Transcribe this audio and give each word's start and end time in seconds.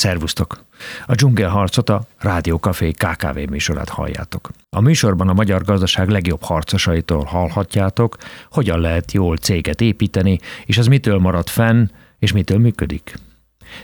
Szervusztok! 0.00 0.64
A 1.06 1.14
dzsungelharcot 1.14 1.88
a 1.88 2.02
Rádió 2.18 2.58
KKV 2.58 3.38
műsorát 3.50 3.88
halljátok. 3.88 4.50
A 4.70 4.80
műsorban 4.80 5.28
a 5.28 5.32
magyar 5.32 5.62
gazdaság 5.62 6.08
legjobb 6.08 6.42
harcosaitól 6.42 7.24
hallhatjátok, 7.24 8.16
hogyan 8.50 8.80
lehet 8.80 9.12
jól 9.12 9.36
céget 9.36 9.80
építeni, 9.80 10.38
és 10.64 10.78
az 10.78 10.86
mitől 10.86 11.18
marad 11.18 11.48
fenn, 11.48 11.86
és 12.18 12.32
mitől 12.32 12.58
működik. 12.58 13.14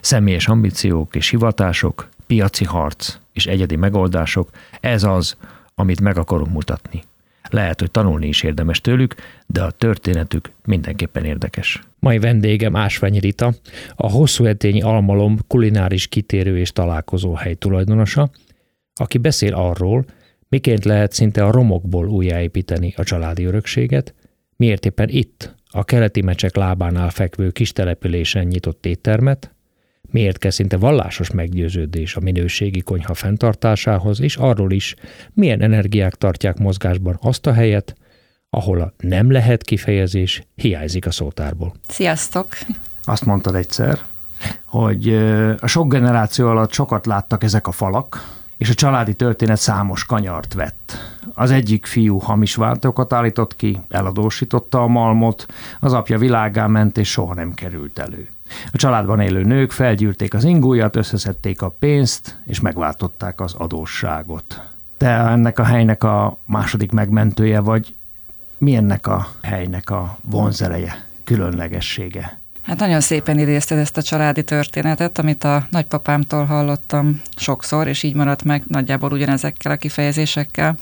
Személyes 0.00 0.48
ambíciók 0.48 1.14
és 1.14 1.28
hivatások, 1.28 2.08
piaci 2.26 2.64
harc 2.64 3.16
és 3.32 3.46
egyedi 3.46 3.76
megoldások, 3.76 4.48
ez 4.80 5.04
az, 5.04 5.36
amit 5.74 6.00
meg 6.00 6.18
akarunk 6.18 6.52
mutatni. 6.52 7.02
Lehet, 7.50 7.80
hogy 7.80 7.90
tanulni 7.90 8.26
is 8.26 8.42
érdemes 8.42 8.80
tőlük, 8.80 9.14
de 9.46 9.62
a 9.62 9.70
történetük 9.70 10.50
mindenképpen 10.64 11.24
érdekes. 11.24 11.80
Mai 11.98 12.18
vendégem 12.18 12.76
Ásványi 12.76 13.18
Rita, 13.18 13.52
a 13.94 14.10
Hosszú 14.10 14.44
Etényi 14.44 14.82
Almalom 14.82 15.38
kulináris 15.46 16.06
kitérő 16.06 16.58
és 16.58 16.72
találkozó 16.72 17.34
hely 17.34 17.54
tulajdonosa, 17.54 18.30
aki 18.94 19.18
beszél 19.18 19.54
arról, 19.54 20.04
miként 20.48 20.84
lehet 20.84 21.12
szinte 21.12 21.44
a 21.44 21.50
romokból 21.50 22.08
újjáépíteni 22.08 22.94
a 22.96 23.02
családi 23.02 23.44
örökséget, 23.44 24.14
miért 24.56 24.86
éppen 24.86 25.08
itt, 25.08 25.54
a 25.70 25.84
keleti 25.84 26.22
mecsek 26.22 26.56
lábánál 26.56 27.10
fekvő 27.10 27.50
kis 27.50 27.72
településen 27.72 28.46
nyitott 28.46 28.86
éttermet, 28.86 29.54
miért 30.16 30.38
kell 30.38 30.50
szinte 30.50 30.76
vallásos 30.76 31.30
meggyőződés 31.30 32.16
a 32.16 32.20
minőségi 32.20 32.80
konyha 32.80 33.14
fenntartásához, 33.14 34.20
és 34.20 34.36
arról 34.36 34.72
is, 34.72 34.94
milyen 35.32 35.60
energiák 35.60 36.14
tartják 36.14 36.58
mozgásban 36.58 37.18
azt 37.20 37.46
a 37.46 37.52
helyet, 37.52 37.94
ahol 38.50 38.80
a 38.80 38.92
nem 38.98 39.30
lehet 39.30 39.62
kifejezés 39.62 40.42
hiányzik 40.54 41.06
a 41.06 41.10
szótárból. 41.10 41.74
Sziasztok! 41.88 42.46
Azt 43.04 43.24
mondtad 43.24 43.54
egyszer, 43.54 43.98
hogy 44.64 45.14
a 45.60 45.66
sok 45.66 45.92
generáció 45.92 46.48
alatt 46.48 46.72
sokat 46.72 47.06
láttak 47.06 47.42
ezek 47.42 47.66
a 47.66 47.72
falak, 47.72 48.34
és 48.56 48.70
a 48.70 48.74
családi 48.74 49.14
történet 49.14 49.58
számos 49.58 50.04
kanyart 50.04 50.54
vett. 50.54 50.92
Az 51.34 51.50
egyik 51.50 51.86
fiú 51.86 52.18
hamis 52.18 52.54
váltókat 52.54 53.12
állított 53.12 53.56
ki, 53.56 53.80
eladósította 53.88 54.82
a 54.82 54.86
malmot, 54.86 55.46
az 55.80 55.92
apja 55.92 56.18
világá 56.18 56.66
ment, 56.66 56.98
és 56.98 57.10
soha 57.10 57.34
nem 57.34 57.54
került 57.54 57.98
elő. 57.98 58.28
A 58.72 58.76
családban 58.76 59.20
élő 59.20 59.42
nők 59.42 59.70
felgyűrték 59.70 60.34
az 60.34 60.44
ingújat, 60.44 60.96
összeszedték 60.96 61.62
a 61.62 61.68
pénzt, 61.68 62.40
és 62.44 62.60
megváltották 62.60 63.40
az 63.40 63.54
adósságot. 63.54 64.60
Te 64.96 65.10
ennek 65.10 65.58
a 65.58 65.64
helynek 65.64 66.04
a 66.04 66.38
második 66.44 66.92
megmentője 66.92 67.60
vagy, 67.60 67.94
mi 68.58 68.74
ennek 68.74 69.06
a 69.06 69.28
helynek 69.42 69.90
a 69.90 70.18
vonzereje, 70.22 71.04
különlegessége? 71.24 72.40
Hát 72.62 72.78
nagyon 72.78 73.00
szépen 73.00 73.38
idézted 73.38 73.78
ezt 73.78 73.96
a 73.96 74.02
családi 74.02 74.44
történetet, 74.44 75.18
amit 75.18 75.44
a 75.44 75.66
nagypapámtól 75.70 76.44
hallottam 76.44 77.20
sokszor, 77.36 77.88
és 77.88 78.02
így 78.02 78.14
maradt 78.14 78.44
meg 78.44 78.62
nagyjából 78.66 79.12
ugyanezekkel 79.12 79.72
a 79.72 79.76
kifejezésekkel. 79.76 80.76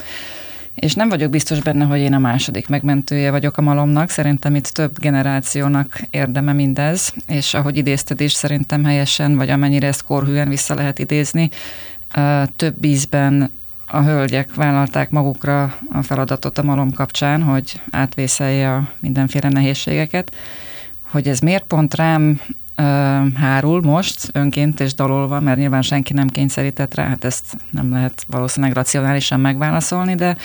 És 0.75 0.95
nem 0.95 1.09
vagyok 1.09 1.31
biztos 1.31 1.63
benne, 1.63 1.85
hogy 1.85 1.99
én 1.99 2.13
a 2.13 2.19
második 2.19 2.69
megmentője 2.69 3.31
vagyok 3.31 3.57
a 3.57 3.63
malomnak. 3.63 4.11
Szerintem 4.11 4.55
itt 4.55 4.67
több 4.67 4.99
generációnak 4.99 6.01
érdeme 6.11 6.53
mindez, 6.53 7.15
és 7.27 7.55
ahogy 7.55 7.77
idézted 7.77 8.21
is, 8.21 8.33
szerintem 8.33 8.85
helyesen, 8.85 9.37
vagy 9.37 9.51
amennyire 9.51 9.87
ezt 9.87 10.03
korhűen 10.03 10.49
vissza 10.49 10.75
lehet 10.75 10.99
idézni, 10.99 11.51
több 12.57 12.85
ízben 12.85 13.51
a 13.87 14.03
hölgyek 14.03 14.55
vállalták 14.55 15.11
magukra 15.11 15.75
a 15.91 16.03
feladatot 16.03 16.59
a 16.59 16.63
malom 16.63 16.93
kapcsán, 16.93 17.43
hogy 17.43 17.81
átvészelje 17.91 18.75
a 18.75 18.89
mindenféle 18.99 19.49
nehézségeket. 19.49 20.35
Hogy 21.03 21.29
ez 21.29 21.39
miért 21.39 21.65
pont 21.65 21.95
rám 21.95 22.41
hárul 23.35 23.83
most 23.83 24.29
önként 24.33 24.81
és 24.81 24.95
dalolva, 24.95 25.41
mert 25.41 25.59
nyilván 25.59 25.83
senki 25.83 26.13
nem 26.13 26.29
kényszerített 26.29 26.95
rá, 26.95 27.09
hát 27.09 27.25
ezt 27.25 27.45
nem 27.71 27.93
lehet 27.93 28.25
valószínűleg 28.27 28.75
racionálisan 28.75 29.41
megválaszolni, 29.41 30.15
de 30.15 30.37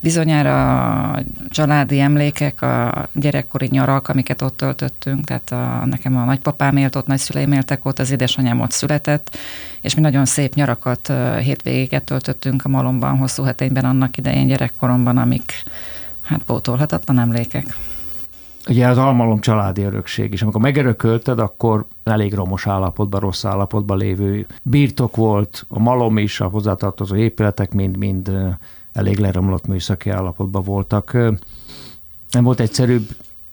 bizonyára 0.00 1.12
a 1.12 1.22
családi 1.48 2.00
emlékek, 2.00 2.62
a 2.62 3.08
gyerekkori 3.12 3.68
nyarak, 3.70 4.08
amiket 4.08 4.42
ott 4.42 4.56
töltöttünk, 4.56 5.24
tehát 5.24 5.52
a, 5.52 5.86
nekem 5.86 6.16
a 6.16 6.24
nagypapám 6.24 6.76
élt 6.76 6.96
ott, 6.96 7.06
nagyszüleim 7.06 7.52
éltek 7.52 7.84
ott, 7.84 7.98
az 7.98 8.10
édesanyám 8.10 8.60
ott 8.60 8.72
született, 8.72 9.36
és 9.80 9.94
mi 9.94 10.00
nagyon 10.00 10.24
szép 10.24 10.54
nyarakat, 10.54 11.12
hétvégéket 11.40 12.02
töltöttünk 12.02 12.64
a 12.64 12.68
malomban, 12.68 13.18
hosszú 13.18 13.42
hetényben 13.42 13.84
annak 13.84 14.16
idején 14.16 14.46
gyerekkoromban, 14.46 15.16
amik 15.16 15.52
hát 16.22 16.42
pótolhatatlan 16.42 17.18
emlékek 17.18 17.76
ugye 18.68 18.88
az 18.88 18.98
almalom 18.98 19.40
családi 19.40 19.82
örökség, 19.82 20.32
és 20.32 20.42
amikor 20.42 20.60
megörökölted, 20.60 21.38
akkor 21.38 21.86
elég 22.02 22.34
romos 22.34 22.66
állapotban, 22.66 23.20
rossz 23.20 23.44
állapotban 23.44 23.98
lévő 23.98 24.46
birtok 24.62 25.16
volt, 25.16 25.66
a 25.68 25.78
malom 25.78 26.18
is, 26.18 26.40
a 26.40 26.48
hozzátartozó 26.48 27.16
épületek 27.16 27.72
mind-mind 27.72 28.32
elég 28.92 29.18
leromlott 29.18 29.66
műszaki 29.66 30.10
állapotban 30.10 30.62
voltak. 30.62 31.12
Nem 32.30 32.44
volt 32.44 32.60
egyszerűbb 32.60 33.08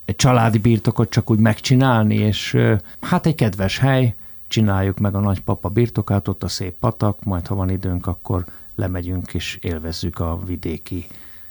egy 0.06 0.16
családi 0.16 0.58
birtokot 0.58 1.10
csak 1.10 1.30
úgy 1.30 1.40
megcsinálni, 1.40 2.16
és 2.16 2.58
hát 3.02 3.26
egy 3.26 3.36
kedves 3.36 3.78
hely, 3.78 4.16
csináljuk 4.48 5.00
meg 5.00 5.16
a 5.16 5.20
nagypapa 5.20 5.70
birtokát, 5.70 6.28
ott 6.28 6.44
a 6.44 6.48
szép 6.48 6.74
patak, 6.80 7.24
majd 7.24 7.48
ha 7.48 7.56
van 7.56 7.70
időnk, 7.70 8.08
akkor 8.08 8.46
lemegyünk 8.76 9.34
és 9.34 9.60
élvezzük 9.62 10.20
a 10.20 10.40
vidéki 10.46 11.08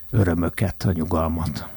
örömöket, 0.09 0.83
a 0.87 0.91
nyugalmat. 0.91 1.67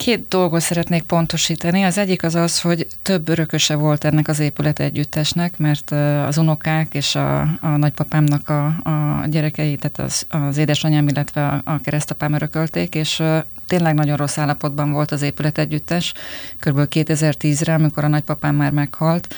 Két 0.00 0.28
dolgot 0.28 0.60
szeretnék 0.60 1.02
pontosítani. 1.02 1.82
Az 1.82 1.98
egyik 1.98 2.22
az 2.22 2.34
az, 2.34 2.60
hogy 2.60 2.86
több 3.02 3.28
örököse 3.28 3.74
volt 3.74 4.04
ennek 4.04 4.28
az 4.28 4.38
épület 4.38 4.78
együttesnek, 4.78 5.58
mert 5.58 5.90
az 6.26 6.38
unokák 6.38 6.94
és 6.94 7.14
a, 7.14 7.40
a 7.40 7.68
nagypapámnak 7.76 8.48
a, 8.48 8.66
a 8.66 9.26
gyerekei, 9.26 9.76
tehát 9.76 9.98
az, 9.98 10.26
az 10.28 10.56
édesanyám, 10.56 11.08
illetve 11.08 11.46
a, 11.46 11.60
a 11.64 11.80
keresztapám 11.80 12.32
örökölték, 12.32 12.94
és 12.94 13.22
tényleg 13.66 13.94
nagyon 13.94 14.16
rossz 14.16 14.38
állapotban 14.38 14.92
volt 14.92 15.10
az 15.10 15.22
épület 15.22 15.58
együttes, 15.58 16.12
kb. 16.60 16.78
2010-re, 16.90 17.74
amikor 17.74 18.04
a 18.04 18.08
nagypapám 18.08 18.54
már 18.54 18.72
meghalt, 18.72 19.34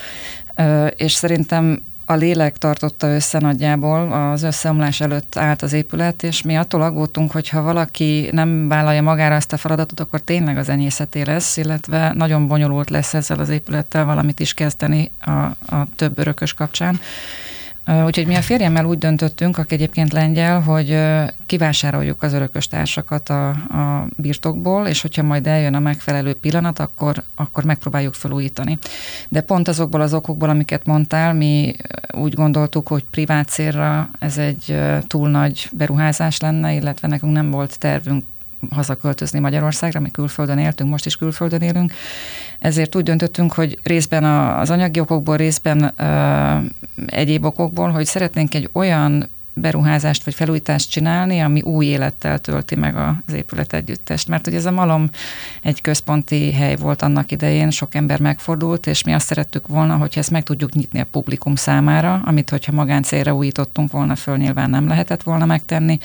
és 0.97 1.12
szerintem 1.12 1.83
a 2.05 2.15
lélek 2.15 2.59
tartotta 2.59 3.07
össze 3.07 3.39
nagyjából, 3.39 4.13
az 4.13 4.43
összeomlás 4.43 5.01
előtt 5.01 5.37
állt 5.37 5.63
az 5.63 5.73
épület, 5.73 6.23
és 6.23 6.43
mi 6.43 6.57
attól 6.57 6.83
aggódtunk, 6.83 7.31
hogy 7.31 7.49
ha 7.49 7.63
valaki 7.63 8.29
nem 8.33 8.69
vállalja 8.69 9.03
magára 9.03 9.35
ezt 9.35 9.53
a 9.53 9.57
feladatot, 9.57 10.01
akkor 10.01 10.21
tényleg 10.21 10.57
az 10.57 10.69
enyészeté 10.69 11.23
lesz, 11.23 11.57
illetve 11.57 12.13
nagyon 12.13 12.47
bonyolult 12.47 12.91
lesz 12.91 13.15
ezzel 13.15 13.39
az 13.39 13.49
épülettel 13.49 14.05
valamit 14.05 14.41
is 14.41 14.55
kezdeni 14.55 15.11
a, 15.21 15.31
a 15.77 15.87
több 15.97 16.19
örökös 16.19 16.55
kapcsán. 16.55 17.01
Úgyhogy 17.87 18.26
mi 18.26 18.34
a 18.34 18.43
férjemmel 18.43 18.84
úgy 18.84 18.98
döntöttünk, 18.98 19.59
aki 19.59 19.75
egyébként 19.75 20.12
lengyel, 20.12 20.60
hogy 20.60 20.98
kivásároljuk 21.47 22.22
az 22.22 22.32
örökös 22.32 22.66
társakat 22.66 23.28
a, 23.28 23.48
a 23.48 24.06
birtokból, 24.16 24.87
és 24.87 25.03
hogyha 25.03 25.22
majd 25.22 25.47
eljön 25.47 25.75
a 25.75 25.78
megfelelő 25.78 26.34
pillanat, 26.34 26.78
akkor, 26.78 27.22
akkor 27.34 27.65
megpróbáljuk 27.65 28.15
felújítani. 28.15 28.78
De 29.28 29.41
pont 29.41 29.69
azokból 29.69 30.00
az 30.00 30.15
okokból, 30.15 30.48
amiket 30.48 30.87
mondtál, 30.87 31.34
mi 31.34 31.76
úgy 32.12 32.34
gondoltuk, 32.34 32.88
hogy 32.88 33.04
privát 33.10 33.48
célra 33.48 34.10
ez 34.19 34.38
egy 34.38 34.81
túl 35.06 35.28
nagy 35.31 35.69
beruházás 35.72 36.41
lenne, 36.41 36.72
illetve 36.72 37.09
nekünk 37.09 37.32
nem 37.32 37.50
volt 37.50 37.78
tervünk 37.78 38.25
hazaköltözni 38.71 39.39
Magyarországra, 39.39 40.00
mi 40.00 40.11
külföldön 40.11 40.59
éltünk, 40.59 40.91
most 40.91 41.06
is 41.06 41.17
külföldön 41.17 41.61
élünk, 41.61 41.93
ezért 42.59 42.97
úgy 42.97 43.03
döntöttünk, 43.03 43.53
hogy 43.53 43.78
részben 43.83 44.25
az 44.59 44.71
anyagi 44.71 45.00
okokból, 45.00 45.37
részben 45.37 45.95
egyéb 47.06 47.45
okokból, 47.45 47.91
hogy 47.91 48.06
szeretnénk 48.06 48.55
egy 48.55 48.69
olyan 48.72 49.28
beruházást 49.55 50.25
vagy 50.25 50.35
felújítást 50.35 50.91
csinálni, 50.91 51.41
ami 51.41 51.63
új 51.63 51.87
élettel 51.87 52.39
tölti 52.39 52.75
meg 52.75 52.97
az 52.97 53.35
épület 53.35 53.73
együttest. 53.73 54.29
Mert 54.29 54.47
ugye 54.47 54.57
ez 54.57 54.67
a 54.67 54.71
malom 54.71 55.11
egy 55.63 55.81
központi 55.81 56.53
hely 56.53 56.77
volt 56.77 57.03
annak 57.03 57.33
idején, 57.33 57.71
sok 57.71 57.95
ember 57.95 58.21
megfordult, 58.21 58.87
és 58.87 59.05
mi 59.05 59.13
azt 59.13 59.27
szerettük 59.27 59.67
volna, 59.67 59.97
hogyha 59.97 60.21
ezt 60.21 60.31
meg 60.31 60.43
tudjuk 60.43 60.73
nyitni 60.73 61.01
a 61.01 61.07
publikum 61.11 61.55
számára, 61.55 62.21
amit 62.25 62.51
hogyha 62.51 62.73
magáncélra 62.73 63.34
újítottunk 63.34 63.93
volna 63.93 64.16
föl, 64.16 64.37
nyilván 64.37 64.71
nem 64.71 64.89
lehetett 64.89 65.22
volna 65.22 65.45
megtenni. 65.45 65.98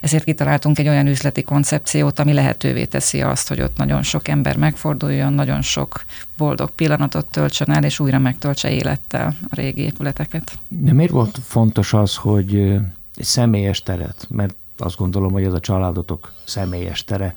Ezért 0.00 0.24
kitaláltunk 0.24 0.78
egy 0.78 0.88
olyan 0.88 1.06
üzleti 1.06 1.42
koncepciót, 1.42 2.18
ami 2.18 2.32
lehetővé 2.32 2.84
teszi 2.84 3.22
azt, 3.22 3.48
hogy 3.48 3.60
ott 3.60 3.76
nagyon 3.76 4.02
sok 4.02 4.28
ember 4.28 4.56
megforduljon, 4.56 5.32
nagyon 5.32 5.62
sok 5.62 6.04
boldog 6.36 6.70
pillanatot 6.70 7.26
töltsön 7.26 7.70
el, 7.70 7.84
és 7.84 8.00
újra 8.00 8.18
megtöltse 8.18 8.70
élettel 8.70 9.34
a 9.50 9.54
régi 9.54 9.82
épületeket. 9.82 10.58
De 10.68 10.92
miért 10.92 11.10
volt 11.10 11.38
fontos 11.44 11.92
az, 11.92 12.16
hogy 12.16 12.78
egy 13.14 13.24
személyes 13.24 13.82
teret, 13.82 14.26
mert 14.30 14.56
azt 14.78 14.96
gondolom, 14.96 15.32
hogy 15.32 15.44
ez 15.44 15.52
a 15.52 15.60
családotok 15.60 16.32
személyes 16.44 17.04
tere, 17.04 17.34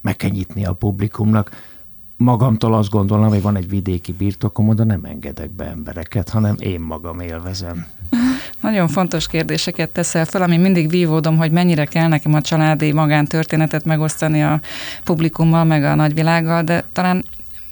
meg 0.00 0.16
kell 0.16 0.30
nyitni 0.30 0.64
a 0.64 0.72
publikumnak. 0.72 1.72
Magamtól 2.16 2.74
azt 2.74 2.90
gondolom, 2.90 3.28
hogy 3.28 3.42
van 3.42 3.56
egy 3.56 3.68
vidéki 3.68 4.12
birtokom, 4.12 4.68
oda 4.68 4.84
nem 4.84 5.04
engedek 5.04 5.50
be 5.50 5.64
embereket, 5.64 6.28
hanem 6.28 6.56
én 6.58 6.80
magam 6.80 7.20
élvezem. 7.20 7.86
Nagyon 8.60 8.88
fontos 8.88 9.26
kérdéseket 9.26 9.90
teszel 9.90 10.24
fel, 10.24 10.42
ami 10.42 10.56
mindig 10.56 10.88
vívódom, 10.88 11.36
hogy 11.36 11.50
mennyire 11.50 11.84
kell 11.84 12.08
nekem 12.08 12.34
a 12.34 12.40
családi 12.40 12.92
magántörténetet 12.92 13.84
megosztani 13.84 14.42
a 14.42 14.60
publikummal, 15.04 15.64
meg 15.64 15.84
a 15.84 15.94
nagyvilággal, 15.94 16.62
de 16.62 16.84
talán 16.92 17.24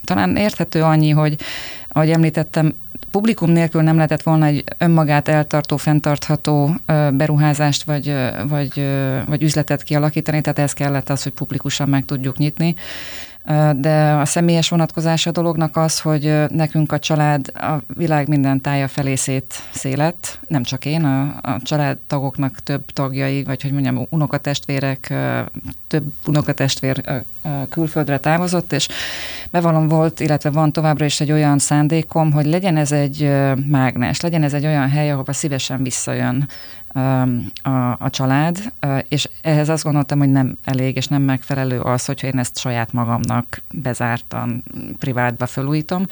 talán 0.05 0.37
érthető 0.37 0.83
annyi, 0.83 1.11
hogy 1.11 1.37
ahogy 1.93 2.11
említettem, 2.11 2.75
publikum 3.11 3.51
nélkül 3.51 3.83
nem 3.83 3.95
lehetett 3.95 4.23
volna 4.23 4.47
egy 4.47 4.65
önmagát 4.79 5.29
eltartó, 5.29 5.77
fenntartható 5.77 6.71
beruházást 7.13 7.83
vagy, 7.83 8.15
vagy, 8.49 8.87
vagy 9.27 9.43
üzletet 9.43 9.83
kialakítani, 9.83 10.41
tehát 10.41 10.59
ez 10.59 10.73
kellett 10.73 11.11
az, 11.11 11.23
hogy 11.23 11.33
publikusan 11.33 11.89
meg 11.89 12.05
tudjuk 12.05 12.37
nyitni. 12.37 12.75
De 13.77 14.13
a 14.21 14.25
személyes 14.25 14.69
vonatkozása 14.69 15.31
a 15.31 15.33
dolognak 15.33 15.77
az, 15.77 16.01
hogy 16.01 16.45
nekünk 16.49 16.93
a 16.93 16.99
család 16.99 17.53
a 17.55 17.83
világ 17.97 18.29
minden 18.29 18.61
tája 18.61 18.89
felé 18.89 19.15
szét 19.15 19.55
szélet, 19.73 20.39
nem 20.47 20.63
csak 20.63 20.85
én, 20.85 21.05
a, 21.05 21.39
a 21.43 21.59
családtagoknak 21.63 22.59
több 22.59 22.91
tagjai, 22.93 23.45
vagy 23.45 23.63
hogy 23.63 23.73
mondjam, 23.73 24.07
unokatestvérek, 24.11 25.15
több 25.87 26.05
unokatestvér 26.27 27.25
külföldre 27.69 28.19
távozott, 28.19 28.73
és 28.73 28.89
bevallom 29.51 29.89
volt, 29.89 30.21
illetve 30.21 30.51
van 30.51 30.73
továbbra 30.73 31.05
is 31.05 31.21
egy 31.21 31.33
olyan 31.33 31.59
szándékom, 31.59 32.33
hogy 32.33 32.47
legyen 32.47 32.77
ez 32.77 32.93
egy 32.93 33.31
mágnes, 33.69 34.21
legyen 34.21 34.43
ez 34.43 34.53
egy 34.53 34.67
olyan 34.67 34.89
hely, 34.89 35.11
ahova 35.11 35.33
szívesen 35.33 35.83
visszajön 35.83 36.49
a, 37.63 37.97
a 37.99 38.11
család, 38.11 38.73
és 39.09 39.29
ehhez 39.43 39.69
azt 39.69 39.85
gondoltam, 39.85 40.19
hogy 40.19 40.31
nem 40.31 40.59
elég 40.65 40.97
és 40.97 41.07
nem 41.07 41.23
megfelelő 41.23 41.81
az, 41.81 42.05
hogyha 42.05 42.27
én 42.27 42.39
ezt 42.39 42.59
saját 42.59 42.93
magamnak 42.93 43.63
bezártan, 43.71 44.65
privátba 44.99 45.47
felújítom, 45.47 46.07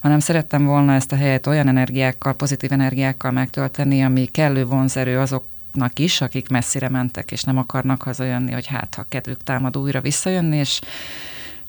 hanem 0.00 0.18
szerettem 0.18 0.64
volna 0.64 0.94
ezt 0.94 1.12
a 1.12 1.16
helyet 1.16 1.46
olyan 1.46 1.68
energiákkal, 1.68 2.34
pozitív 2.34 2.72
energiákkal 2.72 3.30
megtölteni, 3.30 4.04
ami 4.04 4.24
kellő 4.24 4.64
vonzerő 4.64 5.18
azok 5.18 5.44
is, 5.94 6.20
akik 6.20 6.48
messzire 6.48 6.88
mentek, 6.88 7.30
és 7.30 7.42
nem 7.42 7.58
akarnak 7.58 8.02
hazajönni, 8.02 8.52
hogy 8.52 8.66
hát, 8.66 8.94
ha 8.94 9.06
kedvük 9.08 9.42
támad 9.42 9.76
újra 9.76 10.00
visszajönni, 10.00 10.56
és 10.56 10.80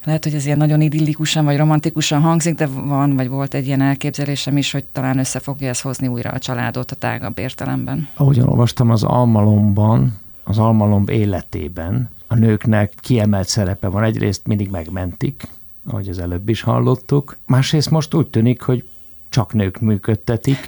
lehet, 0.07 0.23
hogy 0.23 0.33
ez 0.33 0.45
ilyen 0.45 0.57
nagyon 0.57 0.81
idillikusan 0.81 1.45
vagy 1.45 1.57
romantikusan 1.57 2.21
hangzik, 2.21 2.55
de 2.55 2.67
van, 2.67 3.15
vagy 3.15 3.29
volt 3.29 3.53
egy 3.53 3.65
ilyen 3.67 3.81
elképzelésem 3.81 4.57
is, 4.57 4.71
hogy 4.71 4.83
talán 4.83 5.19
össze 5.19 5.39
fogja 5.39 5.67
ezt 5.67 5.81
hozni 5.81 6.07
újra 6.07 6.29
a 6.29 6.39
családot 6.39 6.91
a 6.91 6.95
tágabb 6.95 7.39
értelemben. 7.39 8.07
Ahogyan 8.13 8.47
olvastam 8.47 8.89
az 8.89 9.03
Almalomban, 9.03 10.19
az 10.43 10.57
Almalom 10.57 11.03
életében 11.07 12.09
a 12.27 12.35
nőknek 12.35 12.93
kiemelt 12.99 13.47
szerepe 13.47 13.87
van. 13.87 14.03
Egyrészt 14.03 14.47
mindig 14.47 14.69
megmentik, 14.69 15.47
ahogy 15.87 16.09
az 16.09 16.19
előbb 16.19 16.49
is 16.49 16.61
hallottuk. 16.61 17.37
Másrészt 17.45 17.89
most 17.89 18.13
úgy 18.13 18.27
tűnik, 18.27 18.61
hogy 18.61 18.87
csak 19.29 19.53
nők 19.53 19.79
működtetik. 19.79 20.67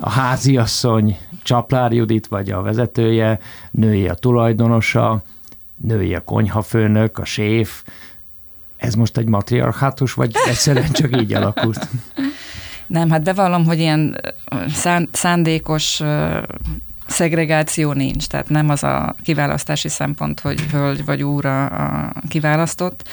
A 0.00 0.10
háziasszony, 0.10 1.16
Csaplár 1.42 1.92
Judit 1.92 2.26
vagy 2.26 2.50
a 2.50 2.62
vezetője, 2.62 3.38
női 3.70 4.08
a 4.08 4.14
tulajdonosa, 4.14 5.22
női 5.76 6.14
a 6.14 6.24
konyhafőnök, 6.24 7.18
a 7.18 7.24
séf, 7.24 7.82
ez 8.80 8.94
most 8.94 9.16
egy 9.16 9.26
matriarchátus, 9.26 10.12
vagy 10.12 10.30
egyszerűen 10.48 10.92
csak 10.92 11.20
így 11.20 11.34
alakult? 11.34 11.88
Nem, 12.86 13.10
hát 13.10 13.22
bevallom, 13.22 13.64
hogy 13.64 13.78
ilyen 13.78 14.20
szán, 14.68 15.08
szándékos 15.12 16.02
szegregáció 17.06 17.92
nincs, 17.92 18.26
tehát 18.26 18.48
nem 18.48 18.68
az 18.68 18.82
a 18.82 19.14
kiválasztási 19.22 19.88
szempont, 19.88 20.40
hogy 20.40 20.60
hölgy 20.60 21.04
vagy 21.04 21.22
úra 21.22 21.66
a 21.66 22.12
kiválasztott, 22.28 23.08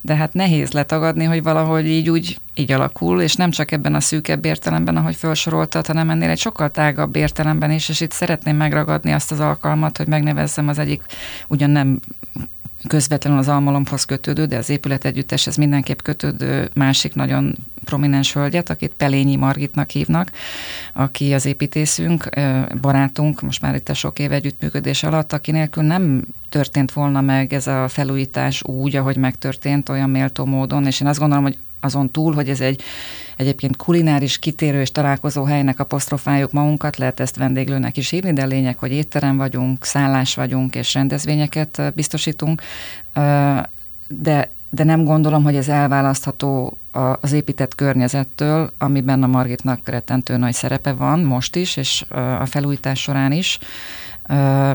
de 0.00 0.16
hát 0.16 0.32
nehéz 0.32 0.72
letagadni, 0.72 1.24
hogy 1.24 1.42
valahogy 1.42 1.86
így 1.86 2.10
úgy 2.10 2.38
így 2.54 2.72
alakul, 2.72 3.20
és 3.20 3.34
nem 3.34 3.50
csak 3.50 3.70
ebben 3.70 3.94
a 3.94 4.00
szűkebb 4.00 4.44
értelemben, 4.44 4.96
ahogy 4.96 5.16
felsoroltad, 5.16 5.86
hanem 5.86 6.10
ennél 6.10 6.30
egy 6.30 6.38
sokkal 6.38 6.70
tágabb 6.70 7.16
értelemben 7.16 7.70
is, 7.70 7.88
és 7.88 8.00
itt 8.00 8.12
szeretném 8.12 8.56
megragadni 8.56 9.12
azt 9.12 9.32
az 9.32 9.40
alkalmat, 9.40 9.96
hogy 9.96 10.06
megnevezzem 10.06 10.68
az 10.68 10.78
egyik 10.78 11.02
ugyan 11.48 11.70
nem 11.70 12.00
közvetlenül 12.86 13.38
az 13.38 13.48
almalomhoz 13.48 14.04
kötődő, 14.04 14.46
de 14.46 14.56
az 14.56 14.70
épület 14.70 15.04
együtteshez 15.04 15.56
mindenképp 15.56 16.00
kötődő 16.00 16.68
másik 16.74 17.14
nagyon 17.14 17.54
prominens 17.84 18.32
hölgyet, 18.32 18.70
akit 18.70 18.92
Pelényi 18.96 19.36
Margitnak 19.36 19.90
hívnak, 19.90 20.30
aki 20.92 21.34
az 21.34 21.46
építészünk, 21.46 22.28
barátunk, 22.80 23.40
most 23.40 23.60
már 23.60 23.74
itt 23.74 23.88
a 23.88 23.94
sok 23.94 24.18
év 24.18 24.32
együttműködés 24.32 25.02
alatt, 25.02 25.32
aki 25.32 25.50
nélkül 25.50 25.82
nem 25.82 26.24
történt 26.48 26.92
volna 26.92 27.20
meg 27.20 27.52
ez 27.52 27.66
a 27.66 27.88
felújítás 27.88 28.62
úgy, 28.62 28.96
ahogy 28.96 29.16
megtörtént, 29.16 29.88
olyan 29.88 30.10
méltó 30.10 30.44
módon, 30.44 30.86
és 30.86 31.00
én 31.00 31.08
azt 31.08 31.18
gondolom, 31.18 31.44
hogy 31.44 31.58
azon 31.80 32.10
túl, 32.10 32.34
hogy 32.34 32.48
ez 32.48 32.60
egy 32.60 32.82
egyébként 33.36 33.76
kulináris 33.76 34.38
kitérő 34.38 34.80
és 34.80 34.92
találkozó 34.92 35.44
helynek 35.44 35.80
apostrofáljuk 35.80 36.52
magunkat, 36.52 36.96
lehet 36.96 37.20
ezt 37.20 37.36
vendéglőnek 37.36 37.96
is 37.96 38.10
hívni, 38.10 38.32
de 38.32 38.44
lényeg, 38.44 38.78
hogy 38.78 38.92
étterem 38.92 39.36
vagyunk, 39.36 39.84
szállás 39.84 40.34
vagyunk 40.34 40.74
és 40.74 40.94
rendezvényeket 40.94 41.92
biztosítunk, 41.94 42.62
de 44.08 44.48
de 44.70 44.84
nem 44.84 45.04
gondolom, 45.04 45.42
hogy 45.42 45.56
ez 45.56 45.68
elválasztható 45.68 46.78
az 47.20 47.32
épített 47.32 47.74
környezettől, 47.74 48.72
amiben 48.78 49.22
a 49.22 49.26
Margitnak 49.26 49.88
rettentő 49.88 50.36
nagy 50.36 50.52
szerepe 50.52 50.92
van 50.92 51.20
most 51.20 51.56
is, 51.56 51.76
és 51.76 52.04
a 52.38 52.46
felújítás 52.46 53.00
során 53.00 53.32
is 53.32 53.58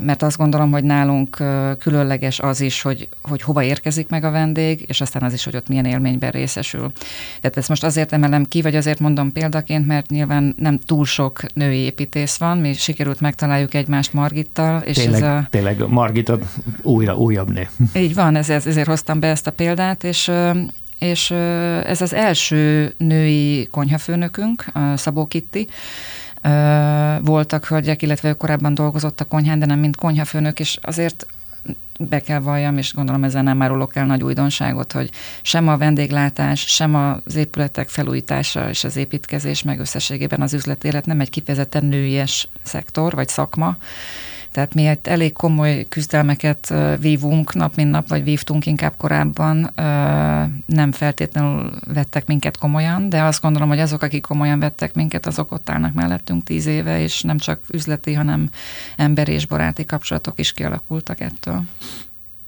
mert 0.02 0.22
azt 0.22 0.36
gondolom, 0.36 0.70
hogy 0.70 0.84
nálunk 0.84 1.42
különleges 1.78 2.40
az 2.40 2.60
is, 2.60 2.82
hogy, 2.82 3.08
hogy 3.22 3.42
hova 3.42 3.62
érkezik 3.62 4.08
meg 4.08 4.24
a 4.24 4.30
vendég, 4.30 4.84
és 4.86 5.00
aztán 5.00 5.22
az 5.22 5.32
is, 5.32 5.44
hogy 5.44 5.56
ott 5.56 5.68
milyen 5.68 5.84
élményben 5.84 6.30
részesül. 6.30 6.92
Tehát 7.40 7.56
ezt 7.56 7.68
most 7.68 7.84
azért 7.84 8.12
emelem 8.12 8.44
ki, 8.44 8.62
vagy 8.62 8.76
azért 8.76 9.00
mondom 9.00 9.32
példaként, 9.32 9.86
mert 9.86 10.10
nyilván 10.10 10.54
nem 10.58 10.78
túl 10.78 11.04
sok 11.04 11.40
női 11.54 11.78
építész 11.78 12.36
van, 12.36 12.58
mi 12.58 12.72
sikerült 12.72 13.20
megtaláljuk 13.20 13.74
egymást 13.74 14.12
Margittal. 14.12 14.80
És 14.80 14.96
tényleg, 14.96 15.22
ez 15.22 15.28
a... 15.28 15.46
tényleg 15.50 15.88
Margit 15.88 16.32
újra 16.82 17.16
újabb 17.16 17.52
nő. 17.52 17.68
Így 18.02 18.14
van, 18.14 18.36
ezért, 18.36 18.66
ezért 18.66 18.86
hoztam 18.86 19.20
be 19.20 19.28
ezt 19.28 19.46
a 19.46 19.52
példát, 19.52 20.04
és 20.04 20.30
és 20.98 21.30
ez 21.86 22.00
az 22.00 22.12
első 22.12 22.94
női 22.96 23.68
konyhafőnökünk, 23.70 24.64
Szabó 24.96 25.26
Kitti, 25.26 25.68
voltak 27.20 27.66
hölgyek, 27.66 28.02
illetve 28.02 28.28
ő 28.28 28.32
korábban 28.32 28.74
dolgozott 28.74 29.20
a 29.20 29.24
konyhán, 29.24 29.58
de 29.58 29.66
nem 29.66 29.78
mint 29.78 29.96
konyhafőnök, 29.96 30.60
és 30.60 30.78
azért 30.82 31.26
be 31.98 32.20
kell 32.20 32.38
valljam, 32.38 32.78
és 32.78 32.94
gondolom 32.94 33.24
ezzel 33.24 33.42
nem 33.42 33.62
árulok 33.62 33.96
el 33.96 34.06
nagy 34.06 34.22
újdonságot, 34.22 34.92
hogy 34.92 35.10
sem 35.42 35.68
a 35.68 35.76
vendéglátás, 35.76 36.60
sem 36.60 36.94
az 36.94 37.36
épületek 37.36 37.88
felújítása 37.88 38.68
és 38.68 38.84
az 38.84 38.96
építkezés, 38.96 39.62
meg 39.62 39.80
összességében 39.80 40.40
az 40.40 40.54
üzletélet 40.54 41.06
nem 41.06 41.20
egy 41.20 41.30
kifejezetten 41.30 41.84
nőies 41.84 42.48
szektor 42.62 43.14
vagy 43.14 43.28
szakma, 43.28 43.76
tehát 44.54 44.74
mi 44.74 44.86
egy 44.86 44.98
elég 45.02 45.32
komoly 45.32 45.86
küzdelmeket 45.88 46.74
vívunk 47.00 47.54
nap, 47.54 47.74
mint 47.74 47.90
nap, 47.90 48.08
vagy 48.08 48.24
vívtunk 48.24 48.66
inkább 48.66 48.92
korábban. 48.96 49.70
Nem 50.66 50.92
feltétlenül 50.92 51.78
vettek 51.86 52.26
minket 52.26 52.56
komolyan, 52.56 53.08
de 53.08 53.22
azt 53.22 53.40
gondolom, 53.40 53.68
hogy 53.68 53.78
azok, 53.78 54.02
akik 54.02 54.22
komolyan 54.22 54.58
vettek 54.58 54.94
minket, 54.94 55.26
azok 55.26 55.52
ott 55.52 55.70
állnak 55.70 55.94
mellettünk 55.94 56.42
tíz 56.42 56.66
éve, 56.66 57.00
és 57.00 57.22
nem 57.22 57.38
csak 57.38 57.60
üzleti, 57.72 58.12
hanem 58.12 58.50
emberi 58.96 59.32
és 59.32 59.46
baráti 59.46 59.84
kapcsolatok 59.84 60.38
is 60.38 60.52
kialakultak 60.52 61.20
ettől. 61.20 61.62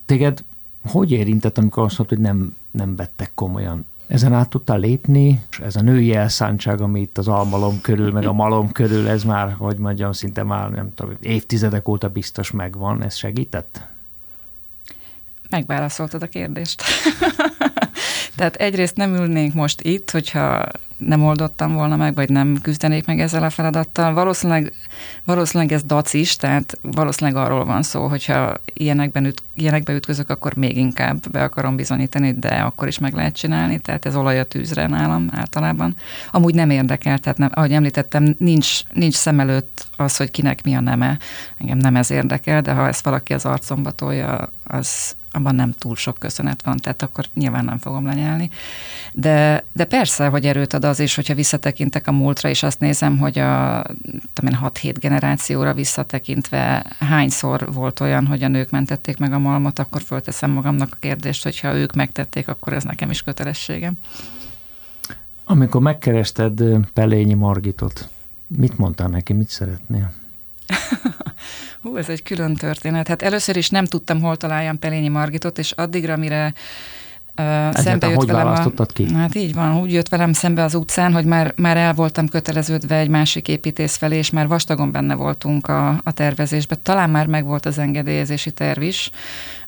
Téged 0.05 0.45
hogy 0.85 1.13
érintett, 1.13 1.59
amikor 1.59 1.85
azt 1.85 1.99
mondtad, 1.99 2.19
hogy 2.19 2.27
nem, 2.27 2.55
nem 2.71 2.97
vettek 2.97 3.31
komolyan? 3.35 3.87
Ezen 4.07 4.33
át 4.33 4.49
tudtál 4.49 4.79
lépni, 4.79 5.41
és 5.51 5.59
ez 5.59 5.77
a 5.77 5.81
női 5.81 6.15
elszántság, 6.15 6.81
ami 6.81 7.01
itt 7.01 7.19
az 7.19 7.29
almalom 7.29 7.81
körül, 7.81 8.13
meg 8.13 8.27
a 8.27 8.33
malom 8.33 8.73
körül, 8.73 9.09
ez 9.09 9.25
már, 9.25 9.53
hogy 9.53 9.77
mondjam, 9.77 10.13
szinte 10.13 10.43
már 10.43 10.71
nem 10.71 10.95
tudom, 10.95 11.17
évtizedek 11.21 11.89
óta 11.89 12.09
biztos 12.09 12.51
megvan, 12.51 13.03
ez 13.03 13.15
segített? 13.15 13.87
Megválaszoltad 15.51 16.23
a 16.23 16.27
kérdést. 16.27 16.83
Tehát 18.37 18.55
egyrészt 18.55 18.97
nem 18.97 19.14
ülnénk 19.14 19.55
most 19.55 19.81
itt, 19.81 20.11
hogyha 20.11 20.66
nem 20.97 21.25
oldottam 21.25 21.73
volna 21.73 21.97
meg, 21.97 22.14
vagy 22.14 22.28
nem 22.28 22.59
küzdenék 22.62 23.07
meg 23.07 23.21
ezzel 23.21 23.43
a 23.43 23.50
feladattal. 23.50 24.14
Valószínűleg, 24.14 24.73
valószínűleg 25.25 25.73
ez 25.73 25.83
dac 25.83 26.12
is, 26.12 26.37
tehát 26.37 26.78
valószínűleg 26.83 27.45
arról 27.45 27.64
van 27.64 27.83
szó, 27.83 28.07
hogyha 28.07 28.55
ilyenekben 28.73 29.25
üt, 29.25 29.43
ilyenekbe 29.55 29.93
ütközök, 29.93 30.31
akkor 30.31 30.55
még 30.55 30.76
inkább 30.76 31.31
be 31.31 31.43
akarom 31.43 31.76
bizonyítani, 31.76 32.33
de 32.33 32.49
akkor 32.49 32.88
is 32.88 32.99
meg 32.99 33.14
lehet 33.14 33.37
csinálni, 33.37 33.78
tehát 33.78 34.07
ez 34.07 34.16
olaj 34.16 34.38
a 34.38 34.45
tűzre 34.45 34.87
nálam 34.87 35.28
általában. 35.33 35.95
Amúgy 36.31 36.55
nem 36.55 36.71
érdekel, 36.71 37.19
tehát 37.19 37.38
nem, 37.38 37.50
ahogy 37.52 37.73
említettem, 37.73 38.35
nincs, 38.38 38.81
nincs 38.93 39.14
szem 39.14 39.40
előtt 39.40 39.87
az, 39.97 40.16
hogy 40.16 40.31
kinek 40.31 40.64
mi 40.64 40.75
a 40.75 40.81
neme. 40.81 41.19
Engem 41.59 41.78
nem 41.78 41.97
ez 41.97 42.11
érdekel, 42.11 42.61
de 42.61 42.73
ha 42.73 42.87
ezt 42.87 43.05
valaki 43.05 43.33
az 43.33 43.45
arcomba 43.45 43.90
tolja, 43.90 44.52
az, 44.64 45.16
abban 45.37 45.55
nem 45.55 45.73
túl 45.73 45.97
sok 45.97 46.19
köszönet 46.19 46.62
van, 46.64 46.76
tehát 46.76 47.02
akkor 47.02 47.25
nyilván 47.35 47.64
nem 47.64 47.78
fogom 47.78 48.07
lenyelni. 48.07 48.50
De, 49.12 49.64
de 49.73 49.85
persze, 49.85 50.26
hogy 50.26 50.47
erőt 50.47 50.73
ad 50.73 50.85
az 50.85 51.00
is, 51.00 51.14
hogyha 51.14 51.35
visszatekintek 51.35 52.07
a 52.07 52.12
múltra, 52.12 52.49
és 52.49 52.62
azt 52.62 52.81
nézem, 52.81 53.19
hogy 53.19 53.38
a 53.38 53.87
6-7 54.35 54.95
generációra 54.99 55.75
visszatekintve 55.75 56.87
hányszor 56.99 57.73
volt 57.73 58.00
olyan, 58.00 58.26
hogy 58.26 58.43
a 58.43 58.49
nők 58.49 58.71
mentették 58.71 59.19
meg 59.19 59.33
a 59.33 59.38
malmot, 59.38 59.78
akkor 59.78 60.02
fölteszem 60.02 60.50
magamnak 60.50 60.88
a 60.93 60.97
kérdést, 61.00 61.43
hogy 61.43 61.61
ha 61.61 61.75
ők 61.75 61.95
megtették, 61.95 62.49
akkor 62.49 62.73
ez 62.73 62.85
nekem 62.85 63.11
is 63.11 63.23
kötelességem. 63.23 63.99
Amikor 65.45 65.81
megkerested 65.81 66.62
Pelényi 66.93 67.35
Margitot, 67.35 68.09
mit 68.47 68.78
mondtál 68.78 69.09
neki, 69.09 69.33
mit 69.33 69.49
szeretnél? 69.49 70.12
Hú, 71.87 71.97
ez 71.97 72.09
egy 72.09 72.23
külön 72.23 72.55
történet. 72.55 73.09
Hát 73.09 73.23
először 73.23 73.57
is 73.57 73.69
nem 73.71 73.85
tudtam, 73.85 74.21
hol 74.21 74.37
találjam 74.37 74.78
Pelényi 74.78 75.09
Margitot, 75.09 75.59
és 75.59 75.71
addigra, 75.71 76.16
mire 76.16 76.55
szembe 77.73 78.07
jött 78.07 78.16
hogy 78.16 78.26
velem 78.26 78.47
a, 78.76 78.85
ki? 78.85 79.14
Hát 79.14 79.35
így 79.35 79.55
van, 79.55 79.81
úgy 79.81 79.93
jött 79.93 80.09
velem 80.09 80.33
szembe 80.33 80.62
az 80.62 80.75
utcán, 80.75 81.12
hogy 81.12 81.25
már, 81.25 81.52
már 81.57 81.76
el 81.76 81.95
voltam 81.95 82.28
köteleződve 82.28 82.97
egy 82.97 83.09
másik 83.09 83.49
építész 83.49 83.97
felé, 83.97 84.16
és 84.16 84.31
már 84.31 84.49
vastagon 84.49 84.90
benne 84.90 85.14
voltunk 85.14 85.69
a, 85.69 86.00
a 86.05 86.12
tervezésben. 86.12 86.78
Talán 86.83 87.11
már 87.11 87.26
megvolt 87.26 87.66
az 87.66 87.78
engedélyezési 87.78 88.50
terv 88.50 88.83
is, 88.83 89.11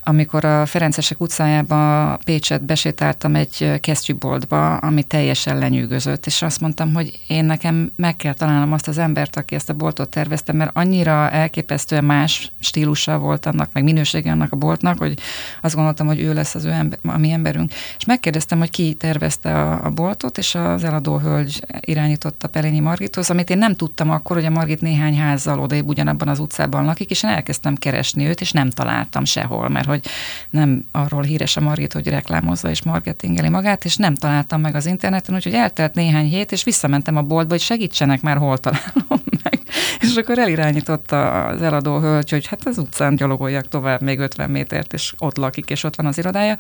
amikor 0.09 0.45
a 0.45 0.67
Ferencesek 0.67 1.21
utcájába 1.21 2.17
Pécset 2.25 2.65
besétáltam 2.65 3.35
egy 3.35 3.81
kesztyűboltba, 3.81 4.77
ami 4.77 5.03
teljesen 5.03 5.59
lenyűgözött, 5.59 6.27
és 6.27 6.43
azt 6.43 6.61
mondtam, 6.61 6.95
hogy 6.95 7.21
én 7.27 7.45
nekem 7.45 7.93
meg 7.97 8.17
kell 8.17 8.33
találnom 8.33 8.73
azt 8.73 8.89
az 8.89 8.99
embert, 8.99 9.37
aki 9.37 9.55
ezt 9.55 9.69
a 9.69 9.73
boltot 9.73 10.09
tervezte, 10.09 10.53
mert 10.53 10.71
annyira 10.75 11.31
elképesztően 11.31 12.05
más 12.05 12.53
stílusa 12.61 13.19
volt 13.19 13.47
annak, 13.47 13.71
meg 13.73 13.85
minősége 13.85 14.31
annak 14.31 14.53
a 14.53 14.57
boltnak, 14.57 14.99
hogy 14.99 15.19
azt 15.63 15.75
gondoltam, 15.75 16.07
hogy 16.07 16.21
ő 16.21 16.35
lesz 16.35 16.55
az 16.55 16.65
ő 16.65 16.71
ember, 16.71 16.99
a 17.03 17.19
mi 17.19 17.31
emberünk. 17.31 17.73
És 17.99 18.05
megkérdeztem, 18.05 18.59
hogy 18.59 18.71
ki 18.71 18.95
tervezte 18.95 19.55
a, 19.55 19.85
a 19.85 19.91
boltot, 19.91 20.39
és 20.39 20.55
az 20.55 20.85
eladó 20.85 21.19
hölgy 21.19 21.65
irányította 21.81 22.49
Pelényi 22.49 22.81
Margithoz, 22.81 23.31
amit 23.31 23.51
én 23.51 23.59
nem 23.59 23.75
tudtam 23.75 24.11
akkor, 24.11 24.37
hogy 24.37 24.45
a 24.45 24.51
Margit 24.51 24.81
néhány 24.81 25.19
házzal 25.19 25.61
odébb 25.61 25.89
ugyanabban 25.89 26.29
az 26.29 26.39
utcában 26.39 26.85
lakik, 26.85 27.11
és 27.11 27.23
én 27.23 27.31
elkezdtem 27.31 27.75
keresni 27.75 28.27
őt, 28.27 28.41
és 28.41 28.53
nem 28.53 28.71
találtam 28.71 29.25
sehol, 29.25 29.69
mert 29.69 29.87
hogy 29.87 29.98
hogy 30.01 30.11
nem 30.51 30.85
arról 30.93 31.23
híres 31.23 31.57
a 31.57 31.61
Margit, 31.61 31.93
hogy 31.93 32.09
reklámozza 32.09 32.71
és 32.71 32.83
marketingeli 32.83 33.49
magát, 33.49 33.85
és 33.85 33.97
nem 33.97 34.15
találtam 34.15 34.61
meg 34.61 34.75
az 34.75 34.87
interneten, 34.87 35.35
úgyhogy 35.35 35.55
eltelt 35.55 35.95
néhány 35.95 36.29
hét, 36.29 36.53
és 36.53 36.65
visszamentem 36.65 37.17
a 37.17 37.23
boltba, 37.23 37.53
hogy 37.53 37.63
segítsenek 37.63 38.21
már, 38.21 38.37
hol 38.37 38.59
találom 38.59 39.23
meg. 39.43 39.61
És 40.01 40.17
akkor 40.17 40.39
elirányította 40.39 41.45
az 41.45 41.63
eladó 41.63 41.99
hölgy, 41.99 42.31
hogy 42.31 42.47
hát 42.47 42.67
az 42.67 42.79
utcán 42.79 43.15
gyalogoljak 43.15 43.69
tovább 43.69 44.01
még 44.01 44.19
50 44.19 44.51
métert, 44.51 44.93
és 44.93 45.15
ott 45.19 45.37
lakik, 45.37 45.71
és 45.71 45.85
ott 45.85 45.97
van 45.97 46.07
az 46.07 46.19
irodája. 46.19 46.57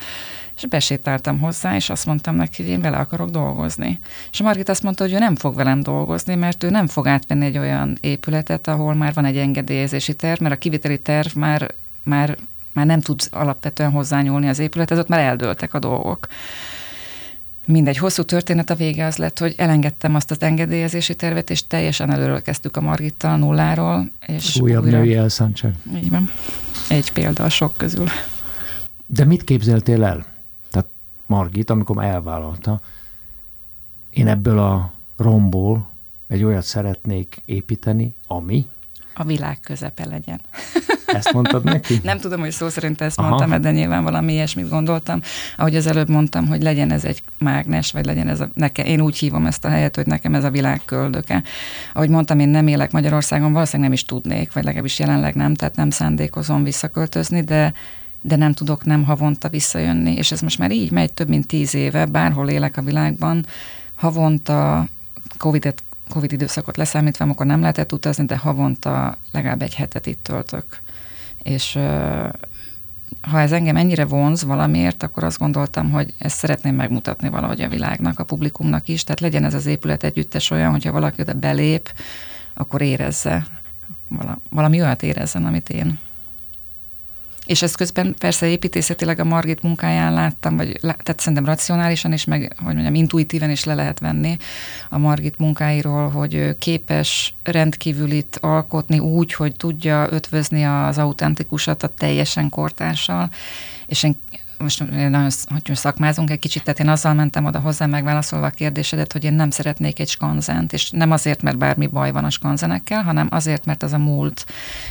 És 0.57 0.66
besétáltam 0.66 1.38
hozzá, 1.38 1.75
és 1.75 1.90
azt 1.90 2.07
mondtam 2.07 2.35
neki, 2.35 2.62
hogy 2.62 2.71
én 2.71 2.80
vele 2.80 2.97
akarok 2.97 3.30
dolgozni. 3.30 3.99
És 4.30 4.42
Margit 4.42 4.68
azt 4.68 4.83
mondta, 4.83 5.04
hogy 5.04 5.12
ő 5.12 5.18
nem 5.18 5.37
fog 5.37 5.54
velem 5.54 5.80
dolgozni, 5.80 6.35
mert 6.35 6.62
ő 6.62 6.71
nem 6.71 6.87
fog 6.87 7.07
átvenni 7.07 7.45
egy 7.45 7.59
olyan 7.59 7.99
épületet, 8.00 8.68
ahol 8.68 8.95
már 8.95 9.14
van 9.14 9.25
egy 9.25 9.37
engedélyezési 9.37 10.14
terv, 10.14 10.40
mert 10.40 10.54
a 10.54 10.59
kiviteli 10.59 10.99
terv 10.99 11.37
már, 11.37 11.75
már 12.02 12.37
már 12.72 12.87
nem 12.87 13.00
tud 13.00 13.20
alapvetően 13.30 13.90
hozzányúlni 13.90 14.48
az 14.48 14.58
épülethez, 14.58 14.98
ott 14.98 15.08
már 15.08 15.20
eldőltek 15.20 15.75
a 15.75 15.78
dolgok. 15.78 16.26
Mindegy, 17.64 17.96
hosszú 17.96 18.22
történet 18.22 18.70
a 18.70 18.75
vége 18.75 19.06
az 19.06 19.16
lett, 19.16 19.38
hogy 19.38 19.54
elengedtem 19.56 20.14
azt 20.14 20.30
az 20.30 20.42
engedélyezési 20.42 21.14
tervet, 21.14 21.50
és 21.50 21.66
teljesen 21.66 22.10
előről 22.10 22.42
kezdtük 22.42 22.76
a 22.76 22.80
Margittal 22.80 23.37
nulláról. 23.37 24.10
És 24.26 24.60
újabb 24.60 24.84
újra... 24.84 24.98
női 24.98 25.14
elszántság. 25.14 25.75
Így 25.94 26.10
van. 26.10 26.30
Egy 26.88 27.12
példa 27.12 27.44
a 27.44 27.48
sok 27.48 27.76
közül. 27.76 28.06
De 29.06 29.25
mit 29.25 29.44
képzeltél 29.44 30.04
el? 30.04 30.26
Tehát 30.70 30.88
Margit, 31.26 31.70
amikor 31.70 32.04
elvállalta, 32.04 32.80
én 34.10 34.26
ebből 34.26 34.58
a 34.58 34.92
romból 35.16 35.90
egy 36.28 36.44
olyat 36.44 36.64
szeretnék 36.64 37.42
építeni, 37.44 38.14
ami 38.26 38.66
a 39.18 39.25
világ 39.25 39.58
közepe 39.60 40.06
legyen. 40.06 40.40
Ezt 41.06 41.32
mondtad 41.32 41.64
neki? 41.64 42.00
Nem 42.02 42.18
tudom, 42.18 42.40
hogy 42.40 42.50
szó 42.50 42.68
szerint 42.68 43.00
ezt 43.00 43.18
Aha. 43.18 43.28
mondtam, 43.28 43.60
de 43.60 43.70
nyilván 43.70 44.02
valami 44.02 44.32
ilyesmit 44.32 44.68
gondoltam. 44.68 45.20
Ahogy 45.56 45.76
az 45.76 45.87
előbb 45.87 46.08
mondtam, 46.08 46.46
hogy 46.46 46.62
legyen 46.62 46.92
ez 46.92 47.04
egy 47.04 47.22
mágnes, 47.38 47.92
vagy 47.92 48.04
legyen 48.04 48.28
ez 48.28 48.40
a, 48.40 48.48
nekem, 48.54 48.87
én 48.87 49.00
úgy 49.00 49.16
hívom 49.16 49.46
ezt 49.46 49.64
a 49.64 49.68
helyet, 49.68 49.96
hogy 49.96 50.06
nekem 50.06 50.34
ez 50.34 50.44
a 50.44 50.50
világ 50.50 50.80
köldöke. 50.84 51.42
Ahogy 51.92 52.08
mondtam, 52.08 52.38
én 52.38 52.48
nem 52.48 52.66
élek 52.66 52.90
Magyarországon, 52.90 53.52
valószínűleg 53.52 53.90
nem 53.90 53.98
is 53.98 54.04
tudnék, 54.04 54.52
vagy 54.52 54.64
legalábbis 54.64 54.98
jelenleg 54.98 55.34
nem, 55.34 55.54
tehát 55.54 55.76
nem 55.76 55.90
szándékozom 55.90 56.62
visszaköltözni, 56.62 57.42
de 57.42 57.72
de 58.20 58.37
nem 58.37 58.52
tudok 58.52 58.84
nem 58.84 59.04
havonta 59.04 59.48
visszajönni, 59.48 60.14
és 60.14 60.32
ez 60.32 60.40
most 60.40 60.58
már 60.58 60.70
így 60.70 60.90
megy 60.90 61.12
több 61.12 61.28
mint 61.28 61.46
tíz 61.46 61.75
éve, 61.75 62.04
bárhol 62.04 62.48
élek 62.48 62.76
a 62.76 62.82
világban, 62.82 63.46
havonta 63.94 64.87
Covid-et 65.37 65.82
Covid 66.08 66.32
időszakot 66.32 66.76
leszámítva, 66.76 67.24
amikor 67.24 67.46
nem 67.46 67.60
lehetett 67.60 67.92
utazni, 67.92 68.24
de 68.24 68.36
havonta 68.36 69.18
legalább 69.32 69.62
egy 69.62 69.74
hetet 69.74 70.06
itt 70.06 70.22
töltök. 70.22 70.64
És 71.42 71.78
ha 73.20 73.40
ez 73.40 73.52
engem 73.52 73.76
ennyire 73.76 74.04
vonz 74.04 74.44
valamiért, 74.44 75.02
akkor 75.02 75.24
azt 75.24 75.38
gondoltam, 75.38 75.90
hogy 75.90 76.14
ezt 76.18 76.36
szeretném 76.36 76.74
megmutatni 76.74 77.28
valahogy 77.28 77.60
a 77.60 77.68
világnak, 77.68 78.18
a 78.18 78.24
publikumnak 78.24 78.88
is, 78.88 79.04
tehát 79.04 79.20
legyen 79.20 79.44
ez 79.44 79.54
az 79.54 79.66
épület 79.66 80.04
együttes 80.04 80.50
olyan, 80.50 80.70
hogyha 80.70 80.92
valaki 80.92 81.20
oda 81.20 81.32
belép, 81.32 81.92
akkor 82.54 82.80
érezze, 82.80 83.46
valami 84.50 84.80
olyat 84.80 85.02
érezzen, 85.02 85.46
amit 85.46 85.70
én. 85.70 85.98
És 87.48 87.62
ezt 87.62 87.76
közben 87.76 88.14
persze 88.18 88.46
építészetileg 88.46 89.20
a 89.20 89.24
Margit 89.24 89.62
munkáján 89.62 90.12
láttam, 90.12 90.56
vagy 90.56 90.78
tehát 90.80 91.18
szerintem 91.20 91.44
racionálisan 91.44 92.12
is, 92.12 92.24
meg 92.24 92.52
hogy 92.64 92.74
mondjam, 92.74 92.94
intuitíven 92.94 93.50
is 93.50 93.64
le 93.64 93.74
lehet 93.74 93.98
venni 93.98 94.36
a 94.90 94.98
Margit 94.98 95.38
munkáiról, 95.38 96.08
hogy 96.08 96.56
képes 96.58 97.34
rendkívül 97.42 98.10
itt 98.10 98.36
alkotni 98.40 98.98
úgy, 98.98 99.32
hogy 99.32 99.56
tudja 99.56 100.06
ötvözni 100.10 100.64
az 100.64 100.98
autentikusat 100.98 101.82
a 101.82 101.88
teljesen 101.88 102.48
kortársal, 102.48 103.30
és 103.86 104.02
én 104.02 104.16
most 104.58 104.90
nagyon 104.90 105.30
hogy 105.48 105.76
szakmázunk 105.76 106.30
egy 106.30 106.38
kicsit, 106.38 106.64
tehát 106.64 106.80
én 106.80 106.88
azzal 106.88 107.14
mentem 107.14 107.44
oda 107.44 107.58
hozzá 107.58 107.86
megválaszolva 107.86 108.46
a 108.46 108.50
kérdésedet, 108.50 109.12
hogy 109.12 109.24
én 109.24 109.32
nem 109.32 109.50
szeretnék 109.50 109.98
egy 109.98 110.08
skanzent, 110.08 110.72
és 110.72 110.90
nem 110.90 111.10
azért, 111.10 111.42
mert 111.42 111.58
bármi 111.58 111.86
baj 111.86 112.12
van 112.12 112.24
a 112.24 112.30
skanzenekkel, 112.30 113.02
hanem 113.02 113.28
azért, 113.30 113.64
mert 113.64 113.82
az 113.82 113.92
a 113.92 113.98
múlt. 113.98 114.46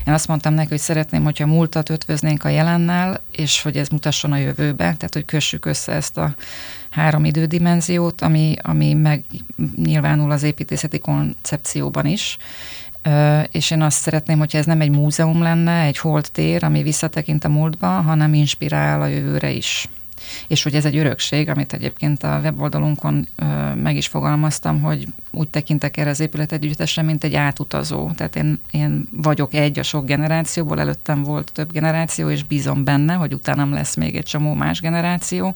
Én 0.05 0.13
azt 0.13 0.27
mondtam 0.27 0.53
neki, 0.53 0.69
hogy 0.69 0.79
szeretném, 0.79 1.23
hogyha 1.23 1.43
a 1.43 1.47
múltat 1.47 1.89
ötvöznénk 1.89 2.43
a 2.43 2.49
jelennel, 2.49 3.21
és 3.31 3.61
hogy 3.61 3.77
ez 3.77 3.87
mutasson 3.87 4.31
a 4.31 4.37
jövőbe, 4.37 4.83
tehát 4.83 5.13
hogy 5.13 5.25
kössük 5.25 5.65
össze 5.65 5.91
ezt 5.91 6.17
a 6.17 6.35
három 6.89 7.25
idődimenziót, 7.25 8.21
ami, 8.21 8.55
ami 8.61 8.93
meg 8.93 9.23
nyilvánul 9.75 10.31
az 10.31 10.43
építészeti 10.43 10.99
koncepcióban 10.99 12.05
is, 12.05 12.37
és 13.51 13.71
én 13.71 13.81
azt 13.81 14.01
szeretném, 14.01 14.37
hogyha 14.37 14.57
ez 14.57 14.65
nem 14.65 14.81
egy 14.81 14.89
múzeum 14.89 15.41
lenne, 15.41 15.81
egy 15.81 15.97
holtér, 15.97 16.63
ami 16.63 16.83
visszatekint 16.83 17.43
a 17.43 17.49
múltba, 17.49 17.87
hanem 17.87 18.33
inspirál 18.33 19.01
a 19.01 19.07
jövőre 19.07 19.49
is 19.49 19.87
és 20.47 20.63
hogy 20.63 20.75
ez 20.75 20.85
egy 20.85 20.97
örökség, 20.97 21.49
amit 21.49 21.73
egyébként 21.73 22.23
a 22.23 22.39
weboldalunkon 22.43 23.27
meg 23.75 23.95
is 23.95 24.07
fogalmaztam, 24.07 24.81
hogy 24.81 25.07
úgy 25.31 25.49
tekintek 25.49 25.97
erre 25.97 26.09
az 26.09 26.19
épület 26.19 26.51
együttesre, 26.51 27.01
mint 27.01 27.23
egy 27.23 27.35
átutazó. 27.35 28.11
Tehát 28.11 28.35
én, 28.35 28.59
én 28.71 29.07
vagyok 29.11 29.53
egy 29.53 29.79
a 29.79 29.83
sok 29.83 30.05
generációból, 30.05 30.79
előttem 30.79 31.23
volt 31.23 31.51
több 31.51 31.71
generáció, 31.71 32.29
és 32.29 32.43
bízom 32.43 32.83
benne, 32.83 33.13
hogy 33.13 33.33
utánam 33.33 33.73
lesz 33.73 33.95
még 33.95 34.15
egy 34.15 34.25
csomó 34.25 34.53
más 34.53 34.81
generáció, 34.81 35.55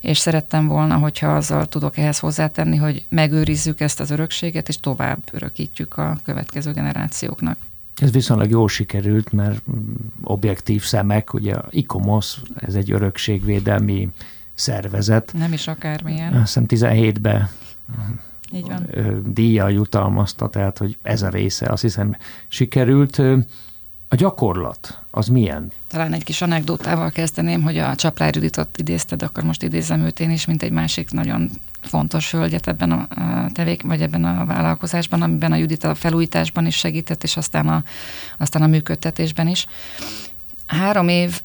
és 0.00 0.18
szerettem 0.18 0.66
volna, 0.66 0.96
hogyha 0.96 1.34
azzal 1.34 1.66
tudok 1.66 1.96
ehhez 1.96 2.18
hozzátenni, 2.18 2.76
hogy 2.76 3.06
megőrizzük 3.08 3.80
ezt 3.80 4.00
az 4.00 4.10
örökséget, 4.10 4.68
és 4.68 4.80
tovább 4.80 5.18
örökítjük 5.32 5.96
a 5.96 6.18
következő 6.24 6.72
generációknak. 6.72 7.58
Ez 7.96 8.10
viszonylag 8.12 8.50
jól 8.50 8.68
sikerült, 8.68 9.32
mert 9.32 9.62
mm, 9.70 9.94
objektív 10.22 10.82
szemek, 10.82 11.34
ugye 11.34 11.54
ICOMOS, 11.70 12.40
ez 12.54 12.74
egy 12.74 12.90
örökségvédelmi 12.90 14.08
szervezet. 14.54 15.32
Nem 15.32 15.52
is 15.52 15.68
akármilyen. 15.68 16.32
Azt 16.32 16.58
hiszem 16.60 16.66
17-ben 16.68 17.48
így 18.52 18.66
van. 18.66 18.86
díjjal 19.32 19.72
jutalmazta, 19.72 20.48
tehát 20.48 20.78
hogy 20.78 20.98
ez 21.02 21.22
a 21.22 21.28
része 21.28 21.66
azt 21.66 21.82
hiszem 21.82 22.16
sikerült. 22.48 23.22
A 24.08 24.14
gyakorlat 24.14 25.00
az 25.10 25.26
milyen? 25.26 25.72
Talán 25.88 26.12
egy 26.12 26.24
kis 26.24 26.42
anekdotával 26.42 27.10
kezdeném, 27.10 27.62
hogy 27.62 27.78
a 27.78 27.94
Csaplár 27.94 28.34
Juditot 28.34 28.78
idézted, 28.78 29.22
akkor 29.22 29.44
most 29.44 29.62
idézem 29.62 30.00
őt 30.00 30.20
én 30.20 30.30
is, 30.30 30.44
mint 30.44 30.62
egy 30.62 30.70
másik 30.70 31.10
nagyon 31.10 31.50
fontos 31.80 32.30
hölgyet 32.30 32.68
ebben 32.68 32.92
a 32.92 33.06
tevék, 33.52 33.82
vagy 33.82 34.02
ebben 34.02 34.24
a 34.24 34.44
vállalkozásban, 34.44 35.22
amiben 35.22 35.52
a 35.52 35.56
Judit 35.56 35.84
a 35.84 35.94
felújításban 35.94 36.66
is 36.66 36.76
segített, 36.76 37.22
és 37.22 37.36
aztán 37.36 37.68
a, 37.68 37.84
aztán 38.38 38.62
a 38.62 38.66
működtetésben 38.66 39.48
is. 39.48 39.66
Három 40.66 41.08
év 41.08 41.40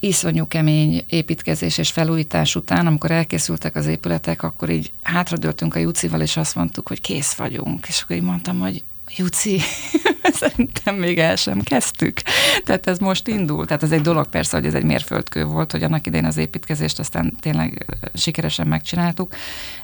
iszonyú 0.00 0.46
kemény 0.46 1.04
építkezés 1.08 1.78
és 1.78 1.90
felújítás 1.90 2.56
után, 2.56 2.86
amikor 2.86 3.10
elkészültek 3.10 3.76
az 3.76 3.86
épületek, 3.86 4.42
akkor 4.42 4.70
így 4.70 4.92
hátradőltünk 5.02 5.74
a 5.74 5.78
Jucival, 5.78 6.20
és 6.20 6.36
azt 6.36 6.54
mondtuk, 6.54 6.88
hogy 6.88 7.00
kész 7.00 7.32
vagyunk. 7.32 7.86
És 7.88 8.02
akkor 8.02 8.16
így 8.16 8.22
mondtam, 8.22 8.58
hogy 8.58 8.84
Juci, 9.16 9.60
szerintem 10.40 10.94
még 10.94 11.18
el 11.18 11.36
sem 11.36 11.60
kezdtük. 11.60 12.22
Tehát 12.64 12.86
ez 12.86 12.98
most 12.98 13.28
indul. 13.28 13.66
Tehát 13.66 13.82
ez 13.82 13.92
egy 13.92 14.00
dolog 14.00 14.26
persze, 14.26 14.56
hogy 14.56 14.66
ez 14.66 14.74
egy 14.74 14.84
mérföldkő 14.84 15.44
volt, 15.44 15.72
hogy 15.72 15.82
annak 15.82 16.06
idején 16.06 16.26
az 16.26 16.36
építkezést 16.36 16.98
aztán 16.98 17.36
tényleg 17.40 17.86
sikeresen 18.14 18.66
megcsináltuk, 18.66 19.34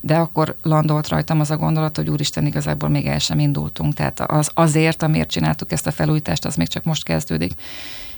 de 0.00 0.16
akkor 0.16 0.56
landolt 0.62 1.08
rajtam 1.08 1.40
az 1.40 1.50
a 1.50 1.56
gondolat, 1.56 1.96
hogy 1.96 2.10
úristen, 2.10 2.46
igazából 2.46 2.88
még 2.88 3.06
el 3.06 3.18
sem 3.18 3.38
indultunk. 3.38 3.94
Tehát 3.94 4.20
az, 4.20 4.50
azért, 4.54 5.02
amiért 5.02 5.30
csináltuk 5.30 5.72
ezt 5.72 5.86
a 5.86 5.92
felújítást, 5.92 6.44
az 6.44 6.56
még 6.56 6.68
csak 6.68 6.84
most 6.84 7.04
kezdődik. 7.04 7.52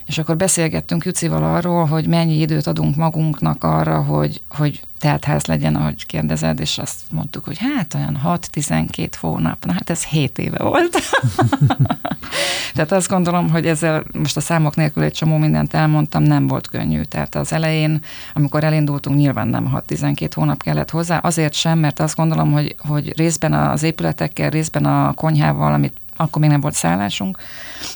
És 0.06 0.18
akkor 0.18 0.36
beszélgettünk 0.36 1.04
Jucival 1.04 1.54
arról, 1.54 1.84
hogy 1.84 2.06
mennyi 2.06 2.40
időt 2.40 2.66
adunk 2.66 2.96
magunknak 2.96 3.64
arra, 3.64 4.02
hogy, 4.02 4.42
hogy 4.48 4.80
teltház 5.02 5.46
legyen, 5.46 5.74
ahogy 5.74 6.06
kérdezed, 6.06 6.60
és 6.60 6.78
azt 6.78 7.00
mondtuk, 7.10 7.44
hogy 7.44 7.58
hát 7.58 7.94
olyan 7.94 8.20
6-12 8.24 9.08
hónap, 9.20 9.64
na 9.64 9.72
hát 9.72 9.90
ez 9.90 10.04
7 10.04 10.38
éve 10.38 10.58
volt. 10.62 10.98
Tehát 12.74 12.92
azt 12.92 13.08
gondolom, 13.08 13.50
hogy 13.50 13.66
ezzel 13.66 14.04
most 14.12 14.36
a 14.36 14.40
számok 14.40 14.76
nélkül 14.76 15.02
egy 15.02 15.12
csomó 15.12 15.36
mindent 15.36 15.74
elmondtam, 15.74 16.22
nem 16.22 16.46
volt 16.46 16.68
könnyű. 16.68 17.02
Tehát 17.02 17.34
az 17.34 17.52
elején, 17.52 18.02
amikor 18.34 18.64
elindultunk, 18.64 19.16
nyilván 19.16 19.48
nem 19.48 19.82
6-12 19.88 20.30
hónap 20.34 20.62
kellett 20.62 20.90
hozzá, 20.90 21.18
azért 21.18 21.52
sem, 21.52 21.78
mert 21.78 22.00
azt 22.00 22.16
gondolom, 22.16 22.52
hogy, 22.52 22.74
hogy 22.78 23.16
részben 23.16 23.52
az 23.52 23.82
épületekkel, 23.82 24.50
részben 24.50 24.84
a 24.84 25.12
konyhával, 25.12 25.72
amit 25.72 26.01
akkor 26.22 26.40
még 26.40 26.50
nem 26.50 26.60
volt 26.60 26.74
szállásunk, 26.74 27.38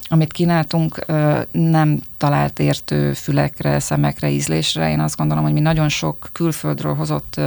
amit 0.08 0.32
kínáltunk, 0.32 1.04
nem 1.50 2.00
talált 2.16 2.58
értő 2.58 3.12
fülekre, 3.12 3.78
szemekre, 3.78 4.30
ízlésre. 4.30 4.90
Én 4.90 5.00
azt 5.00 5.16
gondolom, 5.16 5.44
hogy 5.44 5.52
mi 5.52 5.60
nagyon 5.60 5.88
sok 5.88 6.28
külföldről 6.32 6.94
hozott 6.94 7.40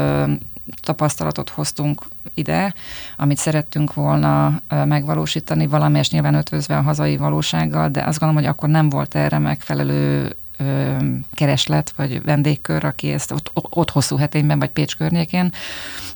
tapasztalatot 0.81 1.49
hoztunk 1.49 2.05
ide, 2.33 2.73
amit 3.17 3.37
szerettünk 3.37 3.93
volna 3.93 4.61
megvalósítani, 4.85 5.67
valamelyes 5.67 6.09
nyilván 6.09 6.33
ötvözve 6.33 6.77
a 6.77 6.81
hazai 6.81 7.17
valósággal, 7.17 7.89
de 7.89 8.03
azt 8.03 8.19
gondolom, 8.19 8.43
hogy 8.43 8.53
akkor 8.53 8.69
nem 8.69 8.89
volt 8.89 9.15
erre 9.15 9.37
megfelelő 9.37 10.35
kereslet, 11.33 11.93
vagy 11.95 12.21
vendégkör, 12.21 12.85
aki 12.85 13.11
ezt 13.11 13.31
ott, 13.31 13.51
ott 13.53 13.89
hosszú 13.89 14.17
hetényben, 14.17 14.59
vagy 14.59 14.69
Pécs 14.69 14.95
környékén. 14.95 15.51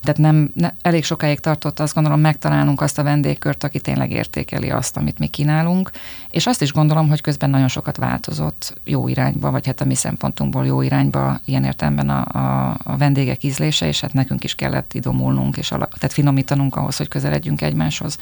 Tehát 0.02 0.18
nem, 0.18 0.52
ne, 0.54 0.72
elég 0.82 1.04
sokáig 1.04 1.40
tartott 1.40 1.80
azt 1.80 1.94
gondolom 1.94 2.20
megtalálnunk 2.20 2.82
azt 2.82 3.00
a 3.00 3.04
vendégkört, 3.04 3.64
aki 3.64 3.80
tényleg 3.80 4.12
értékeli 4.12 4.70
azt, 4.70 4.98
amit 4.98 5.20
mi 5.20 5.28
kínálunk, 5.28 5.92
és 6.32 6.46
azt 6.46 6.62
is 6.62 6.72
gondolom, 6.72 7.10
hogy 7.10 7.22
közben 7.22 7.50
nagyon 7.50 7.68
sokat 7.68 7.98
változott 7.98 8.74
jó 8.84 9.08
irányba, 9.08 9.52
vagy 9.52 9.66
hát 9.66 9.82
a 9.82 9.86
mi 9.86 9.96
szempontunkból 9.96 10.66
jó 10.66 10.82
irányba 10.82 11.40
ilyen 11.46 11.64
értelemben 11.64 12.10
a, 12.10 12.26
a, 12.38 12.78
a 12.84 12.98
vendégek 12.98 13.44
ízlése, 13.44 13.88
és 13.88 14.02
hát 14.02 14.14
nekünk 14.14 14.44
is 14.44 14.56
kellett 14.56 14.94
idomulnunk, 14.94 15.58
és 15.58 15.72
ala, 15.72 15.86
tehát 15.86 16.14
finomítanunk 16.14 16.76
ahhoz, 16.76 16.98
hogy 16.98 17.08
közeledjünk 17.08 17.62
egymáshoz. 17.62 18.18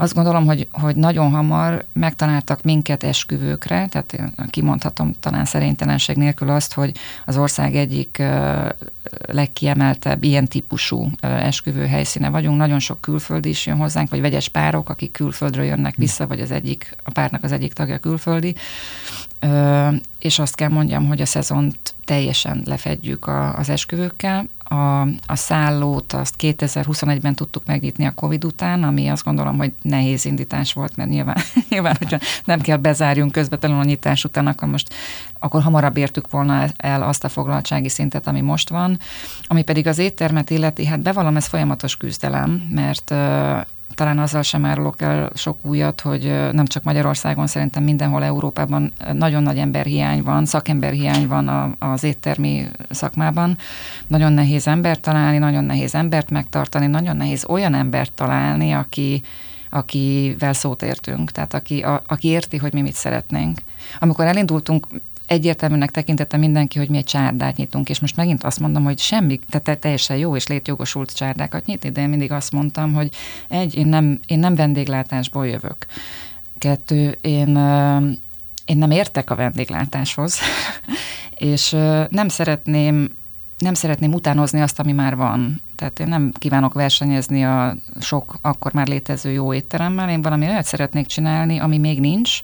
Azt 0.00 0.14
gondolom, 0.14 0.46
hogy, 0.46 0.68
hogy 0.70 0.96
nagyon 0.96 1.30
hamar 1.30 1.84
megtaláltak 1.92 2.62
minket 2.62 3.02
esküvőkre, 3.02 3.86
tehát 3.88 4.12
én 4.12 4.34
kimondhatom 4.50 5.14
talán 5.20 5.44
szerénytelenség 5.44 6.16
nélkül 6.16 6.50
azt, 6.50 6.74
hogy 6.74 6.92
az 7.26 7.36
ország 7.36 7.76
egyik 7.76 8.22
legkiemeltebb 9.26 10.22
ilyen 10.22 10.46
típusú 10.46 11.10
esküvő 11.20 11.86
helyszíne 11.86 12.28
vagyunk. 12.28 12.56
Nagyon 12.56 12.78
sok 12.78 13.00
külföldi 13.00 13.48
is 13.48 13.66
jön 13.66 13.76
hozzánk, 13.76 14.10
vagy 14.10 14.20
vegyes 14.20 14.48
párok, 14.48 14.88
akik 14.88 15.12
külföldről 15.12 15.64
jönnek 15.64 15.94
hm. 15.94 16.00
vissza, 16.00 16.26
vagy 16.26 16.40
az 16.40 16.50
egyik, 16.50 16.96
a 17.04 17.10
párnak 17.10 17.44
az 17.44 17.52
egyik 17.52 17.72
tagja 17.72 17.98
külföldi. 17.98 18.54
És 20.18 20.38
azt 20.38 20.54
kell 20.54 20.68
mondjam, 20.68 21.06
hogy 21.06 21.20
a 21.20 21.26
szezont 21.26 21.94
teljesen 22.04 22.62
lefedjük 22.64 23.26
a, 23.26 23.56
az 23.56 23.68
esküvőkkel. 23.68 24.48
A, 24.58 25.00
a 25.26 25.34
szállót 25.34 26.12
azt 26.12 26.34
2021-ben 26.38 27.34
tudtuk 27.34 27.62
megnyitni 27.66 28.06
a 28.06 28.14
Covid 28.14 28.44
után, 28.44 28.82
ami 28.82 29.08
azt 29.08 29.24
gondolom, 29.24 29.56
hogy 29.56 29.72
nehéz 29.82 30.24
indítás 30.24 30.72
volt, 30.72 30.96
mert 30.96 31.10
nyilván, 31.10 31.36
nyilván 31.70 31.96
hogyha 31.98 32.18
nem 32.44 32.60
kell 32.60 32.76
bezárjunk 32.76 33.32
közvetlenül 33.32 33.78
a 33.78 33.84
nyitás 33.84 34.24
után, 34.24 34.46
akkor 34.46 34.68
most 34.68 34.94
akkor 35.38 35.62
hamarabb 35.62 35.96
értük 35.96 36.30
volna 36.30 36.66
el 36.76 37.02
azt 37.02 37.24
a 37.24 37.28
foglaltsági 37.28 37.88
szintet, 37.88 38.26
ami 38.26 38.40
most 38.40 38.68
van. 38.68 38.98
Ami 39.46 39.62
pedig 39.62 39.86
az 39.86 39.98
éttermet 39.98 40.50
illeti, 40.50 40.86
hát 40.86 41.00
bevallom, 41.00 41.36
ez 41.36 41.46
folyamatos 41.46 41.96
küzdelem, 41.96 42.68
mert 42.70 43.14
talán 43.98 44.18
azzal 44.18 44.42
sem 44.42 44.64
árulok 44.64 45.02
el 45.02 45.30
sok 45.34 45.58
újat, 45.62 46.00
hogy 46.00 46.22
nem 46.52 46.66
csak 46.66 46.82
Magyarországon, 46.82 47.46
szerintem 47.46 47.82
mindenhol 47.82 48.24
Európában 48.24 48.92
nagyon 49.12 49.42
nagy 49.42 49.58
emberhiány 49.58 50.22
van, 50.22 50.44
szakemberhiány 50.44 51.26
van 51.26 51.76
az 51.78 52.02
éttermi 52.04 52.64
szakmában. 52.90 53.58
Nagyon 54.06 54.32
nehéz 54.32 54.66
embert 54.66 55.00
találni, 55.00 55.38
nagyon 55.38 55.64
nehéz 55.64 55.94
embert 55.94 56.30
megtartani, 56.30 56.86
nagyon 56.86 57.16
nehéz 57.16 57.44
olyan 57.48 57.74
embert 57.74 58.12
találni, 58.12 58.72
aki, 58.72 59.22
akivel 59.70 60.52
szót 60.52 60.82
értünk, 60.82 61.30
tehát 61.30 61.54
aki, 61.54 61.80
a, 61.80 62.02
aki 62.06 62.28
érti, 62.28 62.56
hogy 62.56 62.72
mi 62.72 62.80
mit 62.80 62.94
szeretnénk. 62.94 63.58
Amikor 63.98 64.24
elindultunk 64.24 64.86
egyértelműnek 65.28 65.90
tekintette 65.90 66.36
mindenki, 66.36 66.78
hogy 66.78 66.88
mi 66.88 66.96
egy 66.96 67.04
csárdát 67.04 67.56
nyitunk, 67.56 67.88
és 67.88 68.00
most 68.00 68.16
megint 68.16 68.44
azt 68.44 68.60
mondom, 68.60 68.84
hogy 68.84 68.98
semmi, 68.98 69.38
tehát 69.50 69.80
teljesen 69.80 70.16
jó 70.16 70.36
és 70.36 70.46
létjogosult 70.46 71.14
csárdákat 71.16 71.66
nyitni, 71.66 71.90
de 71.90 72.00
én 72.00 72.08
mindig 72.08 72.32
azt 72.32 72.52
mondtam, 72.52 72.92
hogy 72.92 73.10
egy, 73.48 73.74
én 73.74 73.86
nem, 73.86 74.20
én 74.26 74.38
nem 74.38 74.54
vendéglátásból 74.54 75.46
jövök. 75.46 75.86
Kettő, 76.58 77.18
én, 77.20 77.48
én 78.64 78.78
nem 78.78 78.90
értek 78.90 79.30
a 79.30 79.34
vendéglátáshoz, 79.34 80.38
és 81.52 81.70
nem 82.10 82.28
szeretném 82.28 83.16
nem 83.58 83.74
szeretném 83.74 84.12
utánozni 84.12 84.60
azt, 84.60 84.78
ami 84.78 84.92
már 84.92 85.16
van. 85.16 85.60
Tehát 85.78 85.98
én 85.98 86.08
nem 86.08 86.32
kívánok 86.38 86.74
versenyezni 86.74 87.44
a 87.44 87.76
sok 88.00 88.38
akkor 88.42 88.72
már 88.72 88.86
létező 88.88 89.30
jó 89.30 89.54
étteremmel, 89.54 90.10
én 90.10 90.22
valami 90.22 90.46
olyat 90.46 90.64
szeretnék 90.64 91.06
csinálni, 91.06 91.58
ami 91.58 91.78
még 91.78 92.00
nincs, 92.00 92.40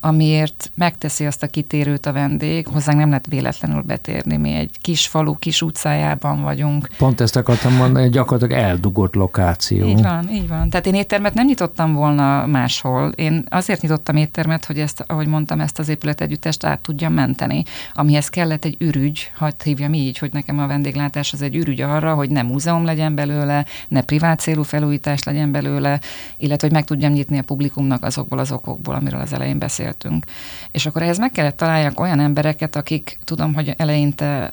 amiért 0.00 0.72
megteszi 0.74 1.26
azt 1.26 1.42
a 1.42 1.46
kitérőt 1.46 2.06
a 2.06 2.12
vendég. 2.12 2.66
Hozzánk 2.66 2.98
nem 2.98 3.08
lehet 3.08 3.26
véletlenül 3.26 3.82
betérni, 3.82 4.36
mi 4.36 4.54
egy 4.54 4.76
kis 4.80 5.06
falu, 5.06 5.38
kis 5.38 5.62
utcájában 5.62 6.42
vagyunk. 6.42 6.88
Pont 6.98 7.20
ezt 7.20 7.36
akartam 7.36 7.74
mondani, 7.74 8.08
gyakorlatilag 8.08 8.64
eldugott 8.64 9.14
lokáció. 9.14 9.86
Így 9.86 10.02
van, 10.02 10.28
így 10.30 10.48
van. 10.48 10.70
Tehát 10.70 10.86
én 10.86 10.94
éttermet 10.94 11.34
nem 11.34 11.46
nyitottam 11.46 11.92
volna 11.92 12.46
máshol. 12.46 13.08
Én 13.08 13.44
azért 13.50 13.82
nyitottam 13.82 14.16
éttermet, 14.16 14.64
hogy 14.64 14.78
ezt, 14.78 15.04
ahogy 15.06 15.26
mondtam, 15.26 15.60
ezt 15.60 15.78
az 15.78 15.88
épületegyüttest 15.88 16.64
át 16.64 16.80
tudjam 16.80 17.12
menteni, 17.12 17.62
amihez 17.92 18.28
kellett 18.28 18.64
egy 18.64 18.76
ürügy, 18.78 19.30
hagyd 19.34 19.62
hívjam 19.62 19.92
így, 19.92 20.18
hogy 20.18 20.32
nekem 20.32 20.58
a 20.58 20.66
vendéglátás 20.66 21.32
az 21.32 21.42
egy 21.42 21.56
ürügy 21.56 21.80
arra, 21.80 22.14
hogy 22.14 22.30
ne 22.30 22.42
múzeum 22.42 22.71
legyen 22.80 23.14
belőle, 23.14 23.64
ne 23.88 24.02
privát 24.02 24.40
célú 24.40 24.62
felújítás 24.62 25.22
legyen 25.22 25.52
belőle, 25.52 26.00
illetve 26.36 26.66
hogy 26.66 26.76
meg 26.76 26.84
tudjam 26.84 27.12
nyitni 27.12 27.38
a 27.38 27.42
publikumnak 27.42 28.04
azokból 28.04 28.38
az 28.38 28.52
okokból, 28.52 28.94
amiről 28.94 29.20
az 29.20 29.32
elején 29.32 29.58
beszélt 29.58 29.80
beszéltünk. 29.82 30.24
És 30.70 30.86
akkor 30.86 31.02
ehhez 31.02 31.18
meg 31.18 31.30
kellett 31.30 31.56
találjak 31.56 32.00
olyan 32.00 32.20
embereket, 32.20 32.76
akik 32.76 33.18
tudom, 33.24 33.54
hogy 33.54 33.74
eleinte 33.76 34.52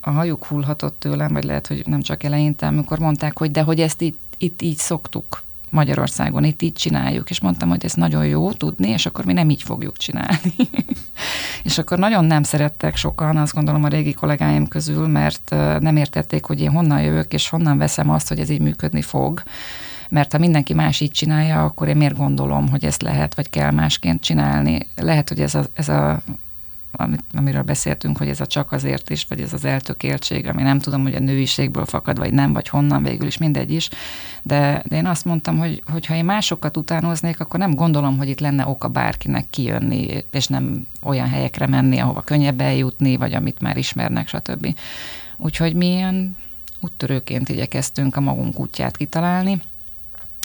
a 0.00 0.10
hajuk 0.10 0.46
hullhatott 0.46 0.98
tőlem, 0.98 1.32
vagy 1.32 1.44
lehet, 1.44 1.66
hogy 1.66 1.82
nem 1.86 2.02
csak 2.02 2.22
eleinte, 2.22 2.66
amikor 2.66 2.98
mondták, 2.98 3.38
hogy 3.38 3.50
de 3.50 3.62
hogy 3.62 3.80
ezt 3.80 4.00
itt, 4.00 4.20
itt 4.38 4.62
így 4.62 4.76
szoktuk 4.76 5.42
Magyarországon, 5.70 6.44
itt 6.44 6.62
így 6.62 6.72
csináljuk, 6.72 7.30
és 7.30 7.40
mondtam, 7.40 7.68
hogy 7.68 7.84
ez 7.84 7.94
nagyon 7.94 8.26
jó 8.26 8.52
tudni, 8.52 8.88
és 8.88 9.06
akkor 9.06 9.24
mi 9.24 9.32
nem 9.32 9.50
így 9.50 9.62
fogjuk 9.62 9.96
csinálni. 9.96 10.54
és 11.64 11.78
akkor 11.78 11.98
nagyon 11.98 12.24
nem 12.24 12.42
szerettek 12.42 12.96
sokan, 12.96 13.36
azt 13.36 13.54
gondolom 13.54 13.84
a 13.84 13.88
régi 13.88 14.12
kollégáim 14.12 14.68
közül, 14.68 15.06
mert 15.06 15.50
nem 15.80 15.96
értették, 15.96 16.44
hogy 16.44 16.60
én 16.60 16.70
honnan 16.70 17.02
jövök, 17.02 17.32
és 17.32 17.48
honnan 17.48 17.78
veszem 17.78 18.10
azt, 18.10 18.28
hogy 18.28 18.38
ez 18.38 18.50
így 18.50 18.60
működni 18.60 19.02
fog 19.02 19.42
mert 20.10 20.32
ha 20.32 20.38
mindenki 20.38 20.74
más 20.74 21.00
így 21.00 21.10
csinálja, 21.10 21.64
akkor 21.64 21.88
én 21.88 21.96
miért 21.96 22.16
gondolom, 22.16 22.68
hogy 22.68 22.84
ezt 22.84 23.02
lehet, 23.02 23.34
vagy 23.34 23.50
kell 23.50 23.70
másként 23.70 24.22
csinálni. 24.22 24.86
Lehet, 24.96 25.28
hogy 25.28 25.40
ez 25.40 25.54
a, 25.54 25.64
ez 25.72 25.88
a 25.88 26.22
amit, 26.92 27.24
amiről 27.34 27.62
beszéltünk, 27.62 28.16
hogy 28.18 28.28
ez 28.28 28.40
a 28.40 28.46
csak 28.46 28.72
azért 28.72 29.10
is, 29.10 29.26
vagy 29.28 29.40
ez 29.40 29.52
az 29.52 29.64
eltökéltség, 29.64 30.46
ami 30.46 30.62
nem 30.62 30.78
tudom, 30.78 31.02
hogy 31.02 31.14
a 31.14 31.18
nőiségből 31.18 31.84
fakad, 31.84 32.18
vagy 32.18 32.32
nem, 32.32 32.52
vagy 32.52 32.68
honnan 32.68 33.02
végül 33.02 33.26
is, 33.26 33.38
mindegy 33.38 33.72
is. 33.72 33.88
De, 34.42 34.82
de 34.86 34.96
én 34.96 35.06
azt 35.06 35.24
mondtam, 35.24 35.58
hogy, 35.58 35.82
hogy 35.86 36.06
ha 36.06 36.14
én 36.14 36.24
másokat 36.24 36.76
utánoznék, 36.76 37.40
akkor 37.40 37.60
nem 37.60 37.74
gondolom, 37.74 38.18
hogy 38.18 38.28
itt 38.28 38.40
lenne 38.40 38.66
oka 38.66 38.88
bárkinek 38.88 39.50
kijönni, 39.50 40.24
és 40.30 40.46
nem 40.46 40.86
olyan 41.02 41.28
helyekre 41.28 41.66
menni, 41.66 41.98
ahova 41.98 42.20
könnyebb 42.20 42.60
eljutni, 42.60 43.16
vagy 43.16 43.34
amit 43.34 43.60
már 43.60 43.76
ismernek, 43.76 44.28
stb. 44.28 44.74
Úgyhogy 45.36 45.74
mi 45.74 45.86
ilyen 45.86 46.36
úttörőként 46.80 47.48
igyekeztünk 47.48 48.16
a 48.16 48.20
magunk 48.20 48.58
útját 48.58 48.96
kitalálni, 48.96 49.60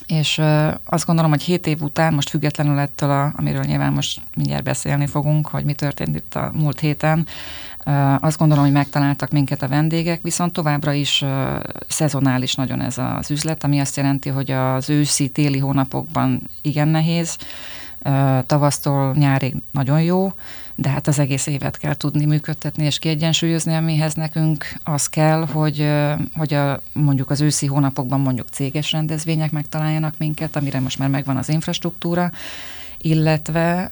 és 0.08 0.42
azt 0.86 1.06
gondolom, 1.06 1.32
hogy 1.32 1.44
hét 1.44 1.68
év 1.68 1.82
után, 1.82 2.14
most 2.14 2.30
függetlenül 2.30 2.80
ettől, 2.80 3.10
a, 3.10 3.34
amiről 3.38 3.64
nyilván 3.64 3.94
most 3.94 4.22
mindjárt 4.36 4.64
beszélni 4.64 5.06
fogunk, 5.08 5.48
hogy 5.48 5.66
mi 5.66 5.74
történt 5.74 6.16
itt 6.16 6.36
a 6.36 6.52
múlt 6.54 6.80
héten, 6.80 7.28
azt 8.20 8.38
gondolom, 8.38 8.64
hogy 8.64 8.74
megtaláltak 8.74 9.32
minket 9.32 9.62
a 9.62 9.68
vendégek, 9.68 10.22
viszont 10.22 10.54
továbbra 10.54 10.94
is 10.94 11.26
szezonális 11.88 12.56
nagyon 12.56 12.82
ez 12.82 12.98
az 12.98 13.32
üzlet, 13.32 13.64
ami 13.64 13.80
azt 13.80 13.96
jelenti, 13.96 14.30
hogy 14.30 14.52
az 14.52 14.90
őszi, 14.90 15.30
téli 15.30 15.60
hónapokban 15.60 16.50
igen 16.62 16.88
nehéz, 16.88 17.38
tavasztól 18.46 19.14
nyárig 19.18 19.56
nagyon 19.72 20.02
jó, 20.02 20.34
de 20.76 20.90
hát 20.90 21.08
az 21.08 21.20
egész 21.20 21.48
évet 21.48 21.78
kell 21.78 21.96
tudni 21.96 22.26
működtetni 22.26 22.86
és 22.86 23.00
kiegyensúlyozni, 23.00 23.76
amihez 23.76 24.14
nekünk 24.14 24.66
az 24.84 25.08
kell, 25.08 25.46
hogy, 25.46 25.92
hogy 26.36 26.54
a, 26.54 26.82
mondjuk 26.94 27.30
az 27.30 27.42
őszi 27.42 27.66
hónapokban 27.66 28.20
mondjuk 28.20 28.48
céges 28.48 28.92
rendezvények 28.92 29.52
megtaláljanak 29.52 30.18
minket, 30.18 30.56
amire 30.56 30.80
most 30.80 31.00
már 31.00 31.10
megvan 31.10 31.38
az 31.38 31.50
infrastruktúra, 31.50 32.32
illetve 32.98 33.92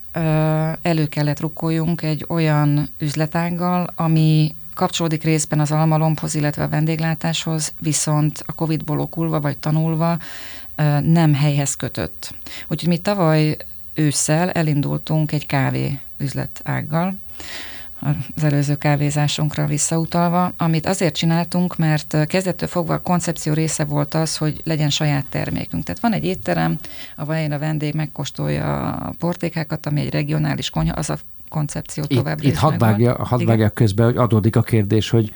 elő 0.82 1.08
kellett 1.08 1.40
rukkoljunk 1.40 2.02
egy 2.02 2.26
olyan 2.28 2.90
üzletággal, 2.98 3.90
ami 3.96 4.56
kapcsolódik 4.74 5.24
részben 5.24 5.60
az 5.60 5.72
almalomphoz, 5.72 6.36
illetve 6.36 6.64
a 6.64 6.70
vendéglátáshoz, 6.70 7.74
viszont 7.80 8.44
a 8.46 8.54
Covid-ból 8.54 9.00
okulva 9.00 9.42
vagy 9.42 9.58
tanulva 9.58 10.18
nem 11.02 11.34
helyhez 11.34 11.76
kötött. 11.76 12.36
Úgyhogy 12.68 12.90
mi 12.90 12.98
tavaly 12.98 13.58
ősszel 13.94 14.52
elindultunk 14.52 15.32
egy 15.32 15.46
kávé 15.46 16.00
üzletággal, 16.18 17.16
az 18.36 18.44
előző 18.44 18.76
kávézásunkra 18.76 19.66
visszautalva, 19.66 20.54
amit 20.58 20.86
azért 20.86 21.16
csináltunk, 21.16 21.78
mert 21.78 22.28
kezdettől 22.28 22.68
fogva 22.68 22.94
a 22.94 23.02
koncepció 23.02 23.54
része 23.54 23.84
volt 23.86 24.14
az, 24.14 24.38
hogy 24.38 24.62
legyen 24.64 24.90
saját 24.90 25.26
termékünk. 25.30 25.84
Tehát 25.84 26.02
van 26.02 26.14
egy 26.14 26.24
étterem, 26.24 26.78
ahol 27.16 27.52
a 27.52 27.60
vendég 27.60 27.94
megkóstolja 27.94 28.92
a 28.92 29.14
portékákat, 29.20 29.86
ami 29.86 30.02
egy 30.02 30.10
regionális 30.10 30.70
konyha, 30.70 30.94
az 30.94 31.10
a 31.10 31.18
koncepció 31.50 32.04
tovább. 32.04 32.38
Itt, 32.42 32.46
itt 32.46 32.56
hadd 32.56 32.78
vágja, 32.78 33.26
hadd 33.26 33.46
vágja 33.46 33.70
közben, 33.70 34.06
hogy 34.06 34.18
adódik 34.18 34.56
a 34.56 34.62
kérdés, 34.62 35.10
hogy 35.10 35.34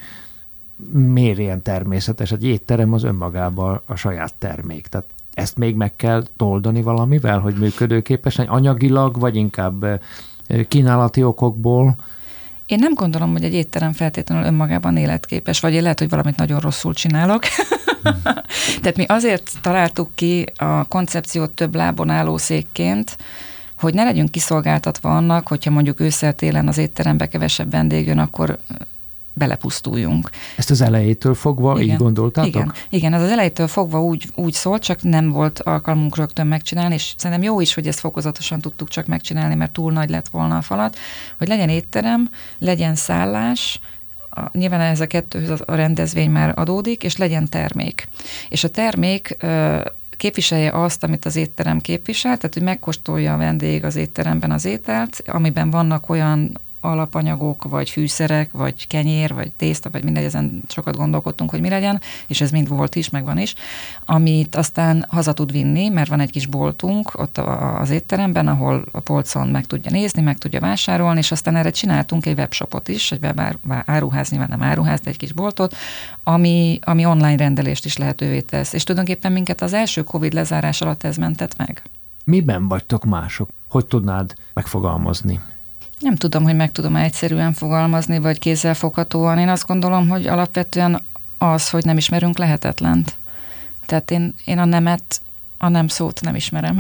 miért 0.92 1.40
ilyen 1.40 1.62
természetes? 1.62 2.32
Egy 2.32 2.46
étterem 2.46 2.94
az 2.94 3.04
önmagában 3.04 3.82
a 3.86 3.96
saját 3.96 4.34
termék. 4.34 4.88
Tehát 4.88 5.06
ezt 5.38 5.58
még 5.58 5.76
meg 5.76 5.96
kell 5.96 6.24
toldani 6.38 6.82
valamivel, 6.82 7.40
hogy 7.40 7.56
működőképes, 7.56 8.40
anyagilag, 8.40 9.20
vagy 9.20 9.36
inkább 9.36 10.02
kínálati 10.68 11.24
okokból? 11.24 11.96
Én 12.66 12.78
nem 12.80 12.94
gondolom, 12.94 13.32
hogy 13.32 13.44
egy 13.44 13.54
étterem 13.54 13.92
feltétlenül 13.92 14.46
önmagában 14.46 14.98
életképes, 14.98 15.60
vagy 15.60 15.74
én 15.74 15.82
lehet, 15.82 16.00
hogy 16.00 16.10
valamit 16.10 16.36
nagyon 16.36 16.60
rosszul 16.60 16.94
csinálok. 16.94 17.44
Hmm. 18.04 18.22
Tehát 18.82 18.98
mi 18.98 19.06
azért 19.06 19.52
találtuk 19.62 20.10
ki 20.16 20.46
a 20.56 20.84
koncepciót 20.84 21.52
több 21.52 21.76
lábon 21.76 22.10
álló 22.10 22.38
székként, 22.38 23.18
hogy 23.80 23.94
ne 23.94 24.04
legyünk 24.04 24.32
kiszolgáltatva 24.32 25.16
annak, 25.16 25.48
hogyha 25.48 25.72
mondjuk 25.72 26.00
ősszel-télen 26.00 26.68
az 26.68 26.78
étterembe 26.78 27.28
kevesebb 27.28 27.72
vendég 27.72 28.08
jön, 28.08 28.20
akkor 28.20 28.60
belepusztuljunk. 29.38 30.30
Ezt 30.56 30.70
az 30.70 30.82
elejétől 30.82 31.34
fogva 31.34 31.80
igen, 31.80 31.94
így 31.94 32.02
gondoltátok? 32.02 32.54
Igen, 32.56 32.74
igen, 32.90 33.14
ez 33.14 33.22
az 33.22 33.30
elejétől 33.30 33.68
fogva 33.68 34.04
úgy, 34.04 34.26
úgy 34.36 34.54
szólt, 34.54 34.84
csak 34.84 35.02
nem 35.02 35.32
volt 35.32 35.60
alkalmunk 35.60 36.18
rögtön 36.18 36.48
megcsinálni, 36.48 36.94
és 36.94 37.14
szerintem 37.18 37.46
jó 37.46 37.62
is, 37.62 37.74
hogy 37.74 37.88
ezt 37.88 38.00
fokozatosan 38.00 38.62
tudtuk 38.62 38.90
csak 38.90 39.06
megcsinálni, 39.06 39.56
mert 39.56 39.72
túl 39.72 39.92
nagy 39.92 40.10
lett 40.10 40.28
volna 40.28 40.58
a 40.58 40.62
falat, 40.62 40.98
hogy 41.38 41.48
legyen 41.48 41.70
étterem, 41.70 42.30
legyen 42.58 42.96
szállás, 42.96 43.80
a, 44.30 44.58
nyilván 44.58 44.82
ez 44.82 45.00
a 45.00 45.08
kettőhöz 45.08 45.62
a 45.66 45.76
rendezvény 45.76 46.30
már 46.30 46.54
adódik, 46.56 47.04
és 47.04 47.18
legyen 47.18 47.50
termék. 47.50 48.08
És 48.50 48.64
a 48.64 48.70
termék 48.70 49.38
képviselje 50.18 50.72
azt, 50.72 51.04
amit 51.04 51.26
az 51.26 51.36
étterem 51.36 51.80
képvisel, 51.80 52.38
tehát 52.38 52.54
hogy 52.54 52.64
megkóstolja 52.64 53.34
a 53.34 53.38
vendég 53.38 53.84
az 53.84 53.96
étteremben 53.96 54.52
az 54.52 54.66
ételt, 54.66 55.24
amiben 55.26 55.70
vannak 55.70 56.10
olyan 56.10 56.60
alapanyagok, 56.88 57.64
vagy 57.64 57.90
fűszerek, 57.90 58.52
vagy 58.52 58.88
kenyér, 58.88 59.34
vagy 59.34 59.52
tészta, 59.52 59.90
vagy 59.90 60.04
mindegy, 60.04 60.24
ezen 60.24 60.64
sokat 60.68 60.96
gondolkodtunk, 60.96 61.50
hogy 61.50 61.62
mi 61.62 61.70
legyen, 61.70 62.02
és 62.28 62.42
ez 62.42 62.52
mind 62.52 62.68
volt 62.68 62.96
is, 62.96 63.10
meg 63.10 63.24
van 63.24 63.38
is, 63.38 63.56
amit 64.06 64.56
aztán 64.56 65.06
haza 65.10 65.34
tud 65.34 65.52
vinni, 65.52 65.90
mert 65.90 66.10
van 66.10 66.20
egy 66.20 66.32
kis 66.32 66.46
boltunk 66.46 67.20
ott 67.20 67.38
az 67.38 67.90
étteremben, 67.90 68.48
ahol 68.48 68.86
a 68.92 69.00
polcon 69.00 69.48
meg 69.48 69.66
tudja 69.66 69.92
nézni, 69.92 70.22
meg 70.22 70.38
tudja 70.38 70.60
vásárolni, 70.60 71.20
és 71.20 71.32
aztán 71.32 71.56
erre 71.56 71.70
csináltunk 71.70 72.26
egy 72.26 72.38
webshopot 72.38 72.88
is, 72.88 73.12
egy 73.12 73.24
web 73.24 73.42
áruház, 73.86 74.30
nyilván 74.30 74.50
nem 74.50 74.62
áruház, 74.62 75.00
de 75.00 75.10
egy 75.10 75.18
kis 75.18 75.34
boltot, 75.34 75.76
ami, 76.24 76.80
ami 76.84 77.06
online 77.06 77.38
rendelést 77.38 77.86
is 77.86 77.98
lehetővé 77.98 78.42
tesz. 78.42 78.74
És 78.74 78.84
tulajdonképpen 78.84 79.32
minket 79.32 79.62
az 79.62 79.74
első 79.74 80.04
Covid 80.04 80.34
lezárás 80.34 80.82
alatt 80.82 81.04
ez 81.04 81.18
mentett 81.18 81.58
meg. 81.58 81.82
Miben 82.24 82.68
vagytok 82.68 83.06
mások? 83.06 83.50
Hogy 83.70 83.86
tudnád 83.86 84.34
megfogalmazni? 84.54 85.40
Nem 86.00 86.16
tudom, 86.16 86.44
hogy 86.44 86.56
meg 86.56 86.72
tudom 86.72 86.96
egyszerűen 86.96 87.54
fogalmazni, 87.54 88.20
vagy 88.20 88.40
kézzelfoghatóan. 88.40 89.38
Én 89.38 89.50
azt 89.50 89.68
gondolom, 89.68 90.10
hogy 90.10 90.28
alapvetően 90.28 91.02
az, 91.38 91.70
hogy 91.70 91.86
nem 91.86 91.98
ismerünk 91.98 92.38
lehetetlent. 92.38 93.18
Tehát 93.86 94.12
én, 94.12 94.34
én 94.46 94.58
a 94.58 94.66
nemet, 94.66 95.22
a 95.58 95.68
nem 95.68 95.88
szót 95.88 96.22
nem 96.22 96.36
ismerem. 96.36 96.78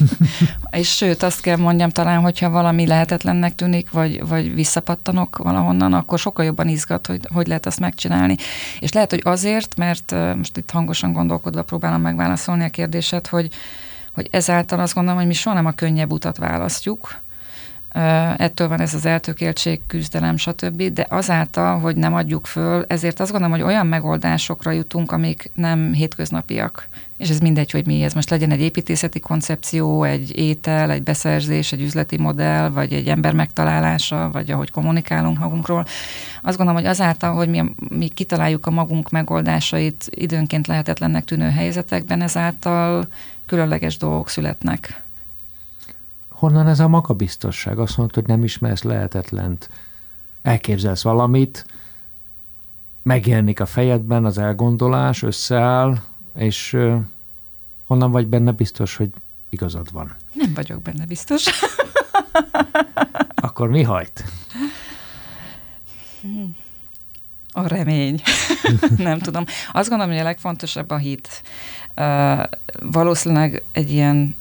és 0.70 0.96
sőt, 0.96 1.22
azt 1.22 1.40
kell 1.40 1.56
mondjam 1.56 1.90
talán, 1.90 2.20
hogyha 2.20 2.50
valami 2.50 2.86
lehetetlennek 2.86 3.54
tűnik, 3.54 3.90
vagy, 3.90 4.26
vagy 4.26 4.54
visszapattanok 4.54 5.36
valahonnan, 5.36 5.92
akkor 5.92 6.18
sokkal 6.18 6.44
jobban 6.44 6.68
izgat, 6.68 7.06
hogy 7.06 7.20
hogy 7.32 7.46
lehet 7.46 7.66
azt 7.66 7.80
megcsinálni. 7.80 8.36
És 8.80 8.92
lehet, 8.92 9.10
hogy 9.10 9.22
azért, 9.24 9.76
mert 9.76 10.14
most 10.36 10.56
itt 10.56 10.70
hangosan 10.70 11.12
gondolkodva 11.12 11.62
próbálom 11.62 12.00
megválaszolni 12.00 12.64
a 12.64 12.68
kérdéset, 12.68 13.26
hogy, 13.26 13.48
hogy 14.14 14.28
ezáltal 14.30 14.80
azt 14.80 14.94
gondolom, 14.94 15.18
hogy 15.18 15.28
mi 15.28 15.34
soha 15.34 15.54
nem 15.54 15.66
a 15.66 15.72
könnyebb 15.72 16.12
utat 16.12 16.36
választjuk, 16.36 17.20
ettől 18.36 18.68
van 18.68 18.80
ez 18.80 18.94
az 18.94 19.06
eltökéltség, 19.06 19.80
küzdelem, 19.86 20.36
stb. 20.36 20.82
De 20.82 21.06
azáltal, 21.08 21.78
hogy 21.78 21.96
nem 21.96 22.14
adjuk 22.14 22.46
föl, 22.46 22.84
ezért 22.88 23.20
azt 23.20 23.30
gondolom, 23.30 23.56
hogy 23.56 23.66
olyan 23.66 23.86
megoldásokra 23.86 24.70
jutunk, 24.70 25.12
amik 25.12 25.50
nem 25.54 25.92
hétköznapiak. 25.92 26.88
És 27.18 27.30
ez 27.30 27.38
mindegy, 27.38 27.70
hogy 27.70 27.86
mi 27.86 28.02
ez. 28.02 28.12
Most 28.12 28.30
legyen 28.30 28.50
egy 28.50 28.60
építészeti 28.60 29.20
koncepció, 29.20 30.02
egy 30.02 30.38
étel, 30.38 30.90
egy 30.90 31.02
beszerzés, 31.02 31.72
egy 31.72 31.82
üzleti 31.82 32.18
modell, 32.18 32.68
vagy 32.68 32.92
egy 32.92 33.08
ember 33.08 33.32
megtalálása, 33.32 34.30
vagy 34.32 34.50
ahogy 34.50 34.70
kommunikálunk 34.70 35.38
magunkról. 35.38 35.86
Azt 36.42 36.56
gondolom, 36.56 36.82
hogy 36.82 36.90
azáltal, 36.90 37.34
hogy 37.34 37.48
mi, 37.48 37.62
mi 37.88 38.08
kitaláljuk 38.08 38.66
a 38.66 38.70
magunk 38.70 39.10
megoldásait 39.10 40.06
időnként 40.10 40.66
lehetetlennek 40.66 41.24
tűnő 41.24 41.50
helyzetekben, 41.50 42.22
ezáltal 42.22 43.08
különleges 43.46 43.96
dolgok 43.96 44.28
születnek. 44.28 45.07
Honnan 46.38 46.66
ez 46.66 46.80
a 46.80 46.88
magabiztosság? 46.88 47.78
Azt 47.78 47.96
mondod, 47.96 48.14
hogy 48.14 48.26
nem 48.26 48.44
ismersz 48.44 48.82
lehetetlent. 48.82 49.70
Elképzelsz 50.42 51.02
valamit, 51.02 51.66
megjelenik 53.02 53.60
a 53.60 53.66
fejedben 53.66 54.24
az 54.24 54.38
elgondolás, 54.38 55.22
összeáll, 55.22 55.98
és 56.34 56.76
honnan 57.84 58.10
vagy 58.10 58.26
benne 58.26 58.52
biztos, 58.52 58.96
hogy 58.96 59.10
igazad 59.48 59.92
van? 59.92 60.14
Nem 60.32 60.54
vagyok 60.54 60.82
benne 60.82 61.06
biztos. 61.06 61.44
Akkor 63.48 63.68
mi 63.68 63.82
hajt? 63.82 64.24
A 67.52 67.66
remény. 67.66 68.22
nem 68.96 69.18
tudom. 69.18 69.44
Azt 69.72 69.88
gondolom, 69.88 70.12
hogy 70.12 70.22
a 70.22 70.26
legfontosabb 70.26 70.90
a 70.90 70.96
hit. 70.96 71.42
Uh, 71.96 72.42
valószínűleg 72.80 73.62
egy 73.72 73.90
ilyen 73.90 74.36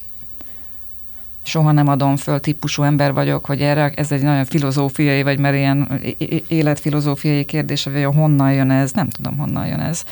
soha 1.47 1.71
nem 1.71 1.87
adom 1.87 2.15
föl 2.15 2.39
típusú 2.39 2.83
ember 2.83 3.13
vagyok, 3.13 3.45
hogy 3.45 3.61
erre, 3.61 3.91
ez 3.95 4.11
egy 4.11 4.21
nagyon 4.21 4.45
filozófiai, 4.45 5.23
vagy 5.23 5.39
mert 5.39 5.55
ilyen 5.55 6.01
életfilozófiai 6.47 7.45
kérdés, 7.45 7.83
hogy 7.83 8.03
honnan 8.03 8.53
jön 8.53 8.71
ez, 8.71 8.91
nem 8.91 9.09
tudom 9.09 9.37
honnan 9.37 9.67
jön 9.67 9.79
ez. 9.79 10.03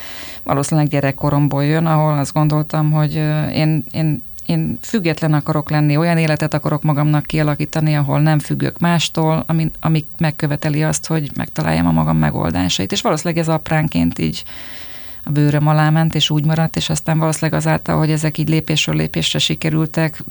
Valószínűleg 0.43 0.89
gyerekkoromból 0.89 1.65
jön, 1.65 1.85
ahol 1.85 2.17
azt 2.17 2.33
gondoltam, 2.33 2.91
hogy 2.91 3.15
én, 3.53 3.83
én 3.91 4.23
én 4.45 4.77
független 4.81 5.33
akarok 5.33 5.69
lenni, 5.69 5.97
olyan 5.97 6.17
életet 6.17 6.53
akarok 6.53 6.83
magamnak 6.83 7.25
kialakítani, 7.25 7.95
ahol 7.95 8.19
nem 8.19 8.39
függök 8.39 8.79
mástól, 8.79 9.43
ami, 9.47 9.71
ami 9.79 10.05
megköveteli 10.17 10.83
azt, 10.83 11.07
hogy 11.07 11.31
megtaláljam 11.35 11.87
a 11.87 11.91
magam 11.91 12.17
megoldásait. 12.17 12.91
És 12.91 13.01
valószínűleg 13.01 13.41
ez 13.41 13.49
apránként 13.49 14.19
így 14.19 14.43
a 15.27 15.31
bőröm 15.31 15.67
alá 15.67 15.89
ment, 15.89 16.15
és 16.15 16.29
úgy 16.29 16.45
maradt, 16.45 16.75
és 16.75 16.89
aztán 16.89 17.19
valószínűleg 17.19 17.59
azáltal, 17.59 17.97
hogy 17.97 18.11
ezek 18.11 18.37
így 18.37 18.49
lépésről 18.49 18.95
lépésre 18.95 19.39
sikerültek, 19.39 20.23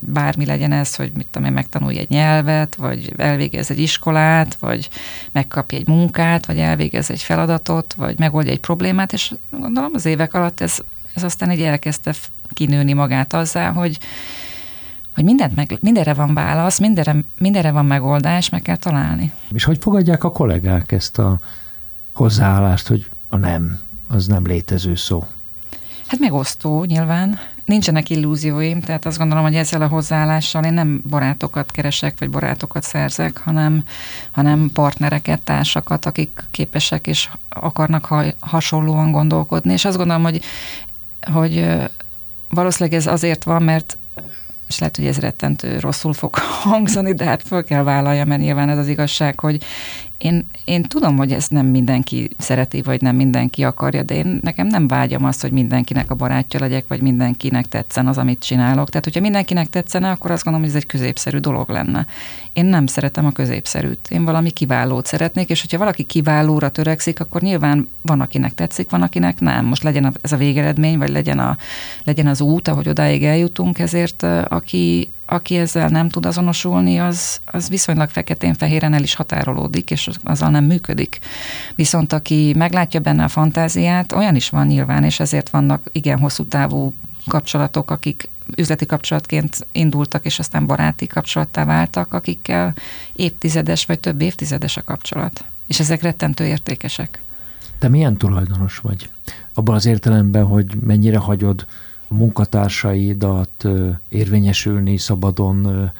bármi 0.00 0.46
legyen 0.46 0.72
ez, 0.72 0.96
hogy 0.96 1.12
mit 1.14 1.26
tudom 1.30 1.48
én, 1.48 1.54
megtanulj 1.54 1.98
egy 1.98 2.10
nyelvet, 2.10 2.74
vagy 2.74 3.12
elvégez 3.16 3.70
egy 3.70 3.78
iskolát, 3.78 4.54
vagy 4.54 4.88
megkapj 5.32 5.76
egy 5.76 5.86
munkát, 5.86 6.46
vagy 6.46 6.58
elvégez 6.58 7.10
egy 7.10 7.22
feladatot, 7.22 7.94
vagy 7.94 8.18
megoldj 8.18 8.50
egy 8.50 8.60
problémát, 8.60 9.12
és 9.12 9.34
gondolom 9.50 9.90
az 9.94 10.04
évek 10.04 10.34
alatt 10.34 10.60
ez, 10.60 10.78
ez 11.14 11.22
aztán 11.22 11.50
így 11.50 11.62
elkezdte 11.62 12.14
kinőni 12.48 12.92
magát 12.92 13.32
azzá, 13.32 13.70
hogy, 13.70 13.98
hogy 15.14 15.24
mindent 15.24 15.54
meg, 15.54 15.78
mindenre 15.80 16.14
van 16.14 16.34
válasz, 16.34 16.78
mindenre, 16.78 17.16
mindenre 17.38 17.70
van 17.70 17.86
megoldás, 17.86 18.48
meg 18.48 18.62
kell 18.62 18.76
találni. 18.76 19.32
És 19.52 19.64
hogy 19.64 19.78
fogadják 19.80 20.24
a 20.24 20.30
kollégák 20.30 20.92
ezt 20.92 21.18
a 21.18 21.38
hozzáállást, 22.12 22.88
hogy 22.88 23.08
a 23.28 23.36
nem, 23.36 23.78
az 24.12 24.26
nem 24.26 24.46
létező 24.46 24.94
szó? 24.94 25.24
Hát 26.06 26.20
megosztó 26.20 26.84
nyilván. 26.84 27.38
Nincsenek 27.64 28.10
illúzióim, 28.10 28.80
tehát 28.80 29.06
azt 29.06 29.18
gondolom, 29.18 29.44
hogy 29.44 29.54
ezzel 29.54 29.82
a 29.82 29.86
hozzáállással 29.86 30.64
én 30.64 30.72
nem 30.72 31.02
barátokat 31.08 31.70
keresek, 31.70 32.18
vagy 32.18 32.30
barátokat 32.30 32.82
szerzek, 32.82 33.38
hanem, 33.38 33.84
hanem 34.30 34.70
partnereket, 34.72 35.40
társakat, 35.40 36.06
akik 36.06 36.44
képesek 36.50 37.06
és 37.06 37.28
akarnak 37.48 38.04
ha, 38.04 38.24
hasonlóan 38.40 39.10
gondolkodni. 39.10 39.72
És 39.72 39.84
azt 39.84 39.96
gondolom, 39.96 40.22
hogy, 40.22 40.40
hogy 41.32 41.66
valószínűleg 42.48 42.98
ez 42.98 43.06
azért 43.06 43.44
van, 43.44 43.62
mert 43.62 43.96
és 44.68 44.78
lehet, 44.78 44.96
hogy 44.96 45.06
ez 45.06 45.18
rettentő 45.18 45.78
rosszul 45.78 46.12
fog 46.12 46.34
hangzani, 46.70 47.12
de 47.12 47.24
hát 47.24 47.42
föl 47.42 47.64
kell 47.64 47.82
vállalja, 47.82 48.24
mert 48.24 48.40
nyilván 48.40 48.68
ez 48.68 48.78
az 48.78 48.88
igazság, 48.88 49.40
hogy 49.40 49.64
én, 50.22 50.46
én 50.64 50.82
tudom, 50.82 51.16
hogy 51.16 51.32
ezt 51.32 51.50
nem 51.50 51.66
mindenki 51.66 52.30
szereti, 52.38 52.82
vagy 52.82 53.00
nem 53.00 53.16
mindenki 53.16 53.64
akarja, 53.64 54.02
de 54.02 54.14
én 54.14 54.38
nekem 54.42 54.66
nem 54.66 54.88
vágyam 54.88 55.24
azt, 55.24 55.40
hogy 55.40 55.50
mindenkinek 55.50 56.10
a 56.10 56.14
barátja 56.14 56.60
legyek, 56.60 56.84
vagy 56.88 57.00
mindenkinek 57.00 57.68
tetszen 57.68 58.06
az, 58.06 58.18
amit 58.18 58.42
csinálok. 58.42 58.88
Tehát, 58.88 59.04
hogyha 59.04 59.20
mindenkinek 59.20 59.68
tetszene, 59.68 60.10
akkor 60.10 60.30
azt 60.30 60.44
gondolom, 60.44 60.68
hogy 60.68 60.76
ez 60.76 60.82
egy 60.82 60.90
középszerű 60.90 61.38
dolog 61.38 61.68
lenne. 61.68 62.06
Én 62.52 62.64
nem 62.64 62.86
szeretem 62.86 63.26
a 63.26 63.30
középszerűt. 63.30 64.08
Én 64.10 64.24
valami 64.24 64.50
kiválót 64.50 65.06
szeretnék, 65.06 65.50
és 65.50 65.60
hogyha 65.60 65.78
valaki 65.78 66.02
kiválóra 66.02 66.68
törekszik, 66.68 67.20
akkor 67.20 67.40
nyilván 67.40 67.88
van, 68.02 68.20
akinek 68.20 68.54
tetszik, 68.54 68.90
van, 68.90 69.02
akinek 69.02 69.40
nem. 69.40 69.64
Most 69.64 69.82
legyen 69.82 70.16
ez 70.20 70.32
a 70.32 70.36
végeredmény, 70.36 70.98
vagy 70.98 71.10
legyen, 71.10 71.38
a, 71.38 71.56
legyen 72.04 72.26
az 72.26 72.40
út, 72.40 72.68
ahogy 72.68 72.88
odáig 72.88 73.24
eljutunk, 73.24 73.78
ezért 73.78 74.22
aki, 74.48 75.10
aki 75.32 75.56
ezzel 75.56 75.88
nem 75.88 76.08
tud 76.08 76.26
azonosulni, 76.26 76.98
az, 76.98 77.40
az 77.44 77.68
viszonylag 77.68 78.08
feketén-fehéren 78.08 78.94
el 78.94 79.02
is 79.02 79.14
határolódik, 79.14 79.90
és 79.90 80.08
azzal 80.22 80.50
nem 80.50 80.64
működik. 80.64 81.18
Viszont 81.74 82.12
aki 82.12 82.54
meglátja 82.56 83.00
benne 83.00 83.24
a 83.24 83.28
fantáziát, 83.28 84.12
olyan 84.12 84.34
is 84.34 84.48
van 84.48 84.66
nyilván, 84.66 85.04
és 85.04 85.20
ezért 85.20 85.50
vannak 85.50 85.88
igen 85.92 86.18
hosszú 86.18 86.44
távú 86.44 86.92
kapcsolatok, 87.26 87.90
akik 87.90 88.28
üzleti 88.56 88.86
kapcsolatként 88.86 89.66
indultak, 89.72 90.24
és 90.24 90.38
aztán 90.38 90.66
baráti 90.66 91.06
kapcsolattá 91.06 91.64
váltak, 91.64 92.12
akikkel 92.12 92.74
évtizedes 93.12 93.84
vagy 93.84 94.00
több 94.00 94.20
évtizedes 94.20 94.76
a 94.76 94.84
kapcsolat. 94.84 95.44
És 95.66 95.80
ezek 95.80 96.02
rettentő 96.02 96.46
értékesek. 96.46 97.22
Te 97.78 97.88
milyen 97.88 98.16
tulajdonos 98.16 98.78
vagy? 98.78 99.10
Abban 99.54 99.74
az 99.74 99.86
értelemben, 99.86 100.44
hogy 100.44 100.76
mennyire 100.80 101.18
hagyod 101.18 101.66
munkatársaidat 102.12 103.68
érvényesülni, 104.08 104.96
szabadon 104.96 105.90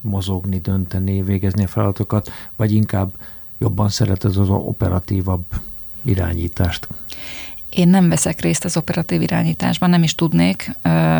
mozogni, 0.00 0.58
dönteni, 0.58 1.22
végezni 1.22 1.64
a 1.64 1.68
feladatokat, 1.68 2.30
vagy 2.56 2.72
inkább 2.72 3.12
jobban 3.58 3.88
szereted 3.88 4.36
az 4.36 4.48
operatívabb 4.48 5.44
irányítást? 6.02 6.88
Én 7.74 7.88
nem 7.88 8.08
veszek 8.08 8.40
részt 8.40 8.64
az 8.64 8.76
operatív 8.76 9.22
irányításban, 9.22 9.90
nem 9.90 10.02
is 10.02 10.14
tudnék 10.14 10.76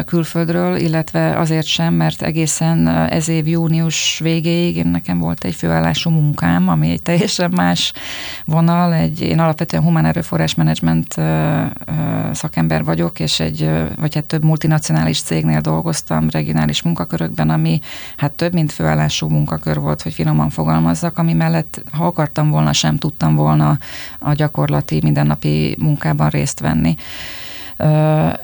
külföldről, 0.06 0.76
illetve 0.76 1.38
azért 1.38 1.66
sem, 1.66 1.94
mert 1.94 2.22
egészen 2.22 2.88
ez 2.88 3.28
év 3.28 3.48
június 3.48 4.18
végéig 4.18 4.76
én 4.76 4.86
nekem 4.86 5.18
volt 5.18 5.44
egy 5.44 5.54
főállású 5.54 6.10
munkám, 6.10 6.68
ami 6.68 6.90
egy 6.90 7.02
teljesen 7.02 7.50
más 7.54 7.92
vonal. 8.44 8.94
Egy, 8.94 9.20
én 9.20 9.38
alapvetően 9.38 9.82
humán 9.82 10.04
erőforrás 10.04 10.54
menedzsment 10.54 11.16
szakember 12.32 12.84
vagyok, 12.84 13.20
és 13.20 13.40
egy, 13.40 13.70
vagy 14.00 14.14
hát 14.14 14.24
több 14.24 14.44
multinacionális 14.44 15.22
cégnél 15.22 15.60
dolgoztam 15.60 16.30
regionális 16.30 16.82
munkakörökben, 16.82 17.50
ami 17.50 17.80
hát 18.16 18.32
több, 18.32 18.52
mint 18.52 18.72
főállású 18.72 19.28
munkakör 19.28 19.78
volt, 19.78 20.02
hogy 20.02 20.12
finoman 20.12 20.50
fogalmazzak, 20.50 21.18
ami 21.18 21.32
mellett, 21.32 21.82
ha 21.92 22.06
akartam 22.06 22.50
volna, 22.50 22.72
sem 22.72 22.96
tudtam 22.96 23.34
volna 23.34 23.78
a 24.18 24.32
gyakorlati 24.32 25.00
mindennapi 25.02 25.76
munkában 25.78 26.28
részt 26.28 26.40
részt 26.42 26.60
venni. 26.60 26.96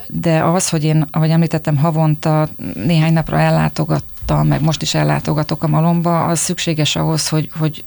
De 0.07 0.45
az, 0.45 0.69
hogy 0.69 0.85
én, 0.85 1.07
ahogy 1.11 1.31
említettem, 1.31 1.77
havonta 1.77 2.49
néhány 2.75 3.13
napra 3.13 3.39
ellátogattam, 3.39 4.47
meg 4.47 4.63
most 4.63 4.83
is 4.83 4.95
ellátogatok 4.95 5.63
a 5.63 5.69
malomba, 5.69 6.25
az 6.25 6.39
szükséges 6.39 6.97
ahhoz, 6.97 7.29
hogy, 7.29 7.51
hogy 7.59 7.85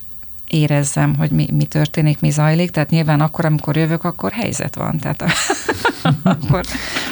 érezzem, 0.48 1.16
hogy 1.16 1.32
mi, 1.32 1.48
mi 1.52 1.64
történik, 1.64 2.20
mi 2.20 2.30
zajlik. 2.30 2.72
Tehát 2.72 2.90
nyilván 2.90 3.22
akkor, 3.22 3.46
amikor 3.46 3.78
jövök, 3.78 4.04
akkor 4.04 4.32
helyzet 4.32 4.76
van. 4.76 4.98
Tehát 4.98 5.22
a, 5.22 5.28
akkor, 6.30 6.62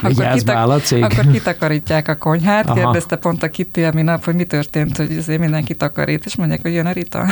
akkor, 0.01 0.31
kitak, 0.33 0.57
akkor 1.01 1.31
kitakarítják 1.31 2.07
a 2.07 2.17
konyhát. 2.17 2.65
Aha. 2.65 2.75
Kérdezte 2.75 3.15
pont 3.15 3.43
a 3.43 3.49
Kitty 3.49 3.83
a 3.83 4.03
nap, 4.03 4.23
hogy 4.25 4.35
mi 4.35 4.43
történt, 4.43 4.97
hogy 4.97 5.17
azért 5.17 5.39
mindenki 5.39 5.75
takarít, 5.75 6.25
és 6.25 6.35
mondják, 6.35 6.62
hogy 6.62 6.73
jön 6.73 6.85
a 6.85 6.91
Rita. 6.91 7.25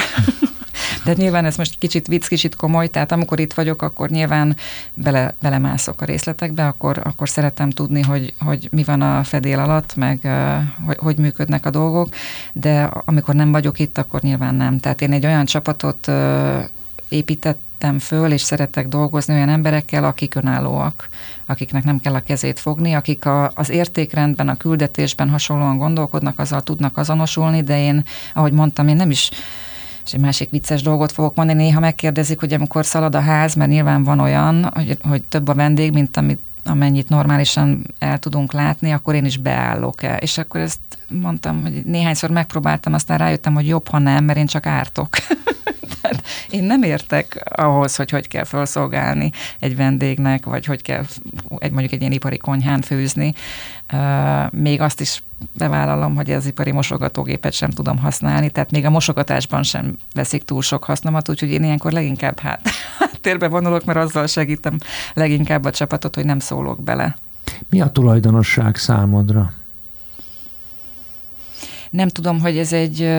De 1.08 1.13
nyilván 1.13 1.46
ez 1.46 1.56
most 1.56 1.78
kicsit 1.78 2.08
vicc, 2.08 2.28
kicsit 2.28 2.56
komoly, 2.56 2.88
tehát 2.88 3.12
amikor 3.12 3.39
itt 3.39 3.54
vagyok, 3.54 3.82
akkor 3.82 4.10
nyilván 4.10 4.56
bele, 4.93 5.34
belemászok 5.41 6.02
a 6.02 6.06
részletekbe, 6.06 6.67
akkor, 6.67 7.02
akkor 7.04 7.30
szeretem 7.30 7.70
tudni, 7.70 8.02
hogy, 8.02 8.34
hogy 8.39 8.67
mi 8.72 8.84
van 8.84 9.02
a 9.02 9.24
fedél 9.24 9.60
alatt, 9.60 9.96
meg 9.96 10.28
hogy, 10.86 10.98
hogy 11.00 11.17
működnek 11.17 11.65
a 11.65 11.70
dolgok, 11.70 12.10
de 12.54 12.84
amikor 12.84 13.36
nem 13.36 13.52
vagyok 13.52 13.80
itt, 13.80 13.98
akkor 13.98 14.22
nyilván 14.22 14.56
nem. 14.56 14.80
Tehát 14.80 15.02
én 15.02 15.12
egy 15.12 15.26
olyan 15.26 15.46
csapatot 15.46 16.12
építettem 17.10 18.00
föl, 18.00 18.32
és 18.32 18.41
szeretek 18.41 18.88
dolgozni 18.88 19.34
olyan 19.34 19.50
emberekkel, 19.50 20.04
akik 20.04 20.36
önállóak, 20.36 21.10
akiknek 21.46 21.84
nem 21.84 22.00
kell 22.00 22.13
a 22.13 22.24
kezét 22.24 22.60
fogni, 22.60 22.93
akik 22.93 23.26
a, 23.26 23.52
az 23.56 23.70
értékrendben, 23.70 24.50
a 24.50 24.58
küldetésben 24.58 25.30
hasonlóan 25.30 25.78
gondolkodnak, 25.78 26.39
azzal 26.39 26.62
tudnak 26.62 26.98
azonosulni, 26.98 27.63
de 27.63 27.80
én, 27.80 28.04
ahogy 28.34 28.52
mondtam, 28.52 28.88
én 28.88 28.96
nem 28.96 29.12
is 29.12 29.32
és 30.08 30.13
egy 30.13 30.20
másik 30.20 30.50
vicces 30.50 30.82
dolgot 30.82 31.12
fogok 31.12 31.36
mondani, 31.36 31.63
néha 31.63 31.80
megkérdezik, 31.80 32.39
hogy 32.39 32.54
amikor 32.54 32.86
szalad 32.86 33.15
a 33.15 33.20
ház, 33.20 33.56
mert 33.56 33.70
nyilván 33.70 34.04
van 34.04 34.20
olyan, 34.20 34.72
hogy, 34.74 34.98
hogy 35.02 35.24
több 35.24 35.48
a 35.48 35.54
vendég, 35.54 35.91
mint 35.91 36.17
amit 36.17 36.39
amennyit 36.67 37.10
normálisan 37.10 37.93
el 37.99 38.17
tudunk 38.19 38.53
látni, 38.53 38.91
akkor 38.91 39.15
én 39.15 39.25
is 39.25 39.38
beállok 39.38 40.03
el. 40.03 40.17
És 40.17 40.38
akkor 40.38 40.60
ezt 40.60 40.80
mondtam, 41.10 41.62
hogy 41.62 41.82
néhányszor 41.86 42.30
megpróbáltam, 42.30 42.93
aztán 42.93 43.17
rájöttem, 43.17 43.53
hogy 43.53 43.67
jobb, 43.67 43.88
ha 43.88 43.99
nem, 43.99 44.23
mert 44.23 44.38
én 44.38 44.45
csak 44.45 44.65
ártok. 44.65 45.10
Tehát 46.01 46.23
én 46.49 46.63
nem 46.63 46.84
értek 46.84 47.43
ahhoz, 47.56 47.95
hogy 47.95 48.10
hogy 48.10 48.27
kell 48.27 48.43
felszolgálni 48.43 49.32
egy 49.60 49.75
vendégnek, 49.75 50.45
vagy 50.45 50.65
hogy 50.65 50.82
kell 50.82 51.03
egy, 51.58 51.71
mondjuk 51.71 51.93
egy 51.93 51.99
ilyen 51.99 52.12
ipari 52.12 52.38
konyhán 52.38 52.82
főzni. 52.82 53.34
Uh, 53.93 54.51
még 54.51 54.82
azt 54.82 55.01
is 55.01 55.23
bevállalom, 55.53 56.15
hogy 56.15 56.32
az 56.32 56.45
ipari 56.45 56.71
mosogatógépet 56.71 57.53
sem 57.53 57.69
tudom 57.69 57.97
használni, 57.97 58.49
tehát 58.49 58.71
még 58.71 58.86
a 58.86 58.89
mosogatásban 58.89 59.63
sem 59.63 59.97
veszik 60.13 60.43
túl 60.43 60.62
sok 60.62 60.84
hasznomat, 60.84 61.30
úgyhogy 61.30 61.49
én 61.49 61.63
ilyenkor 61.63 61.91
leginkább 61.91 62.39
hát 62.39 62.69
térbe 63.21 63.47
vonulok, 63.47 63.86
mert 63.86 63.99
azzal 63.99 64.27
segítem 64.27 64.77
leginkább 65.13 65.65
a 65.65 65.71
csapatot, 65.71 66.15
hogy 66.15 66.25
nem 66.25 66.39
szólok 66.39 66.84
bele. 66.84 67.17
Mi 67.69 67.82
a 67.82 67.89
tulajdonosság 67.89 68.75
számodra? 68.75 69.53
Nem 71.89 72.08
tudom, 72.08 72.39
hogy 72.39 72.58
ez 72.58 72.73
egy 72.73 73.10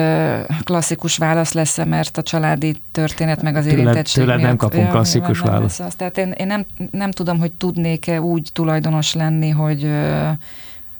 klasszikus 0.63 1.17
válasz 1.17 1.53
lesz-e, 1.53 1.85
mert 1.85 2.17
a 2.17 2.21
családi 2.21 2.81
történet 2.91 3.41
meg 3.41 3.55
az 3.55 3.65
érintettség 3.65 4.23
Tőled 4.23 4.41
nem 4.41 4.55
kapunk 4.55 4.85
ja, 4.85 4.91
klasszikus 4.91 5.39
választ. 5.39 5.97
Tehát 5.97 6.17
én, 6.17 6.31
én 6.31 6.47
nem, 6.47 6.65
nem 6.91 7.11
tudom, 7.11 7.39
hogy 7.39 7.51
tudnék-e 7.51 8.21
úgy 8.21 8.49
tulajdonos 8.53 9.13
lenni, 9.13 9.49
hogy, 9.49 9.91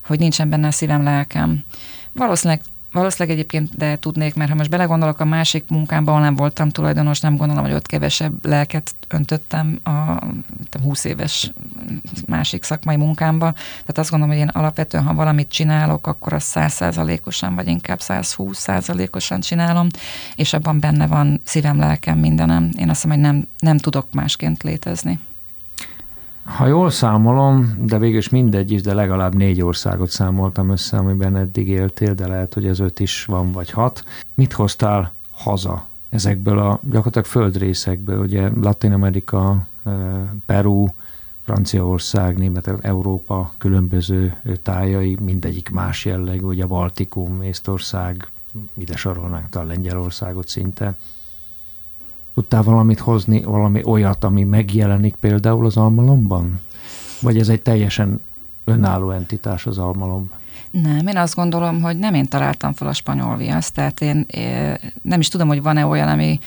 hogy 0.06 0.20
nincsen 0.20 0.50
benne 0.50 0.68
a 0.68 0.72
szívem, 0.72 1.04
lelkem. 1.04 1.64
Valószínűleg 2.12 2.62
Valószínűleg 2.92 3.38
egyébként, 3.38 3.78
de 3.78 3.98
tudnék, 3.98 4.36
mert 4.36 4.50
ha 4.50 4.56
most 4.56 4.70
belegondolok 4.70 5.20
a 5.20 5.26
másik 5.26 5.66
munkámban, 5.70 6.14
ahol 6.14 6.26
nem 6.26 6.36
voltam 6.36 6.70
tulajdonos, 6.70 7.20
nem 7.20 7.38
gondolom, 7.38 7.64
hogy 7.64 7.74
ott 7.74 7.86
kevesebb 7.86 8.46
lelket 8.46 8.96
öntöttem 9.08 9.80
a 9.84 10.26
20 10.84 11.04
éves 11.04 11.52
másik 12.28 12.64
szakmai 12.64 12.96
munkámba. 12.96 13.52
Tehát 13.52 13.98
azt 13.98 14.10
gondolom, 14.10 14.36
hogy 14.36 14.44
én 14.44 14.52
alapvetően, 14.54 15.04
ha 15.04 15.14
valamit 15.14 15.50
csinálok, 15.50 16.08
akkor 16.08 16.34
azt 16.34 16.52
100%-osan, 16.56 17.56
vagy 17.56 17.68
inkább 17.68 18.00
120%-osan 18.02 19.40
csinálom, 19.40 19.88
és 20.36 20.54
abban 20.54 20.80
benne 20.80 21.08
van 21.08 21.42
szívem, 21.44 21.80
lelkem, 21.80 22.18
mindenem. 22.18 22.70
Én 22.78 22.90
azt 22.90 23.06
mondom, 23.06 23.24
hogy 23.24 23.34
nem, 23.34 23.48
nem 23.60 23.78
tudok 23.78 24.14
másként 24.14 24.64
létezni. 24.64 25.20
Ha 26.58 26.66
jól 26.68 26.90
számolom, 26.90 27.76
de 27.80 27.98
végül 27.98 28.18
is 28.18 28.30
mindegy 28.30 28.72
is, 28.72 28.82
de 28.82 28.94
legalább 28.94 29.36
négy 29.36 29.62
országot 29.62 30.10
számoltam 30.10 30.70
össze, 30.70 30.98
amiben 30.98 31.36
eddig 31.36 31.68
éltél, 31.68 32.14
de 32.14 32.28
lehet, 32.28 32.54
hogy 32.54 32.66
ez 32.66 32.80
öt 32.80 33.00
is 33.00 33.26
van, 33.26 33.52
vagy 33.52 33.70
hat. 33.70 34.04
Mit 34.34 34.54
hoztál 34.54 35.14
haza 35.32 35.86
ezekből 36.10 36.60
a 36.60 36.80
gyakorlatilag 36.84 37.26
földrészekből, 37.26 38.20
ugye 38.20 38.50
Latin 38.62 38.92
Amerika, 38.94 39.68
eh, 39.84 39.94
Peru, 40.46 40.88
Franciaország, 41.44 42.38
Német, 42.38 42.72
Európa 42.82 43.54
különböző 43.58 44.36
tájai, 44.64 45.18
mindegyik 45.22 45.70
más 45.70 46.06
jellegű, 46.06 46.46
ugye 46.46 46.66
Baltikum, 46.66 47.42
Észtország, 47.42 48.28
ide 48.74 48.96
sorolnánk 48.96 49.56
a 49.56 49.64
Lengyelországot 49.64 50.48
szinte. 50.48 50.96
Tudtál 52.40 52.64
valamit 52.64 53.00
hozni, 53.00 53.42
valami 53.42 53.82
olyat, 53.84 54.24
ami 54.24 54.44
megjelenik 54.44 55.16
például 55.16 55.66
az 55.66 55.78
almalomban? 55.78 56.60
Vagy 57.22 57.38
ez 57.38 57.50
egy 57.50 57.62
teljesen 57.62 58.22
önálló 58.64 59.12
entitás 59.12 59.66
az 59.66 59.78
almalom? 59.78 60.30
Nem, 60.72 61.08
én 61.08 61.18
azt 61.18 61.36
gondolom, 61.36 61.82
hogy 61.82 61.98
nem 61.98 62.14
én 62.14 62.26
találtam 62.26 62.74
fel 62.74 62.88
a 62.88 62.94
spanyol 62.94 63.36
viaszt, 63.36 63.74
tehát 63.74 64.02
én, 64.02 64.26
én 64.28 64.78
nem 65.02 65.20
is 65.20 65.28
tudom, 65.28 65.48
hogy 65.48 65.62
van-e 65.62 65.86
olyan, 65.86 66.08
ami 66.08 66.40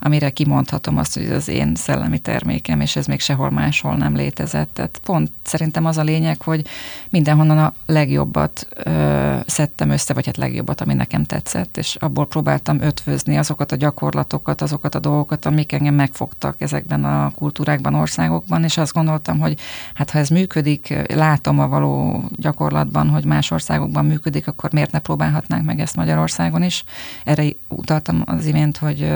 amire 0.00 0.30
kimondhatom 0.30 0.98
azt, 0.98 1.14
hogy 1.14 1.24
ez 1.24 1.36
az 1.36 1.48
én 1.48 1.74
szellemi 1.74 2.18
termékem, 2.18 2.80
és 2.80 2.96
ez 2.96 3.06
még 3.06 3.20
sehol 3.20 3.50
máshol 3.50 3.96
nem 3.96 4.14
létezett. 4.14 4.74
Tehát 4.74 5.00
pont 5.04 5.32
szerintem 5.42 5.84
az 5.84 5.98
a 5.98 6.02
lényeg, 6.02 6.42
hogy 6.42 6.66
mindenhonnan 7.10 7.58
a 7.58 7.72
legjobbat 7.86 8.66
ö, 8.84 9.36
szedtem 9.46 9.90
össze, 9.90 10.14
vagy 10.14 10.26
hát 10.26 10.36
legjobbat, 10.36 10.80
ami 10.80 10.94
nekem 10.94 11.24
tetszett, 11.24 11.76
és 11.76 11.96
abból 11.98 12.26
próbáltam 12.26 12.80
ötvözni 12.80 13.36
azokat 13.36 13.72
a 13.72 13.76
gyakorlatokat, 13.76 14.60
azokat 14.60 14.94
a 14.94 14.98
dolgokat, 14.98 15.46
amik 15.46 15.72
engem 15.72 15.94
megfogtak 15.94 16.60
ezekben 16.60 17.04
a 17.04 17.30
kultúrákban, 17.30 17.94
országokban, 17.94 18.64
és 18.64 18.76
azt 18.76 18.92
gondoltam, 18.92 19.38
hogy 19.38 19.58
hát 19.94 20.10
ha 20.10 20.18
ez 20.18 20.28
működik, 20.28 20.94
látom 21.14 21.58
a 21.58 21.68
való 21.68 22.24
gyakorlatban, 22.36 23.08
hogy 23.08 23.24
más 23.24 23.50
országokban 23.50 24.04
működik, 24.04 24.46
akkor 24.46 24.72
miért 24.72 24.92
ne 24.92 24.98
próbálhatnánk 24.98 25.64
meg 25.64 25.80
ezt 25.80 25.96
Magyarországon 25.96 26.62
is. 26.62 26.84
Erre 27.24 27.44
utaltam 27.68 28.22
az 28.26 28.46
imént, 28.46 28.76
hogy, 28.76 29.12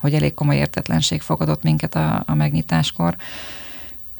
hogy 0.00 0.14
elég 0.16 0.34
komoly 0.34 0.56
értetlenség 0.56 1.20
fogadott 1.20 1.62
minket 1.62 1.94
a, 1.94 2.22
a 2.26 2.34
megnyitáskor. 2.34 3.16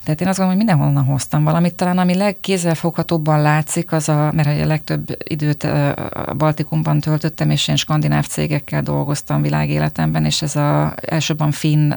Tehát 0.07 0.21
én 0.21 0.29
azt 0.29 0.39
gondolom, 0.39 0.61
hogy 0.61 0.67
mindenhonnan 0.67 1.13
hoztam 1.13 1.45
valamit. 1.45 1.75
Talán 1.75 1.99
ami 1.99 2.15
legkézzelfoghatóbban 2.15 3.43
látszik, 3.43 3.93
az 3.93 4.09
a, 4.09 4.31
mert 4.35 4.63
a 4.63 4.67
legtöbb 4.67 5.17
időt 5.25 5.63
a 5.63 6.35
Baltikumban 6.37 7.01
töltöttem, 7.01 7.51
és 7.51 7.69
én 7.69 7.77
skandináv 7.77 8.27
cégekkel 8.27 8.83
dolgoztam 8.83 9.43
világéletemben, 9.43 10.25
és 10.25 10.43
ez 10.43 10.57
a 10.57 10.95
elsőbben 11.01 11.51
finn 11.51 11.93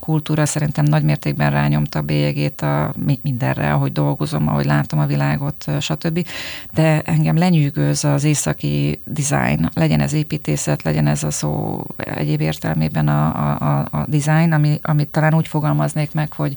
kultúra 0.00 0.46
szerintem 0.46 0.84
nagy 0.84 1.02
mértékben 1.02 1.50
rányomta 1.50 1.98
a 1.98 2.02
bélyegét 2.02 2.60
a 2.60 2.94
mindenre, 3.22 3.72
ahogy 3.72 3.92
dolgozom, 3.92 4.48
ahogy 4.48 4.64
látom 4.64 4.98
a 4.98 5.06
világot, 5.06 5.64
stb. 5.80 6.26
De 6.72 7.02
engem 7.02 7.36
lenyűgöz 7.36 8.04
az 8.04 8.24
északi 8.24 9.00
design, 9.04 9.68
legyen 9.74 10.00
ez 10.00 10.12
építészet, 10.12 10.82
legyen 10.82 11.06
ez 11.06 11.22
a 11.22 11.30
szó 11.30 11.82
egyéb 11.96 12.40
értelmében 12.40 13.08
a, 13.08 13.26
a, 13.56 13.78
a 13.90 14.04
design, 14.06 14.52
ami, 14.52 14.78
amit 14.82 15.08
talán 15.08 15.34
úgy 15.34 15.48
fogalmaznék 15.48 16.12
meg, 16.12 16.32
hogy 16.32 16.54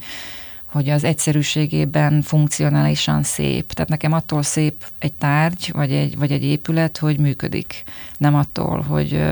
hogy 0.72 0.90
az 0.90 1.04
egyszerűségében 1.04 2.22
funkcionálisan 2.22 3.24
szép. 3.24 3.74
Tehát 3.74 3.90
nekem 3.90 4.12
attól 4.12 4.44
szép 4.44 4.86
egy 5.00 5.14
tárgy, 5.14 5.72
vagy 5.74 5.92
egy, 5.92 6.18
vagy 6.18 6.32
egy 6.32 6.44
épület, 6.44 6.98
hogy 6.98 7.20
működik. 7.20 7.84
Nem 8.18 8.36
attól, 8.36 8.82
hogy 8.82 9.24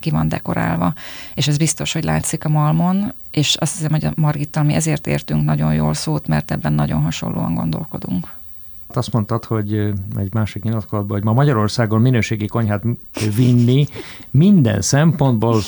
ki 0.00 0.10
van 0.10 0.28
dekorálva. 0.28 0.94
És 1.34 1.48
ez 1.48 1.56
biztos, 1.56 1.92
hogy 1.92 2.04
látszik 2.04 2.44
a 2.44 2.48
Malmon, 2.48 3.12
és 3.30 3.54
azt 3.54 3.76
hiszem, 3.76 3.90
hogy 3.90 4.04
a 4.04 4.12
Margittal 4.16 4.62
mi 4.62 4.74
ezért 4.74 5.06
értünk 5.06 5.44
nagyon 5.44 5.74
jól 5.74 5.94
szót, 5.94 6.26
mert 6.26 6.50
ebben 6.50 6.72
nagyon 6.72 7.02
hasonlóan 7.02 7.54
gondolkodunk. 7.54 8.32
Azt 8.86 9.12
mondtad, 9.12 9.44
hogy 9.44 9.72
egy 10.16 10.32
másik 10.32 10.62
nyilatkozatban, 10.62 11.16
hogy 11.16 11.26
ma 11.26 11.32
Magyarországon 11.32 12.00
minőségi 12.00 12.46
konyhát 12.46 12.82
vinni 13.36 13.86
minden 14.30 14.80
szempontból 14.80 15.60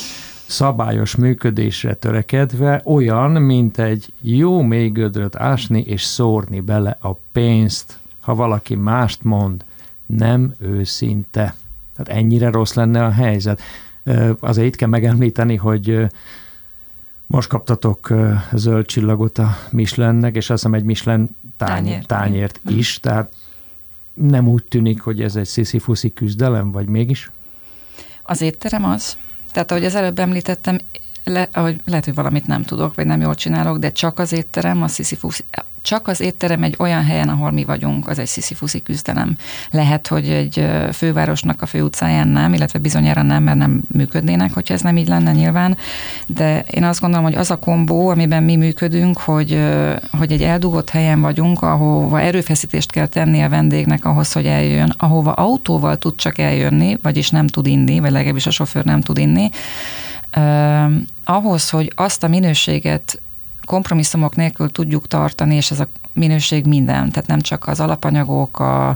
szabályos 0.49 1.15
működésre 1.15 1.93
törekedve 1.93 2.81
olyan, 2.85 3.31
mint 3.31 3.77
egy 3.77 4.13
jó 4.21 4.61
mély 4.61 4.89
gödröt 4.89 5.35
ásni 5.35 5.81
és 5.81 6.03
szórni 6.03 6.59
bele 6.59 6.97
a 7.01 7.13
pénzt, 7.31 7.97
ha 8.21 8.35
valaki 8.35 8.75
mást 8.75 9.23
mond, 9.23 9.65
nem 10.05 10.53
őszinte. 10.59 11.55
Tehát 11.95 12.21
ennyire 12.21 12.49
rossz 12.49 12.73
lenne 12.73 13.05
a 13.05 13.11
helyzet. 13.11 13.61
Azért 14.39 14.67
itt 14.67 14.75
kell 14.75 14.89
megemlíteni, 14.89 15.55
hogy 15.55 16.07
most 17.27 17.49
kaptatok 17.49 18.13
zöld 18.53 18.85
csillagot 18.85 19.37
a 19.37 19.55
Michelinnek, 19.71 20.35
és 20.35 20.49
azt 20.49 20.63
hiszem 20.63 20.73
egy 20.73 20.83
Michelin 20.83 21.29
tányért, 21.57 22.07
tányért 22.07 22.59
is, 22.67 22.99
tehát 22.99 23.33
nem 24.13 24.47
úgy 24.47 24.63
tűnik, 24.63 25.01
hogy 25.01 25.21
ez 25.21 25.35
egy 25.35 25.45
sziszifuszi 25.45 26.13
küzdelem, 26.13 26.71
vagy 26.71 26.87
mégis? 26.87 27.31
Az 28.23 28.41
étterem 28.41 28.83
az. 28.83 29.17
Tehát 29.51 29.71
ahogy 29.71 29.85
az 29.85 29.95
előbb 29.95 30.19
említettem, 30.19 30.79
le, 31.23 31.47
ahogy 31.53 31.81
lehet, 31.85 32.05
hogy 32.05 32.13
valamit 32.13 32.47
nem 32.47 32.63
tudok, 32.63 32.95
vagy 32.95 33.05
nem 33.05 33.21
jól 33.21 33.35
csinálok, 33.35 33.77
de 33.77 33.91
csak 33.91 34.19
az 34.19 34.31
étterem, 34.31 34.81
a 34.81 34.87
Sisyphus, 34.87 35.43
csak 35.81 36.07
az 36.07 36.19
étterem 36.19 36.63
egy 36.63 36.75
olyan 36.79 37.03
helyen, 37.03 37.29
ahol 37.29 37.51
mi 37.51 37.63
vagyunk, 37.63 38.07
az 38.07 38.19
egy 38.19 38.27
Sisyphusi 38.27 38.81
küzdelem. 38.81 39.37
Lehet, 39.71 40.07
hogy 40.07 40.29
egy 40.29 40.65
fővárosnak 40.93 41.61
a 41.61 41.65
főutcáján 41.65 42.27
nem, 42.27 42.53
illetve 42.53 42.79
bizonyára 42.79 43.21
nem, 43.21 43.43
mert 43.43 43.57
nem 43.57 43.81
működnének, 43.87 44.53
hogyha 44.53 44.73
ez 44.73 44.81
nem 44.81 44.97
így 44.97 45.07
lenne 45.07 45.31
nyilván, 45.31 45.77
de 46.25 46.63
én 46.71 46.83
azt 46.83 46.99
gondolom, 46.99 47.25
hogy 47.25 47.35
az 47.35 47.51
a 47.51 47.59
kombó, 47.59 48.07
amiben 48.09 48.43
mi 48.43 48.55
működünk, 48.55 49.17
hogy, 49.17 49.63
hogy 50.17 50.31
egy 50.31 50.43
eldugott 50.43 50.89
helyen 50.89 51.21
vagyunk, 51.21 51.61
ahova 51.61 52.21
erőfeszítést 52.21 52.91
kell 52.91 53.07
tenni 53.07 53.41
a 53.41 53.49
vendégnek 53.49 54.05
ahhoz, 54.05 54.31
hogy 54.31 54.45
eljön, 54.45 54.93
ahova 54.97 55.31
autóval 55.31 55.97
tud 55.97 56.15
csak 56.15 56.37
eljönni, 56.37 56.97
vagyis 57.01 57.29
nem 57.29 57.47
tud 57.47 57.67
inni, 57.67 57.99
vagy 57.99 58.11
legalábbis 58.11 58.45
a 58.45 58.51
sofőr 58.51 58.83
nem 58.83 59.01
tud 59.01 59.17
inni, 59.17 59.49
ahhoz, 61.23 61.69
hogy 61.69 61.91
azt 61.95 62.23
a 62.23 62.27
minőséget 62.27 63.21
kompromisszumok 63.69 64.35
nélkül 64.35 64.71
tudjuk 64.71 65.07
tartani, 65.07 65.55
és 65.55 65.71
ez 65.71 65.79
a 65.79 65.87
minőség 66.13 66.65
minden, 66.65 67.11
tehát 67.11 67.27
nem 67.27 67.41
csak 67.41 67.67
az 67.67 67.79
alapanyagok, 67.79 68.59
a, 68.59 68.95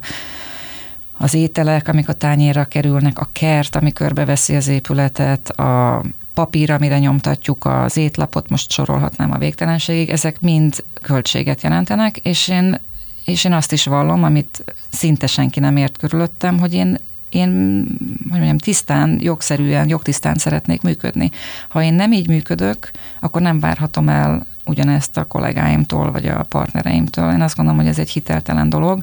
az 1.17 1.33
ételek, 1.33 1.87
amik 1.87 2.09
a 2.09 2.13
tányérra 2.13 2.65
kerülnek, 2.65 3.19
a 3.19 3.29
kert, 3.31 3.75
ami 3.75 3.91
körbeveszi 3.91 4.55
az 4.55 4.67
épületet, 4.67 5.49
a 5.49 6.03
papír, 6.33 6.71
amire 6.71 6.99
nyomtatjuk 6.99 7.65
az 7.65 7.97
étlapot, 7.97 8.49
most 8.49 8.71
sorolhatnám 8.71 9.31
a 9.31 9.37
végtelenségig, 9.37 10.09
ezek 10.09 10.41
mind 10.41 10.83
költséget 11.01 11.61
jelentenek, 11.61 12.17
és 12.17 12.47
én, 12.47 12.79
és 13.25 13.43
én 13.43 13.53
azt 13.53 13.71
is 13.71 13.85
vallom, 13.85 14.23
amit 14.23 14.63
szinte 14.89 15.27
senki 15.27 15.59
nem 15.59 15.77
ért 15.77 15.97
körülöttem, 15.97 16.59
hogy 16.59 16.73
én 16.73 16.99
én, 17.29 17.85
hogy 18.29 18.39
mondjam, 18.39 18.57
tisztán, 18.57 19.17
jogszerűen, 19.21 19.89
jogtisztán 19.89 20.35
szeretnék 20.35 20.81
működni. 20.81 21.31
Ha 21.69 21.83
én 21.83 21.93
nem 21.93 22.11
így 22.11 22.27
működök, 22.27 22.91
akkor 23.19 23.41
nem 23.41 23.59
várhatom 23.59 24.09
el 24.09 24.45
ugyanezt 24.65 25.17
a 25.17 25.25
kollégáimtól, 25.25 26.11
vagy 26.11 26.25
a 26.25 26.43
partnereimtől. 26.43 27.31
Én 27.31 27.41
azt 27.41 27.55
gondolom, 27.55 27.79
hogy 27.79 27.89
ez 27.89 27.99
egy 27.99 28.09
hiteltelen 28.09 28.69
dolog, 28.69 29.01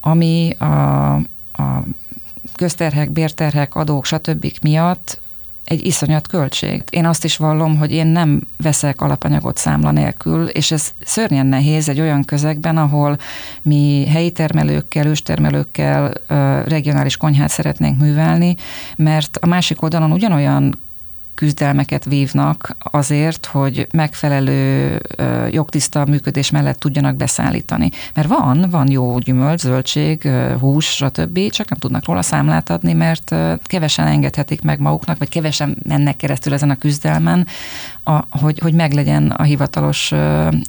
ami 0.00 0.50
a, 0.58 1.14
a 1.52 1.84
közterhek, 2.54 3.10
bérterhek, 3.10 3.74
adók, 3.74 4.04
stb. 4.04 4.52
miatt 4.62 5.20
egy 5.64 5.86
iszonyat 5.86 6.26
költség. 6.26 6.82
Én 6.90 7.06
azt 7.06 7.24
is 7.24 7.36
vallom, 7.36 7.76
hogy 7.76 7.92
én 7.92 8.06
nem 8.06 8.40
veszek 8.56 9.00
alapanyagot 9.00 9.56
számla 9.56 9.90
nélkül, 9.90 10.46
és 10.46 10.70
ez 10.70 10.90
szörnyen 11.04 11.46
nehéz 11.46 11.88
egy 11.88 12.00
olyan 12.00 12.24
közegben, 12.24 12.76
ahol 12.76 13.18
mi 13.62 14.06
helyi 14.06 14.30
termelőkkel, 14.30 15.06
őstermelőkkel 15.06 16.12
regionális 16.66 17.16
konyhát 17.16 17.50
szeretnénk 17.50 18.00
művelni, 18.00 18.56
mert 18.96 19.36
a 19.40 19.46
másik 19.46 19.82
oldalon 19.82 20.12
ugyanolyan 20.12 20.78
küzdelmeket 21.40 22.04
vívnak 22.04 22.76
azért, 22.78 23.46
hogy 23.46 23.86
megfelelő 23.92 25.00
jogtiszta 25.50 26.04
működés 26.04 26.50
mellett 26.50 26.78
tudjanak 26.78 27.16
beszállítani. 27.16 27.90
Mert 28.14 28.28
van, 28.28 28.66
van 28.70 28.90
jó 28.90 29.18
gyümölcs, 29.18 29.60
zöldség, 29.60 30.28
hús, 30.58 30.86
stb., 30.86 31.50
csak 31.50 31.68
nem 31.68 31.78
tudnak 31.78 32.04
róla 32.04 32.22
számlát 32.22 32.70
adni, 32.70 32.92
mert 32.92 33.34
kevesen 33.62 34.06
engedhetik 34.06 34.62
meg 34.62 34.80
maguknak, 34.80 35.18
vagy 35.18 35.28
kevesen 35.28 35.76
mennek 35.82 36.16
keresztül 36.16 36.52
ezen 36.52 36.70
a 36.70 36.76
küzdelmen, 36.76 37.46
a, 38.04 38.38
hogy, 38.38 38.58
hogy 38.58 38.74
meglegyen 38.74 39.30
a 39.30 39.42
hivatalos 39.42 40.12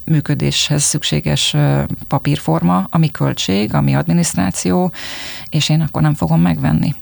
működéshez 0.06 0.84
szükséges 0.84 1.56
papírforma, 2.08 2.88
ami 2.90 3.12
költség, 3.12 3.74
ami 3.74 3.96
adminisztráció, 3.96 4.92
és 5.50 5.70
én 5.70 5.82
akkor 5.82 6.02
nem 6.02 6.14
fogom 6.14 6.42
megvenni, 6.42 6.96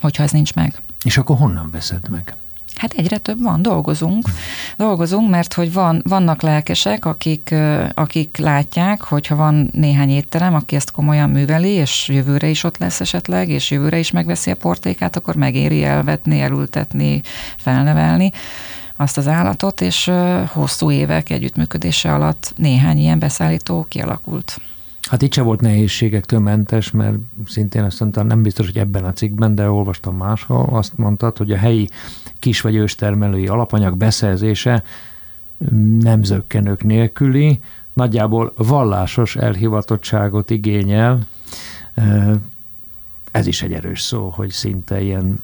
hogyha 0.00 0.22
ez 0.22 0.30
nincs 0.30 0.54
meg. 0.54 0.74
És 1.04 1.18
akkor 1.18 1.36
honnan 1.36 1.70
veszed 1.70 2.08
meg? 2.08 2.34
Hát 2.80 2.92
egyre 2.92 3.18
több 3.18 3.42
van, 3.42 3.62
dolgozunk. 3.62 4.28
Dolgozunk, 4.76 5.30
mert 5.30 5.54
hogy 5.54 5.72
van, 5.72 6.02
vannak 6.04 6.42
lelkesek, 6.42 7.04
akik, 7.04 7.54
akik 7.94 8.36
látják, 8.36 9.02
hogyha 9.02 9.36
van 9.36 9.70
néhány 9.72 10.10
étterem, 10.10 10.54
aki 10.54 10.76
ezt 10.76 10.90
komolyan 10.90 11.30
műveli, 11.30 11.68
és 11.68 12.08
jövőre 12.08 12.46
is 12.46 12.64
ott 12.64 12.78
lesz 12.78 13.00
esetleg, 13.00 13.48
és 13.48 13.70
jövőre 13.70 13.98
is 13.98 14.10
megveszi 14.10 14.50
a 14.50 14.56
portékát, 14.56 15.16
akkor 15.16 15.34
megéri 15.34 15.84
elvetni, 15.84 16.40
elültetni, 16.40 17.20
felnevelni 17.56 18.30
azt 18.96 19.16
az 19.16 19.28
állatot, 19.28 19.80
és 19.80 20.10
hosszú 20.46 20.90
évek 20.90 21.30
együttműködése 21.30 22.14
alatt 22.14 22.52
néhány 22.56 22.98
ilyen 22.98 23.18
beszállító 23.18 23.86
kialakult. 23.88 24.60
Hát 25.10 25.22
itt 25.22 25.32
se 25.32 25.42
volt 25.42 25.60
nehézségektől 25.60 26.40
mentes, 26.40 26.90
mert 26.90 27.16
szintén 27.46 27.82
azt 27.82 28.00
mondtam, 28.00 28.26
nem 28.26 28.42
biztos, 28.42 28.66
hogy 28.66 28.78
ebben 28.78 29.04
a 29.04 29.12
cikkben, 29.12 29.54
de 29.54 29.70
olvastam 29.70 30.16
máshol, 30.16 30.68
azt 30.70 30.96
mondtad, 30.96 31.36
hogy 31.36 31.52
a 31.52 31.56
helyi 31.56 31.88
kis 32.38 32.60
vagy 32.60 32.74
őstermelői 32.74 33.46
alapanyag 33.46 33.96
beszerzése 33.96 34.82
nem 35.98 36.22
zöggenők 36.22 36.84
nélküli, 36.84 37.60
nagyjából 37.92 38.52
vallásos 38.56 39.36
elhivatottságot 39.36 40.50
igényel. 40.50 41.18
Ez 43.30 43.46
is 43.46 43.62
egy 43.62 43.72
erős 43.72 44.00
szó, 44.00 44.28
hogy 44.28 44.50
szinte 44.50 45.00
ilyen 45.00 45.40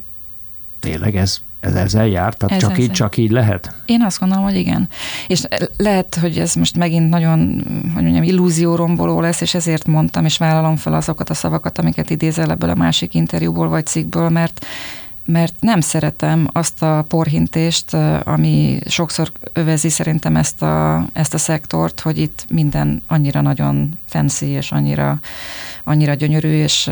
tényleg 0.79 1.17
ez 1.17 1.41
ez 1.67 1.75
ezzel 1.75 2.07
jár? 2.07 2.35
Tehát 2.35 2.55
ez 2.55 2.63
csak, 2.63 2.71
ezzel. 2.71 2.85
így, 2.85 2.91
csak 2.91 3.17
így 3.17 3.31
lehet? 3.31 3.75
Én 3.85 4.03
azt 4.03 4.19
gondolom, 4.19 4.45
hogy 4.45 4.57
igen. 4.57 4.89
És 5.27 5.43
lehet, 5.77 6.15
hogy 6.21 6.39
ez 6.39 6.55
most 6.55 6.77
megint 6.77 7.09
nagyon, 7.09 7.65
hogy 7.95 8.03
mondjam, 8.03 8.23
illúzióromboló 8.23 9.21
lesz, 9.21 9.41
és 9.41 9.55
ezért 9.55 9.87
mondtam, 9.87 10.25
és 10.25 10.39
vállalom 10.39 10.77
fel 10.77 10.95
azokat 10.95 11.31
a 11.31 11.35
szavakat, 11.35 11.79
amiket 11.79 12.11
idézel 12.11 12.51
ebből 12.51 12.71
a 12.71 12.75
másik 12.75 13.15
interjúból 13.15 13.69
vagy 13.69 13.87
cikkből, 13.87 14.29
mert 14.29 14.67
mert 15.27 15.55
nem 15.61 15.81
szeretem 15.81 16.47
azt 16.53 16.83
a 16.83 17.05
porhintést, 17.09 17.95
ami 18.25 18.79
sokszor 18.87 19.33
övezi 19.53 19.89
szerintem 19.89 20.37
ezt 20.37 20.63
a, 20.63 21.07
ezt 21.13 21.35
a 21.35 21.39
szektort, 21.39 22.01
hogy 22.01 22.19
itt 22.19 22.45
minden 22.49 23.03
annyira 23.07 23.41
nagyon 23.41 23.99
fancy 24.07 24.47
és 24.47 24.73
annyira, 24.73 25.19
annyira 25.89 26.15
gyönyörű, 26.15 26.49
és 26.49 26.91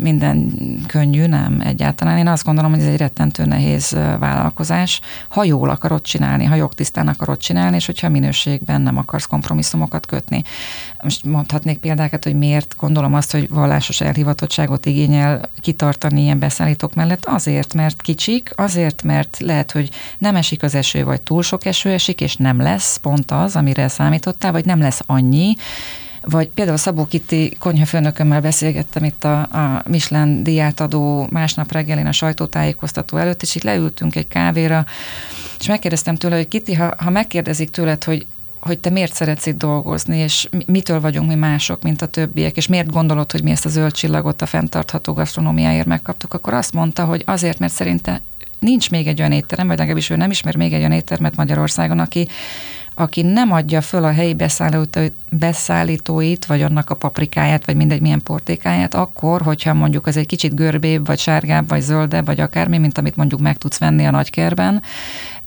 minden 0.00 0.52
könnyű, 0.86 1.26
nem 1.26 1.60
egyáltalán. 1.64 2.18
Én 2.18 2.28
azt 2.28 2.44
gondolom, 2.44 2.70
hogy 2.70 2.80
ez 2.80 2.86
egy 2.86 2.96
rettentő 2.96 3.44
nehéz 3.44 3.96
vállalkozás, 4.18 5.00
ha 5.28 5.44
jól 5.44 5.70
akarod 5.70 6.00
csinálni, 6.00 6.44
ha 6.44 6.54
jogtisztán 6.54 7.08
akarod 7.08 7.38
csinálni, 7.38 7.76
és 7.76 7.86
hogyha 7.86 8.08
minőségben 8.08 8.80
nem 8.80 8.96
akarsz 8.96 9.26
kompromisszumokat 9.26 10.06
kötni. 10.06 10.42
Most 11.02 11.24
mondhatnék 11.24 11.78
példákat, 11.78 12.24
hogy 12.24 12.34
miért 12.34 12.74
gondolom 12.78 13.14
azt, 13.14 13.32
hogy 13.32 13.48
vallásos 13.48 14.00
elhivatottságot 14.00 14.86
igényel 14.86 15.40
kitartani 15.60 16.22
ilyen 16.22 16.38
beszállítók 16.38 16.94
mellett. 16.94 17.24
Azért, 17.24 17.74
mert 17.74 18.02
kicsik, 18.02 18.52
azért, 18.56 19.02
mert 19.02 19.38
lehet, 19.38 19.72
hogy 19.72 19.90
nem 20.18 20.36
esik 20.36 20.62
az 20.62 20.74
eső, 20.74 21.04
vagy 21.04 21.22
túl 21.22 21.42
sok 21.42 21.64
eső 21.64 21.90
esik, 21.90 22.20
és 22.20 22.36
nem 22.36 22.60
lesz 22.60 22.96
pont 22.96 23.30
az, 23.30 23.56
amire 23.56 23.88
számítottál, 23.88 24.52
vagy 24.52 24.64
nem 24.64 24.80
lesz 24.80 25.00
annyi, 25.06 25.56
vagy 26.30 26.48
például 26.48 26.76
Szabó 26.76 27.06
Kitti 27.06 27.56
konyhafőnökömmel 27.58 28.40
beszélgettem 28.40 29.04
itt 29.04 29.24
a, 29.24 29.40
a 29.40 29.82
Michelin 29.88 30.42
díját 30.42 30.80
adó 30.80 31.26
másnap 31.30 31.72
reggelén 31.72 32.06
a 32.06 32.12
sajtótájékoztató 32.12 33.16
előtt, 33.16 33.42
és 33.42 33.54
itt 33.54 33.62
leültünk 33.62 34.16
egy 34.16 34.28
kávéra, 34.28 34.84
és 35.58 35.66
megkérdeztem 35.66 36.16
tőle, 36.16 36.36
hogy 36.36 36.48
Kitti, 36.48 36.74
ha, 36.74 36.94
ha 36.98 37.10
megkérdezik 37.10 37.70
tőled, 37.70 38.04
hogy 38.04 38.26
hogy 38.60 38.78
te 38.78 38.90
miért 38.90 39.14
szeretsz 39.14 39.46
itt 39.46 39.58
dolgozni, 39.58 40.18
és 40.18 40.48
mitől 40.66 41.00
vagyunk 41.00 41.28
mi 41.28 41.34
mások, 41.34 41.82
mint 41.82 42.02
a 42.02 42.06
többiek, 42.06 42.56
és 42.56 42.66
miért 42.66 42.90
gondolod, 42.90 43.32
hogy 43.32 43.42
mi 43.42 43.50
ezt 43.50 43.64
a 43.64 43.68
zöld 43.68 43.92
csillagot 43.92 44.42
a 44.42 44.46
fenntartható 44.46 45.12
gasztronómiáért 45.12 45.86
megkaptuk, 45.86 46.34
akkor 46.34 46.54
azt 46.54 46.72
mondta, 46.72 47.04
hogy 47.04 47.22
azért, 47.26 47.58
mert 47.58 47.72
szerinte 47.72 48.22
nincs 48.58 48.90
még 48.90 49.06
egy 49.06 49.20
olyan 49.20 49.32
étterem, 49.32 49.66
vagy 49.66 49.78
legalábbis 49.78 50.10
ő 50.10 50.16
nem 50.16 50.30
ismer 50.30 50.56
még 50.56 50.72
egy 50.72 50.78
olyan 50.78 50.92
éttermet 50.92 51.36
Magyarországon, 51.36 51.98
aki, 51.98 52.28
aki 52.98 53.22
nem 53.22 53.52
adja 53.52 53.80
föl 53.80 54.04
a 54.04 54.12
helyi 54.12 54.36
beszállítóit, 55.30 56.46
vagy 56.46 56.62
annak 56.62 56.90
a 56.90 56.94
paprikáját, 56.94 57.66
vagy 57.66 57.76
mindegy 57.76 58.00
milyen 58.00 58.22
portékáját, 58.22 58.94
akkor, 58.94 59.42
hogyha 59.42 59.74
mondjuk 59.74 60.06
az 60.06 60.16
egy 60.16 60.26
kicsit 60.26 60.54
görbébb, 60.54 61.06
vagy 61.06 61.18
sárgább, 61.18 61.68
vagy 61.68 61.80
zöldebb, 61.80 62.26
vagy 62.26 62.40
akármi, 62.40 62.78
mint 62.78 62.98
amit 62.98 63.16
mondjuk 63.16 63.40
meg 63.40 63.58
tudsz 63.58 63.78
venni 63.78 64.06
a 64.06 64.10
nagykerben, 64.10 64.82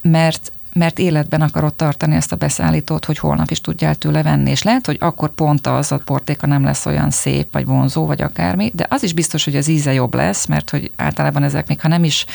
mert 0.02 0.52
mert 0.74 1.00
életben 1.00 1.42
akarod 1.42 1.74
tartani 1.74 2.16
ezt 2.16 2.32
a 2.32 2.36
beszállítót, 2.36 3.06
hogy 3.06 3.18
holnap 3.18 3.52
is 3.52 3.62
tudjál 3.62 3.96
tőle 3.96 4.24
venni. 4.24 4.50
És 4.50 4.64
lehet, 4.64 4.86
hogy 4.86 4.98
akkor 5.00 5.30
pont 5.30 5.68
az 5.68 5.92
a 5.92 5.98
portéka 5.98 6.48
nem 6.48 6.64
lesz 6.64 6.86
olyan 6.86 7.10
szép, 7.10 7.48
vagy 7.52 7.66
vonzó, 7.66 8.06
vagy 8.06 8.22
akármi, 8.22 8.72
de 8.76 8.86
az 8.90 9.04
is 9.04 9.14
biztos, 9.14 9.44
hogy 9.44 9.56
az 9.56 9.68
íze 9.68 9.94
jobb 9.94 10.14
lesz, 10.14 10.46
mert 10.46 10.70
hogy 10.70 10.92
általában 10.96 11.44
ezek 11.44 11.68
még 11.68 11.82
ha 11.82 11.88
nem 11.88 12.04
is 12.04 12.26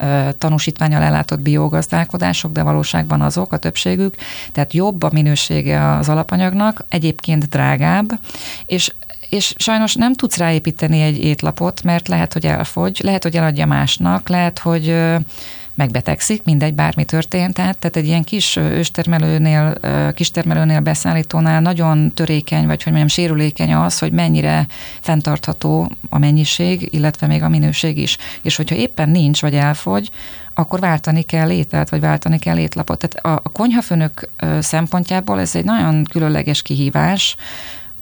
uh, 0.00 0.28
tanúsítványal 0.38 1.02
ellátott 1.02 1.40
biogazdálkodások, 1.40 2.52
de 2.52 2.62
valóságban 2.62 3.20
azok 3.20 3.52
a 3.52 3.56
többségük, 3.56 4.14
tehát 4.52 4.72
jobb 4.72 5.02
a 5.02 5.10
minősége 5.12 5.96
az 5.96 6.08
alapanyagnak, 6.08 6.84
egyébként 6.88 7.48
drágább, 7.48 8.20
és 8.66 8.92
és 9.30 9.54
sajnos 9.56 9.94
nem 9.94 10.14
tudsz 10.14 10.36
ráépíteni 10.36 11.00
egy 11.00 11.24
étlapot, 11.24 11.82
mert 11.82 12.08
lehet, 12.08 12.32
hogy 12.32 12.46
elfogy, 12.46 13.00
lehet, 13.02 13.22
hogy 13.22 13.36
eladja 13.36 13.66
másnak, 13.66 14.28
lehet, 14.28 14.58
hogy 14.58 14.96
megbetegszik, 15.80 16.42
mindegy, 16.44 16.74
bármi 16.74 17.04
történt. 17.04 17.54
Tehát, 17.54 17.78
tehát 17.78 17.96
egy 17.96 18.06
ilyen 18.06 18.24
kis 18.24 18.56
őstermelőnél, 18.56 19.74
kistermelőnél, 20.14 20.80
beszállítónál 20.80 21.60
nagyon 21.60 22.14
törékeny, 22.14 22.66
vagy 22.66 22.82
hogy 22.82 22.92
mondjam, 22.92 23.08
sérülékeny 23.08 23.74
az, 23.74 23.98
hogy 23.98 24.12
mennyire 24.12 24.66
fenntartható 25.00 25.90
a 26.08 26.18
mennyiség, 26.18 26.88
illetve 26.90 27.26
még 27.26 27.42
a 27.42 27.48
minőség 27.48 27.98
is. 27.98 28.16
És 28.42 28.56
hogyha 28.56 28.74
éppen 28.76 29.08
nincs, 29.08 29.40
vagy 29.40 29.54
elfogy, 29.54 30.10
akkor 30.54 30.80
váltani 30.80 31.22
kell 31.22 31.50
ételt, 31.50 31.88
vagy 31.88 32.00
váltani 32.00 32.38
kell 32.38 32.58
étlapot. 32.58 32.98
Tehát 32.98 33.26
a, 33.26 33.42
a 33.44 33.52
konyhafőnök 33.52 34.28
szempontjából 34.60 35.40
ez 35.40 35.54
egy 35.54 35.64
nagyon 35.64 36.04
különleges 36.04 36.62
kihívás, 36.62 37.36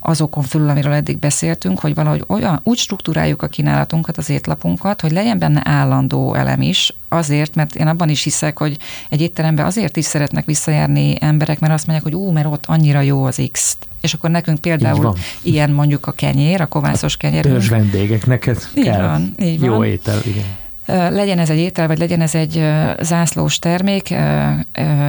azokon 0.09 0.43
fölül, 0.43 0.69
amiről 0.69 0.93
eddig 0.93 1.19
beszéltünk, 1.19 1.79
hogy 1.79 1.95
valahogy 1.95 2.25
olyan, 2.27 2.61
úgy 2.63 2.79
struktúráljuk 2.79 3.43
a 3.43 3.47
kínálatunkat, 3.47 4.19
az 4.19 4.31
étlapunkat, 4.31 5.01
hogy 5.01 5.11
legyen 5.11 5.39
benne 5.39 5.63
állandó 5.65 6.35
elem 6.35 6.61
is, 6.61 6.95
azért, 7.09 7.55
mert 7.55 7.75
én 7.75 7.87
abban 7.87 8.09
is 8.09 8.23
hiszek, 8.23 8.59
hogy 8.59 8.77
egy 9.09 9.21
étterembe 9.21 9.65
azért 9.65 9.97
is 9.97 10.05
szeretnek 10.05 10.45
visszajárni 10.45 11.17
emberek, 11.21 11.61
mert 11.61 11.73
azt 11.73 11.87
mondják, 11.87 12.13
hogy 12.13 12.21
ú, 12.21 12.31
mert 12.31 12.47
ott 12.47 12.65
annyira 12.67 13.01
jó 13.01 13.25
az 13.25 13.43
X. 13.53 13.77
És 14.01 14.15
akkor 14.15 14.31
nekünk 14.31 14.59
például 14.59 15.15
ilyen 15.43 15.71
mondjuk 15.71 16.07
a 16.07 16.13
kenyér, 16.13 16.61
a 16.61 16.67
kovászos 16.67 17.17
kenyér. 17.17 17.43
Törzs 17.43 17.69
vendégek, 17.69 18.27
neked 18.27 18.69
így 18.77 18.85
kell 18.85 19.03
van, 19.03 19.35
így 19.39 19.63
jó 19.63 19.75
van. 19.75 19.85
étel, 19.85 20.21
igen. 20.25 20.68
Legyen 20.89 21.39
ez 21.39 21.51
egy 21.51 21.59
étel, 21.59 21.87
vagy 21.87 21.99
legyen 21.99 22.21
ez 22.21 22.35
egy 22.35 22.69
zászlós 23.01 23.59
termék. 23.59 24.15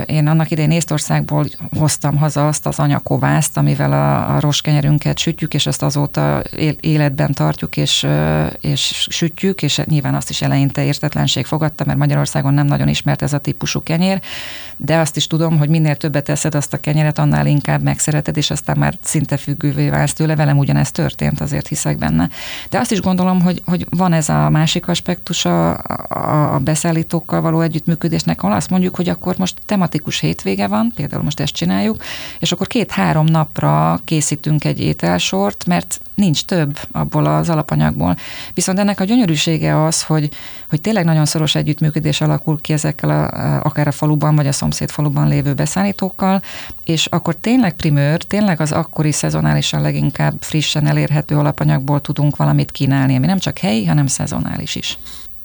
Én 0.06 0.28
annak 0.28 0.52
idején 0.52 0.72
Észtországból 0.72 1.46
hoztam 1.78 2.18
haza 2.18 2.48
azt 2.48 2.66
az 2.66 2.80
anyakovászt, 2.80 3.58
amivel 3.58 3.92
a, 3.92 4.36
a 4.36 4.40
roskenyerünket 4.40 5.18
sütjük, 5.18 5.54
és 5.54 5.66
ezt 5.66 5.82
azóta 5.82 6.42
életben 6.80 7.34
tartjuk, 7.34 7.78
és, 7.78 8.08
és 8.62 9.08
sütjük, 9.10 9.62
és 9.62 9.82
nyilván 9.86 10.16
azt 10.16 10.30
is 10.30 10.42
eleinte 10.42 10.84
értetlenség 10.84 11.46
fogadta, 11.46 11.84
mert 11.86 11.98
Magyarországon 11.98 12.54
nem 12.54 12.66
nagyon 12.66 12.88
ismert 12.88 13.22
ez 13.22 13.34
a 13.34 13.38
típusú 13.38 13.84
kenyér, 13.84 14.22
de 14.78 14.98
azt 14.98 15.16
is 15.16 15.28
tudom, 15.28 15.58
hogy 15.58 15.70
minél 15.70 15.96
többet 15.96 16.24
teszed 16.24 16.56
azt 16.56 16.74
a 16.74 16.78
kenyeret, 16.78 17.20
annál 17.20 17.48
inkább 17.48 17.82
megszereted, 17.82 18.38
és 18.38 18.52
aztán 18.52 18.78
már 18.78 18.94
szinte 19.02 19.38
függővé 19.38 19.90
válsz 19.90 20.14
tőle. 20.14 20.36
Velem 20.36 20.58
ugyanezt 20.58 20.94
történt, 20.94 21.42
azért 21.42 21.68
hiszek 21.68 21.98
benne. 21.98 22.30
De 22.70 22.80
azt 22.80 22.92
is 22.92 23.02
gondolom, 23.02 23.42
hogy, 23.42 23.62
hogy 23.66 23.88
van 23.90 24.14
ez 24.14 24.30
a 24.30 24.50
másik 24.50 24.88
aspektusa 24.88 25.69
a, 25.74 26.54
a 26.54 26.60
beszállítókkal 26.60 27.42
való 27.42 27.62
együttműködésnek, 27.62 28.44
ahol 28.44 28.56
azt 28.56 28.70
mondjuk, 28.70 28.96
hogy 28.96 29.10
akkor 29.10 29.36
most 29.38 29.56
tematikus 29.66 30.20
hétvége 30.20 30.68
van, 30.68 30.92
például 30.96 31.24
most 31.24 31.40
ezt 31.40 31.54
csináljuk, 31.54 32.04
és 32.40 32.52
akkor 32.52 32.68
két-három 32.68 33.26
napra 33.26 34.00
készítünk 34.06 34.66
egy 34.66 34.80
ételsort, 34.80 35.66
mert 35.66 36.00
nincs 36.16 36.46
több 36.46 36.80
abból 36.92 37.26
az 37.26 37.50
alapanyagból. 37.50 38.16
Viszont 38.54 38.80
ennek 38.80 39.00
a 39.00 39.04
gyönyörűsége 39.04 39.84
az, 39.84 40.04
hogy, 40.04 40.30
hogy 40.70 40.82
tényleg 40.82 41.06
nagyon 41.06 41.26
szoros 41.26 41.56
együttműködés 41.56 42.22
alakul 42.22 42.62
ki 42.62 42.74
ezekkel 42.74 43.10
a, 43.10 43.60
akár 43.64 43.88
a 43.88 43.92
faluban, 43.92 44.36
vagy 44.36 44.48
a 44.48 44.52
szomszéd 44.52 44.90
faluban 44.90 45.28
lévő 45.28 45.54
beszállítókkal, 45.54 46.42
és 46.84 47.06
akkor 47.06 47.36
tényleg 47.36 47.74
primőr, 47.74 48.24
tényleg 48.24 48.62
az 48.62 48.72
akkori 48.72 49.12
szezonálisan 49.12 49.82
leginkább 49.82 50.34
frissen 50.40 50.88
elérhető 50.88 51.38
alapanyagból 51.38 52.02
tudunk 52.02 52.36
valamit 52.36 52.72
kínálni, 52.72 53.16
ami 53.16 53.26
nem 53.26 53.40
csak 53.40 53.58
helyi, 53.58 53.86
hanem 53.86 54.08
szezonális 54.08 54.76
is. 54.76 54.98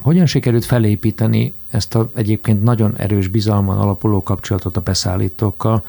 Hogyan 0.04 0.26
sikerült 0.26 0.64
felépíteni 0.64 1.54
ezt 1.70 1.94
a 1.94 2.10
egyébként 2.14 2.62
nagyon 2.62 2.96
erős 2.96 3.28
bizalman 3.28 3.78
alapuló 3.78 4.22
kapcsolatot 4.22 4.76
a 4.76 4.80
beszállítókkal, 4.80 5.84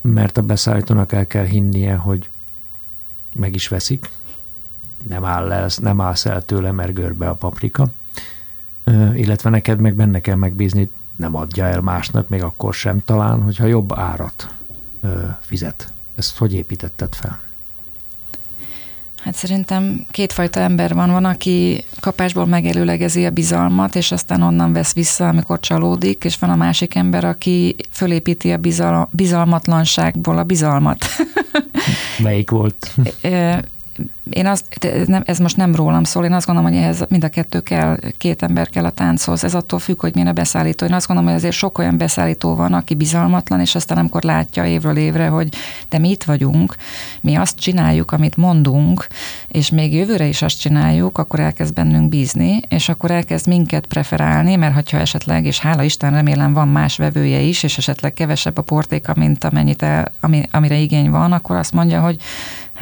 mert 0.00 0.36
a 0.36 0.42
beszállítónak 0.42 1.12
el 1.12 1.26
kell 1.26 1.44
hinnie, 1.44 1.94
hogy 1.94 2.28
meg 3.34 3.54
is 3.54 3.68
veszik, 3.68 4.10
nem, 5.08 5.24
áll 5.24 5.52
el, 5.52 5.68
nem 5.76 6.00
állsz 6.00 6.24
el 6.26 6.44
tőle, 6.44 6.72
mert 6.72 6.94
görbe 6.94 7.28
a 7.28 7.34
paprika, 7.34 7.90
illetve 9.14 9.50
neked 9.50 9.80
meg 9.80 9.94
benne 9.94 10.20
kell 10.20 10.36
megbízni, 10.36 10.88
nem 11.16 11.36
adja 11.36 11.64
el 11.64 11.80
másnak, 11.80 12.28
még 12.28 12.42
akkor 12.42 12.74
sem 12.74 13.02
talán, 13.04 13.42
hogyha 13.42 13.66
jobb 13.66 13.92
árat 13.92 14.54
fizet. 15.40 15.92
Ezt 16.14 16.38
hogy 16.38 16.52
építetted 16.52 17.14
fel? 17.14 17.40
Hát 19.22 19.34
szerintem 19.34 20.06
kétfajta 20.10 20.60
ember 20.60 20.94
van. 20.94 21.10
Van, 21.10 21.24
aki 21.24 21.84
kapásból 22.00 22.46
megelőlegezi 22.46 23.26
a 23.26 23.30
bizalmat, 23.30 23.94
és 23.94 24.12
aztán 24.12 24.42
onnan 24.42 24.72
vesz 24.72 24.94
vissza, 24.94 25.28
amikor 25.28 25.60
csalódik, 25.60 26.24
és 26.24 26.38
van 26.38 26.50
a 26.50 26.56
másik 26.56 26.94
ember, 26.94 27.24
aki 27.24 27.76
fölépíti 27.90 28.52
a 28.52 28.56
bizal- 28.56 29.08
bizalmatlanságból 29.12 30.38
a 30.38 30.44
bizalmat. 30.44 31.04
Melyik 32.18 32.50
volt? 32.50 32.94
én 34.30 34.46
azt, 34.46 34.64
nem, 35.06 35.22
ez 35.26 35.38
most 35.38 35.56
nem 35.56 35.74
rólam 35.74 36.04
szól, 36.04 36.24
én 36.24 36.32
azt 36.32 36.46
gondolom, 36.46 36.72
hogy 36.72 36.80
ehhez 36.80 37.04
mind 37.08 37.24
a 37.24 37.28
kettő 37.28 37.60
kell, 37.60 37.98
két 38.18 38.42
ember 38.42 38.68
kell 38.68 38.84
a 38.84 38.90
tánchoz. 38.90 39.44
Ez 39.44 39.54
attól 39.54 39.78
függ, 39.78 40.00
hogy 40.00 40.12
milyen 40.14 40.28
a 40.28 40.32
beszállító. 40.32 40.86
Én 40.86 40.92
azt 40.92 41.06
gondolom, 41.06 41.30
hogy 41.30 41.40
azért 41.40 41.54
sok 41.54 41.78
olyan 41.78 41.98
beszállító 41.98 42.54
van, 42.54 42.72
aki 42.72 42.94
bizalmatlan, 42.94 43.60
és 43.60 43.74
aztán 43.74 43.98
amikor 43.98 44.22
látja 44.22 44.66
évről 44.66 44.96
évre, 44.96 45.26
hogy 45.26 45.48
de 45.88 45.98
mi 45.98 46.10
itt 46.10 46.24
vagyunk, 46.24 46.76
mi 47.20 47.34
azt 47.34 47.58
csináljuk, 47.58 48.12
amit 48.12 48.36
mondunk, 48.36 49.06
és 49.48 49.70
még 49.70 49.94
jövőre 49.94 50.26
is 50.26 50.42
azt 50.42 50.60
csináljuk, 50.60 51.18
akkor 51.18 51.40
elkezd 51.40 51.74
bennünk 51.74 52.08
bízni, 52.08 52.60
és 52.68 52.88
akkor 52.88 53.10
elkezd 53.10 53.46
minket 53.46 53.86
preferálni, 53.86 54.56
mert 54.56 54.90
ha 54.90 54.98
esetleg, 54.98 55.44
és 55.44 55.58
hála 55.58 55.82
Isten, 55.82 56.12
remélem 56.12 56.52
van 56.52 56.68
más 56.68 56.96
vevője 56.96 57.40
is, 57.40 57.62
és 57.62 57.78
esetleg 57.78 58.12
kevesebb 58.12 58.58
a 58.58 58.62
portéka, 58.62 59.14
mint 59.16 59.44
amennyit 59.44 59.82
el, 59.82 60.12
ami, 60.20 60.48
amire 60.50 60.76
igény 60.76 61.10
van, 61.10 61.32
akkor 61.32 61.56
azt 61.56 61.72
mondja, 61.72 62.00
hogy 62.00 62.16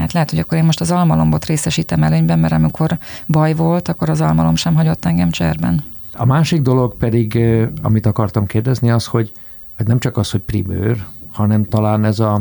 hát 0.01 0.12
lehet, 0.12 0.30
hogy 0.30 0.38
akkor 0.38 0.59
én 0.59 0.64
most 0.64 0.80
az 0.80 0.90
almalombot 0.90 1.44
részesítem 1.44 2.03
előnyben, 2.03 2.38
mert 2.38 2.53
amikor 2.53 2.98
baj 3.26 3.55
volt, 3.55 3.88
akkor 3.88 4.09
az 4.09 4.20
almalom 4.20 4.55
sem 4.55 4.74
hagyott 4.74 5.05
engem 5.05 5.30
cserben. 5.30 5.82
A 6.16 6.24
másik 6.24 6.62
dolog 6.62 6.96
pedig, 6.96 7.38
amit 7.82 8.07
akartam 8.07 8.46
kérdezni, 8.46 8.90
az, 8.90 9.07
hogy 9.07 9.32
hogy 9.80 9.88
nem 9.88 9.98
csak 9.98 10.16
az, 10.16 10.30
hogy 10.30 10.40
primőr, 10.40 11.07
hanem 11.32 11.68
talán 11.68 12.05
ez 12.05 12.18
a 12.18 12.40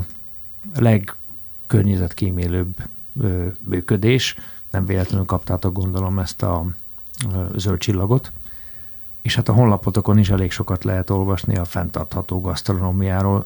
legkörnyezetkímélőbb 0.76 2.76
működés. 3.60 4.36
Nem 4.72 4.86
véletlenül 4.86 5.26
kaptátok 5.26 5.74
gondolom 5.74 6.20
ezt 6.20 6.43
a 6.43 6.66
zöld 7.55 7.78
csillagot. 7.78 8.32
És 9.22 9.36
hát 9.36 9.49
a 9.49 9.53
honlapotokon 9.53 10.18
is 10.18 10.30
elég 10.30 10.51
sokat 10.51 10.84
lehet 10.84 11.10
olvasni 11.10 11.57
a 11.57 11.66
fenntartható 11.66 12.41
gasztronómiáról. 12.41 13.45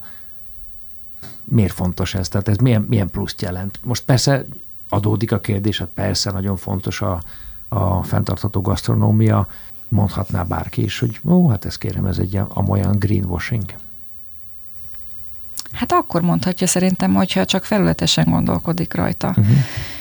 Miért 1.43 1.73
fontos 1.73 2.13
ez? 2.13 2.27
Tehát 2.27 2.47
ez 2.47 2.57
milyen, 2.57 2.81
milyen 2.81 3.09
pluszt 3.09 3.41
jelent? 3.41 3.79
Most 3.83 4.03
persze 4.03 4.45
adódik 4.89 5.31
a 5.31 5.39
kérdés, 5.39 5.77
hát 5.79 5.89
persze 5.93 6.31
nagyon 6.31 6.57
fontos 6.57 7.01
a, 7.01 7.21
a 7.67 8.03
fenntartható 8.03 8.61
gasztronómia, 8.61 9.47
mondhatná 9.87 10.43
bárki 10.43 10.83
is, 10.83 10.99
hogy 10.99 11.19
ó, 11.23 11.49
hát 11.49 11.65
ezt 11.65 11.77
kérem, 11.77 12.05
ez 12.05 12.17
egy 12.17 12.39
olyan 12.67 12.95
greenwashing. 12.99 13.73
Hát 15.71 15.91
akkor 15.91 16.21
mondhatja 16.21 16.67
szerintem, 16.67 17.13
hogyha 17.13 17.45
csak 17.45 17.63
felületesen 17.63 18.25
gondolkodik 18.29 18.93
rajta. 18.93 19.27
Uh-huh. 19.27 19.55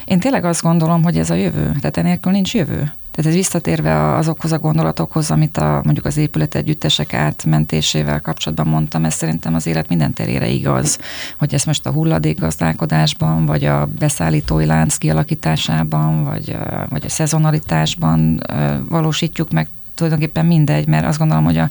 Én 0.05 0.21
tényleg 0.21 0.45
azt 0.45 0.63
gondolom, 0.63 1.03
hogy 1.03 1.19
ez 1.19 1.31
a 1.31 1.35
jövő, 1.35 1.73
tehát 1.81 1.97
enélkül 1.97 2.33
nincs 2.33 2.55
jövő. 2.55 2.93
Tehát 3.13 3.31
ez 3.31 3.37
visszatérve 3.37 4.15
azokhoz 4.15 4.53
a 4.53 4.59
gondolatokhoz, 4.59 5.31
amit 5.31 5.57
a, 5.57 5.81
mondjuk 5.85 6.07
az 6.07 6.17
épület 6.17 6.55
együttesek 6.55 7.15
átmentésével 7.15 8.21
kapcsolatban 8.21 8.67
mondtam, 8.67 9.05
ez 9.05 9.15
szerintem 9.15 9.55
az 9.55 9.67
élet 9.67 9.89
minden 9.89 10.13
terére 10.13 10.47
igaz, 10.49 10.99
hogy 11.39 11.55
ezt 11.55 11.67
most 11.67 11.87
a 11.87 11.91
hulladékgazdálkodásban, 11.91 13.47
vagy 13.47 13.65
a 13.65 13.87
beszállítói 13.99 14.67
lánc 14.67 14.97
kialakításában, 14.97 16.25
vagy, 16.25 16.57
vagy 16.89 17.05
a 17.05 17.09
szezonalitásban 17.09 18.43
valósítjuk 18.89 19.51
meg, 19.51 19.69
tulajdonképpen 19.95 20.47
mindegy, 20.47 20.87
mert 20.87 21.07
azt 21.07 21.19
gondolom, 21.19 21.45
hogy 21.45 21.59
a, 21.59 21.69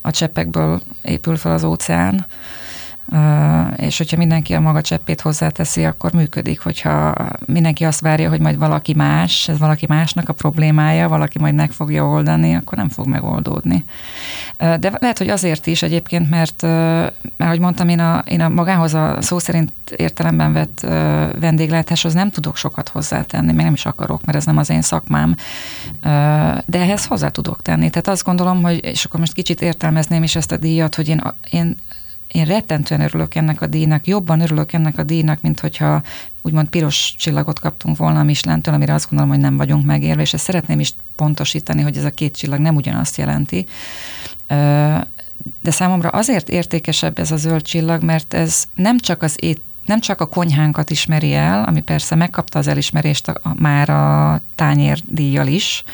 a 0.00 0.10
cseppekből 0.10 0.80
épül 1.02 1.36
fel 1.36 1.52
az 1.52 1.64
óceán, 1.64 2.26
és 3.76 3.98
hogyha 3.98 4.16
mindenki 4.16 4.54
a 4.54 4.60
maga 4.60 4.80
cseppét 4.80 5.20
hozzáteszi, 5.20 5.84
akkor 5.84 6.12
működik. 6.12 6.60
Hogyha 6.60 7.14
mindenki 7.46 7.84
azt 7.84 8.00
várja, 8.00 8.28
hogy 8.28 8.40
majd 8.40 8.58
valaki 8.58 8.94
más, 8.94 9.48
ez 9.48 9.58
valaki 9.58 9.86
másnak 9.88 10.28
a 10.28 10.32
problémája, 10.32 11.08
valaki 11.08 11.38
majd 11.38 11.54
meg 11.54 11.70
fogja 11.70 12.04
oldani, 12.04 12.54
akkor 12.54 12.78
nem 12.78 12.88
fog 12.88 13.06
megoldódni. 13.06 13.84
De 14.56 14.92
lehet, 14.98 15.18
hogy 15.18 15.28
azért 15.28 15.66
is 15.66 15.82
egyébként, 15.82 16.30
mert, 16.30 16.62
mert 16.62 17.12
ahogy 17.38 17.60
mondtam, 17.60 17.88
én 17.88 18.00
a, 18.00 18.18
én 18.18 18.40
a 18.40 18.48
magához 18.48 18.94
a 18.94 19.16
szó 19.20 19.38
szerint 19.38 19.72
értelemben 19.96 20.52
vett 20.52 20.80
vendéglátáshoz 21.40 22.14
nem 22.14 22.30
tudok 22.30 22.56
sokat 22.56 22.88
hozzátenni, 22.88 23.52
még 23.52 23.64
nem 23.64 23.74
is 23.74 23.86
akarok, 23.86 24.24
mert 24.24 24.38
ez 24.38 24.46
nem 24.46 24.56
az 24.56 24.70
én 24.70 24.82
szakmám, 24.82 25.36
de 26.66 26.80
ehhez 26.80 27.06
hozzá 27.06 27.28
tudok 27.28 27.62
tenni. 27.62 27.90
Tehát 27.90 28.08
azt 28.08 28.24
gondolom, 28.24 28.62
hogy, 28.62 28.84
és 28.84 29.04
akkor 29.04 29.20
most 29.20 29.32
kicsit 29.32 29.62
értelmezném 29.62 30.22
is 30.22 30.36
ezt 30.36 30.52
a 30.52 30.56
díjat, 30.56 30.94
hogy 30.94 31.08
én, 31.08 31.22
én 31.50 31.76
én 32.32 32.44
rettentően 32.44 33.00
örülök 33.00 33.34
ennek 33.34 33.60
a 33.60 33.66
díjnak, 33.66 34.06
jobban 34.06 34.40
örülök 34.40 34.72
ennek 34.72 34.98
a 34.98 35.02
díjnak, 35.02 35.40
mint 35.40 35.60
hogyha 35.60 36.02
úgymond 36.42 36.68
piros 36.68 37.14
csillagot 37.18 37.58
kaptunk 37.60 37.96
volna 37.96 38.20
a 38.20 38.24
Michelin-től, 38.24 38.74
amire 38.74 38.94
azt 38.94 39.10
gondolom, 39.10 39.32
hogy 39.32 39.42
nem 39.42 39.56
vagyunk 39.56 39.84
megérve, 39.84 40.22
és 40.22 40.32
ezt 40.32 40.44
szeretném 40.44 40.80
is 40.80 40.94
pontosítani, 41.16 41.82
hogy 41.82 41.96
ez 41.96 42.04
a 42.04 42.10
két 42.10 42.36
csillag 42.36 42.58
nem 42.58 42.74
ugyanazt 42.74 43.16
jelenti. 43.16 43.66
De 45.62 45.70
számomra 45.70 46.08
azért 46.08 46.48
értékesebb 46.48 47.18
ez 47.18 47.30
a 47.30 47.36
zöld 47.36 47.62
csillag, 47.62 48.02
mert 48.02 48.34
ez 48.34 48.64
nem 48.74 48.98
csak 48.98 49.22
az 49.22 49.36
ét 49.40 49.60
nem 49.86 50.00
csak 50.00 50.20
a 50.20 50.26
konyhánkat 50.26 50.90
ismeri 50.90 51.34
el, 51.34 51.64
ami 51.64 51.80
persze 51.80 52.14
megkapta 52.14 52.58
az 52.58 52.66
elismerést 52.66 53.28
a, 53.28 53.54
már 53.58 53.90
a 53.90 54.40
tányérdíjjal 54.54 55.46
is, 55.46 55.84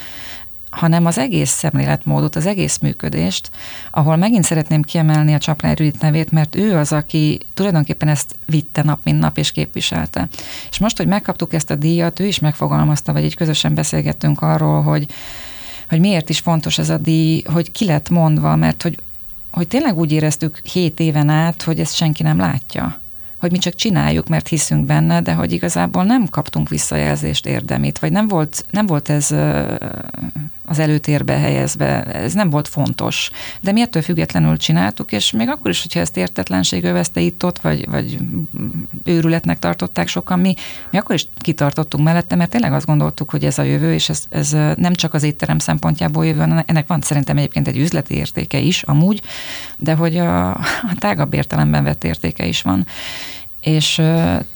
hanem 0.73 1.07
az 1.07 1.19
egész 1.19 1.51
szemléletmódot, 1.51 2.37
az 2.37 2.47
egész 2.47 2.79
működést, 2.79 3.51
ahol 3.91 4.17
megint 4.17 4.45
szeretném 4.45 4.83
kiemelni 4.83 5.35
a 5.35 5.39
Csaplán 5.39 5.75
Rüdit 5.75 6.01
nevét, 6.01 6.31
mert 6.31 6.57
ő 6.57 6.77
az, 6.77 6.93
aki 6.93 7.41
tulajdonképpen 7.55 8.09
ezt 8.09 8.35
vitte 8.47 8.83
nap, 8.83 9.01
mint 9.05 9.19
nap, 9.19 9.39
és 9.39 9.53
képviselte. 9.53 10.29
És 10.71 10.79
most, 10.79 10.97
hogy 10.97 11.07
megkaptuk 11.07 11.53
ezt 11.53 11.71
a 11.71 11.77
díjat, 11.77 12.21
ő 12.21 12.27
is 12.27 12.39
megfogalmazta, 12.39 13.13
vagy 13.13 13.25
így 13.25 13.37
közösen 13.37 13.75
beszélgettünk 13.75 14.41
arról, 14.41 14.83
hogy, 14.83 15.07
hogy 15.89 16.01
miért 16.01 16.29
is 16.29 16.39
fontos 16.39 16.79
ez 16.79 16.91
a 16.91 16.99
díj, 16.99 17.43
hogy 17.53 17.71
ki 17.71 17.85
lett 17.85 18.09
mondva, 18.09 18.57
mert 18.57 18.83
hogy, 18.83 18.99
hogy 19.51 19.69
tényleg 19.69 19.99
úgy 19.99 20.13
éreztük 20.13 20.61
hét 20.63 21.01
éven 21.01 21.29
át, 21.29 21.63
hogy 21.63 21.81
ezt 21.81 21.95
senki 21.95 22.23
nem 22.23 22.39
látja 22.39 23.01
hogy 23.43 23.51
mi 23.51 23.59
csak 23.59 23.75
csináljuk, 23.75 24.29
mert 24.29 24.49
hiszünk 24.49 24.87
benne, 24.87 25.21
de 25.21 25.33
hogy 25.33 25.53
igazából 25.53 26.05
nem 26.05 26.29
kaptunk 26.29 26.69
visszajelzést 26.69 27.47
érdemét, 27.47 27.99
vagy 27.99 28.13
nem 28.13 28.29
volt, 28.29 28.65
nem 28.71 28.87
volt 28.87 29.09
ez 29.09 29.35
az 30.65 30.79
előtérbe 30.79 31.33
helyezve, 31.33 32.03
ez 32.05 32.33
nem 32.33 32.51
volt 32.51 32.69
fontos. 32.69 33.31
De 33.61 33.73
mi 33.73 33.81
ettől 33.81 34.03
függetlenül 34.03 34.57
csináltuk, 34.57 35.13
és 35.13 35.31
még 35.31 35.49
akkor 35.49 35.71
is, 35.71 35.83
hogyha 35.83 36.01
ezt 36.01 36.17
értetlenség 36.17 36.85
övezte 36.85 37.21
itt-ott, 37.21 37.59
vagy, 37.59 37.89
vagy 37.91 38.19
őrületnek 39.05 39.59
tartották 39.59 40.09
sokan, 40.09 40.39
mi, 40.39 40.55
mi 40.91 40.99
akkor 40.99 41.15
is 41.15 41.29
kitartottunk 41.39 42.05
mellette, 42.05 42.37
mert 42.37 42.51
tényleg 42.51 42.73
azt 42.73 42.87
gondoltuk, 42.87 43.31
hogy 43.31 43.45
ez 43.45 43.59
a 43.59 43.63
jövő, 43.63 43.93
és 43.95 44.09
ez, 44.09 44.25
ez 44.29 44.51
nem 44.77 44.95
csak 44.95 45.15
az 45.15 45.23
étterem 45.23 45.59
szempontjából 45.59 46.27
jövő, 46.27 46.63
ennek 46.67 46.87
van 46.87 47.01
szerintem 47.01 47.37
egyébként 47.37 47.69
egy 47.69 47.79
üzleti 47.79 48.15
értéke 48.15 48.59
is, 48.59 48.83
amúgy, 48.83 49.23
de 49.79 49.95
hogy 49.95 50.17
a, 50.17 50.51
a 50.51 50.95
tágabb 50.99 51.35
értelemben 51.35 51.85
vett 51.85 52.05
értéke 52.05 52.47
is 52.47 52.63
van. 52.63 52.87
És 53.63 53.99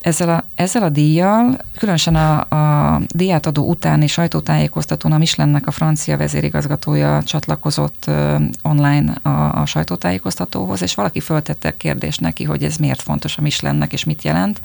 ezzel 0.01 0.29
a, 0.29 0.45
ezzel 0.55 0.83
a 0.83 0.89
díjjal, 0.89 1.59
különösen 1.79 2.15
a, 2.15 2.41
a 2.41 3.01
díjátadó 3.09 3.69
utáni 3.69 4.07
sajtótájékoztatón 4.07 5.13
a 5.13 5.19
Michelinnek 5.19 5.67
a 5.67 5.71
francia 5.71 6.17
vezérigazgatója 6.17 7.23
csatlakozott 7.23 8.11
online 8.63 9.13
a, 9.23 9.61
a 9.61 9.67
sajtótájékoztatóhoz, 9.67 10.83
és 10.83 10.95
valaki 10.95 11.21
föltette 11.21 11.77
kérdést 11.77 12.21
neki, 12.21 12.45
hogy 12.45 12.65
ez 12.65 12.77
miért 12.77 13.03
fontos 13.03 13.39
a 13.39 13.43
Michelinnek, 13.43 13.93
és 13.93 14.05
mit 14.05 14.23
jelent 14.23 14.61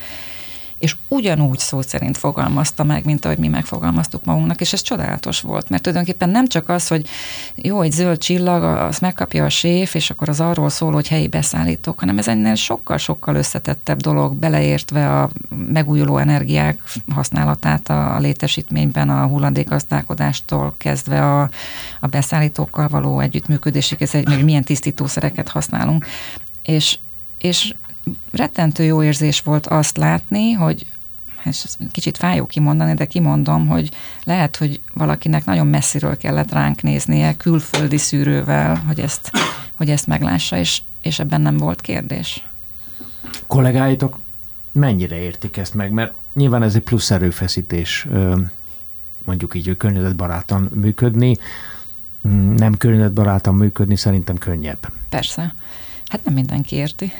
és 0.81 0.95
ugyanúgy 1.07 1.59
szó 1.59 1.81
szerint 1.81 2.17
fogalmazta 2.17 2.83
meg, 2.83 3.05
mint 3.05 3.25
ahogy 3.25 3.37
mi 3.37 3.47
megfogalmaztuk 3.47 4.25
magunknak, 4.25 4.61
és 4.61 4.73
ez 4.73 4.81
csodálatos 4.81 5.41
volt, 5.41 5.69
mert 5.69 5.83
tulajdonképpen 5.83 6.29
nem 6.29 6.47
csak 6.47 6.69
az, 6.69 6.87
hogy 6.87 7.07
jó, 7.55 7.81
egy 7.81 7.91
zöld 7.91 8.17
csillag, 8.17 8.63
azt 8.63 9.01
megkapja 9.01 9.45
a 9.45 9.49
séf, 9.49 9.95
és 9.95 10.09
akkor 10.09 10.29
az 10.29 10.39
arról 10.39 10.69
szól, 10.69 10.91
hogy 10.91 11.07
helyi 11.07 11.27
beszállítók, 11.27 11.99
hanem 11.99 12.17
ez 12.17 12.27
ennél 12.27 12.55
sokkal-sokkal 12.55 13.35
összetettebb 13.35 13.99
dolog, 13.99 14.35
beleértve 14.35 15.19
a 15.19 15.29
megújuló 15.67 16.17
energiák 16.17 16.81
használatát 17.13 17.89
a 17.89 18.17
létesítményben, 18.19 19.09
a 19.09 19.27
hulladékazdálkodástól 19.27 20.73
kezdve 20.77 21.39
a, 21.39 21.49
a 21.99 22.07
beszállítókkal 22.07 22.87
való 22.87 23.19
együttműködésig, 23.19 24.01
ez 24.01 24.15
egy, 24.15 24.27
még 24.27 24.43
milyen 24.43 24.63
tisztítószereket 24.63 25.49
használunk. 25.49 26.05
És, 26.63 26.97
és 27.37 27.73
rettentő 28.31 28.83
jó 28.83 29.03
érzés 29.03 29.41
volt 29.41 29.67
azt 29.67 29.97
látni, 29.97 30.51
hogy 30.51 30.85
és 31.43 31.65
kicsit 31.91 32.17
fájó 32.17 32.45
kimondani, 32.45 32.93
de 32.93 33.05
kimondom, 33.05 33.67
hogy 33.67 33.91
lehet, 34.23 34.55
hogy 34.55 34.79
valakinek 34.93 35.45
nagyon 35.45 35.67
messziről 35.67 36.17
kellett 36.17 36.51
ránk 36.51 36.81
néznie, 36.81 37.37
külföldi 37.37 37.97
szűrővel, 37.97 38.75
hogy 38.75 38.99
ezt, 38.99 39.31
hogy 39.75 39.89
ezt 39.89 40.07
meglássa, 40.07 40.57
és, 40.57 40.81
és 41.01 41.19
ebben 41.19 41.41
nem 41.41 41.57
volt 41.57 41.81
kérdés. 41.81 42.47
Kollégáitok 43.47 44.19
mennyire 44.71 45.15
értik 45.15 45.57
ezt 45.57 45.73
meg? 45.73 45.91
Mert 45.91 46.13
nyilván 46.33 46.63
ez 46.63 46.75
egy 46.75 46.81
plusz 46.81 47.11
erőfeszítés, 47.11 48.07
mondjuk 49.23 49.55
így, 49.55 49.65
hogy 49.65 49.77
környezetbarátan 49.77 50.69
működni, 50.73 51.37
nem 52.55 52.77
környezetbarátan 52.77 53.55
működni 53.55 53.95
szerintem 53.95 54.37
könnyebb. 54.37 54.91
Persze. 55.09 55.53
Hát 56.11 56.23
nem 56.23 56.33
mindenki 56.33 56.75
érti. 56.75 57.11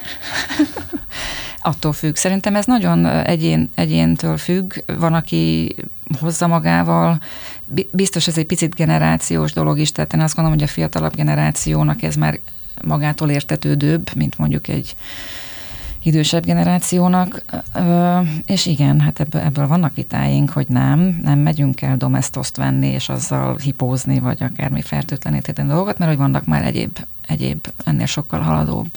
Attól 1.61 1.93
függ. 1.93 2.15
Szerintem 2.15 2.55
ez 2.55 2.65
nagyon 2.65 3.05
egyén, 3.05 3.69
egyéntől 3.75 4.37
függ. 4.37 4.73
Van, 4.85 5.13
aki 5.13 5.75
hozza 6.19 6.47
magával. 6.47 7.21
Biztos 7.91 8.27
ez 8.27 8.37
egy 8.37 8.45
picit 8.45 8.75
generációs 8.75 9.53
dolog 9.53 9.79
is, 9.79 9.91
tehát 9.91 10.13
én 10.13 10.19
azt 10.19 10.35
gondolom, 10.35 10.59
hogy 10.59 10.67
a 10.67 10.71
fiatalabb 10.71 11.15
generációnak 11.15 12.01
ez 12.03 12.15
már 12.15 12.39
magától 12.83 13.29
értetődőbb, 13.29 14.15
mint 14.15 14.37
mondjuk 14.37 14.67
egy 14.67 14.95
idősebb 16.03 16.45
generációnak, 16.45 17.43
és 18.45 18.65
igen, 18.65 18.99
hát 18.99 19.19
ebből, 19.19 19.41
ebből 19.41 19.67
vannak 19.67 19.95
vitáink, 19.95 20.49
hogy 20.49 20.67
nem, 20.67 21.19
nem 21.23 21.39
megyünk 21.39 21.81
el 21.81 21.97
domestoszt 21.97 22.57
venni, 22.57 22.87
és 22.87 23.09
azzal 23.09 23.57
hipózni, 23.57 24.19
vagy 24.19 24.43
akármi 24.43 24.81
fertőtleníteni 24.81 25.67
dolgot, 25.67 25.97
mert 25.97 26.11
hogy 26.11 26.19
vannak 26.19 26.45
már 26.45 26.65
egyéb, 26.65 26.99
egyéb 27.27 27.67
ennél 27.83 28.05
sokkal 28.05 28.39
haladóbb 28.39 28.89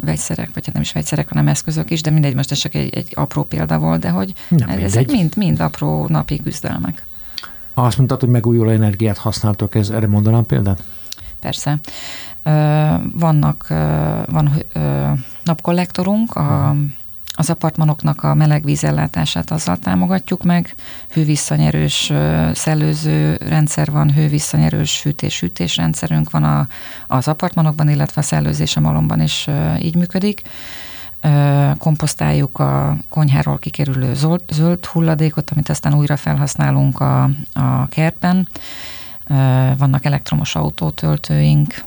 vegyszerek, 0.00 0.50
vagy 0.54 0.64
hát 0.64 0.74
nem 0.74 0.82
is 0.82 0.92
vegyszerek, 0.92 1.28
hanem 1.28 1.48
eszközök 1.48 1.90
is, 1.90 2.02
de 2.02 2.10
mindegy, 2.10 2.34
most 2.34 2.50
ez 2.50 2.58
csak 2.58 2.74
egy, 2.74 2.94
egy 2.94 3.12
apró 3.14 3.42
példa 3.42 3.78
volt, 3.78 4.00
de 4.00 4.08
hogy 4.08 4.32
nem 4.48 4.68
ezek 4.68 5.10
mind, 5.10 5.36
mind 5.36 5.60
apró 5.60 6.06
napi 6.08 6.40
küzdelmek. 6.42 7.04
Azt 7.74 7.96
mondtad, 7.96 8.20
hogy 8.20 8.28
megújuló 8.28 8.70
energiát 8.70 9.18
használtok, 9.18 9.74
ez, 9.74 9.90
erre 9.90 10.06
mondanám 10.06 10.46
példát? 10.46 10.82
Persze. 11.40 11.78
Vannak, 13.12 13.66
van 14.26 14.52
napkollektorunk, 15.42 16.34
a, 16.34 16.74
az 17.34 17.50
apartmanoknak 17.50 18.22
a 18.22 18.34
melegvízellátását 18.34 19.50
azzal 19.50 19.78
támogatjuk 19.78 20.44
meg, 20.44 20.74
hővisszanyerős 21.10 22.12
szellőző 22.52 23.36
rendszer 23.36 23.90
van, 23.90 24.12
hővisszanyerős 24.12 24.98
fűtés-hűtés 24.98 25.76
rendszerünk 25.76 26.30
van 26.30 26.44
a, 26.44 26.66
az 27.06 27.28
apartmanokban, 27.28 27.88
illetve 27.88 28.20
a 28.20 28.24
szellőzés 28.24 28.76
a 28.76 28.80
malomban 28.80 29.20
is 29.20 29.48
így 29.80 29.96
működik. 29.96 30.42
Komposztáljuk 31.78 32.58
a 32.58 32.96
konyháról 33.08 33.58
kikerülő 33.58 34.14
zöld, 34.14 34.42
zöld 34.52 34.84
hulladékot, 34.84 35.50
amit 35.50 35.68
aztán 35.68 35.94
újra 35.94 36.16
felhasználunk 36.16 37.00
a, 37.00 37.22
a 37.52 37.88
kertben. 37.88 38.48
Vannak 39.78 40.04
elektromos 40.04 40.54
autótöltőink, 40.54 41.84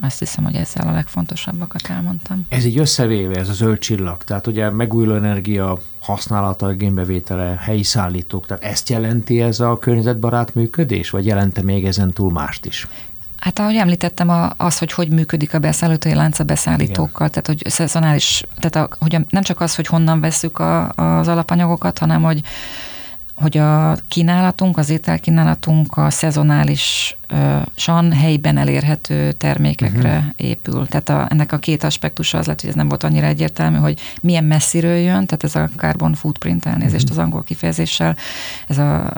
Azt 0.00 0.18
hiszem, 0.18 0.44
hogy 0.44 0.54
ezzel 0.54 0.88
a 0.88 0.92
legfontosabbakat 0.92 1.80
elmondtam. 1.88 2.46
Ez 2.48 2.64
így 2.64 2.78
összevéve, 2.78 3.38
ez 3.38 3.48
a 3.48 3.52
zöld 3.52 3.78
csillag, 3.78 4.24
tehát 4.24 4.46
ugye 4.46 4.70
megújuló 4.70 5.14
energia 5.14 5.78
használata, 5.98 6.72
igénybevétele, 6.72 7.58
helyi 7.60 7.82
szállítók, 7.82 8.46
tehát 8.46 8.62
ezt 8.62 8.88
jelenti 8.88 9.40
ez 9.40 9.60
a 9.60 9.76
környezetbarát 9.76 10.54
működés, 10.54 11.10
vagy 11.10 11.26
jelente 11.26 11.62
még 11.62 11.86
ezen 11.86 12.12
túl 12.12 12.30
mást 12.30 12.66
is? 12.66 12.86
Hát 13.36 13.58
ahogy 13.58 13.76
említettem, 13.76 14.52
az, 14.56 14.78
hogy 14.78 14.92
hogy 14.92 15.08
működik 15.10 15.54
a 15.54 15.58
beszállítói 15.58 16.14
lánc 16.14 16.38
a 16.38 16.44
beszállítókkal, 16.44 17.26
Igen. 17.26 17.30
tehát 17.30 17.46
hogy 17.46 17.70
szezonális, 17.72 18.44
tehát 18.56 18.90
a, 18.90 18.96
hogy 18.98 19.18
nem 19.28 19.42
csak 19.42 19.60
az, 19.60 19.74
hogy 19.74 19.86
honnan 19.86 20.20
veszük 20.20 20.58
a, 20.58 20.88
az 20.88 21.28
alapanyagokat, 21.28 21.98
hanem 21.98 22.22
hogy 22.22 22.42
hogy 23.34 23.58
a 23.58 23.96
kínálatunk, 24.08 24.76
az 24.76 24.90
ételkínálatunk 24.90 25.96
a 25.96 26.10
szezonális 26.10 27.17
san 27.74 28.12
helyben 28.12 28.56
elérhető 28.56 29.32
termékekre 29.32 30.16
uh-huh. 30.16 30.32
épül. 30.36 30.86
Tehát 30.86 31.08
a, 31.08 31.26
ennek 31.30 31.52
a 31.52 31.58
két 31.58 31.84
aspektusa 31.84 32.38
az 32.38 32.46
lett, 32.46 32.60
hogy 32.60 32.70
ez 32.70 32.76
nem 32.76 32.88
volt 32.88 33.02
annyira 33.02 33.26
egyértelmű, 33.26 33.76
hogy 33.76 34.00
milyen 34.20 34.44
messziről 34.44 34.96
jön, 34.96 35.26
tehát 35.26 35.44
ez 35.44 35.54
a 35.54 35.68
carbon 35.76 36.14
footprint 36.14 36.66
elnézést 36.66 37.02
uh-huh. 37.02 37.18
az 37.18 37.24
angol 37.24 37.44
kifejezéssel, 37.44 38.16
ez 38.66 38.78
a 38.78 39.12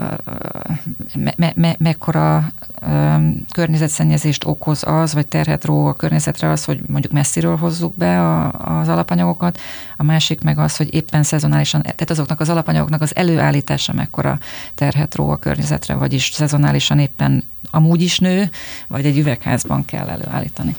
me, 1.37 1.53
me, 1.55 1.75
mekkora 1.77 2.51
um, 2.87 3.45
környezetszennyezést 3.53 4.45
okoz 4.45 4.83
az, 4.85 5.13
vagy 5.13 5.27
terhet 5.27 5.65
ró 5.65 5.85
a 5.85 5.93
környezetre 5.93 6.49
az, 6.49 6.65
hogy 6.65 6.81
mondjuk 6.87 7.13
messziről 7.13 7.57
hozzuk 7.57 7.95
be 7.95 8.21
a, 8.21 8.51
az 8.79 8.87
alapanyagokat, 8.87 9.59
a 9.97 10.03
másik 10.03 10.41
meg 10.41 10.57
az, 10.57 10.77
hogy 10.77 10.93
éppen 10.93 11.23
szezonálisan, 11.23 11.81
tehát 11.81 12.09
azoknak 12.09 12.39
az 12.39 12.49
alapanyagoknak 12.49 13.01
az 13.01 13.15
előállítása 13.15 13.93
mekkora 13.93 14.39
terhet 14.75 15.15
ró 15.15 15.29
a 15.29 15.37
környezetre, 15.37 15.93
vagyis 15.93 16.31
szezonálisan 16.33 16.99
éppen 16.99 17.43
amúgy 17.71 18.00
is 18.01 18.19
nő, 18.19 18.49
vagy 18.87 19.05
egy 19.05 19.17
üvegházban 19.17 19.85
kell 19.85 20.07
előállítani. 20.07 20.75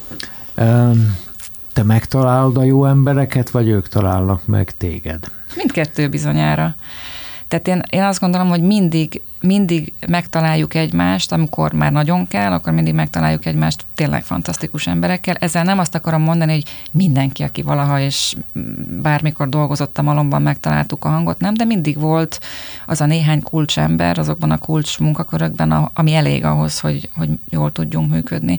Te 1.73 1.83
megtalálod 1.83 2.57
a 2.57 2.63
jó 2.63 2.87
embereket, 2.87 3.51
vagy 3.51 3.69
ők 3.69 3.89
találnak 3.89 4.47
meg 4.47 4.77
téged? 4.77 5.25
Mindkettő 5.57 6.09
bizonyára. 6.09 6.75
Tehát 7.53 7.69
én, 7.69 7.83
én 7.91 8.03
azt 8.03 8.21
gondolom, 8.21 8.49
hogy 8.49 8.63
mindig, 8.63 9.23
mindig 9.41 9.93
megtaláljuk 10.07 10.75
egymást, 10.75 11.33
amikor 11.33 11.73
már 11.73 11.93
nagyon 11.93 12.29
kell, 12.29 12.53
akkor 12.53 12.73
mindig 12.73 12.95
megtaláljuk 12.95 13.47
egymást 13.47 13.85
tényleg 13.95 14.23
fantasztikus 14.23 14.87
emberekkel. 14.87 15.35
Ezzel 15.35 15.65
nem 15.65 15.79
azt 15.79 15.95
akarom 15.95 16.23
mondani, 16.23 16.53
hogy 16.53 16.65
mindenki, 16.91 17.43
aki 17.43 17.63
valaha 17.63 18.01
és 18.01 18.37
bármikor 19.03 19.49
dolgozott 19.49 19.99
a 19.99 20.03
malomban, 20.03 20.43
megtaláltuk 20.43 21.05
a 21.05 21.09
hangot, 21.09 21.41
nem, 21.41 21.55
de 21.55 21.65
mindig 21.65 21.99
volt 21.99 22.41
az 22.87 23.01
a 23.01 23.07
néhány 23.07 23.43
kulcsember 23.43 24.19
azokban 24.19 24.51
a 24.51 24.59
kulcs 24.59 24.99
munkakörökben, 24.99 25.73
ami 25.73 26.15
elég 26.15 26.45
ahhoz, 26.45 26.81
hogy, 26.81 27.09
hogy 27.17 27.29
jól 27.51 27.73
tudjunk 27.73 28.11
működni. 28.11 28.59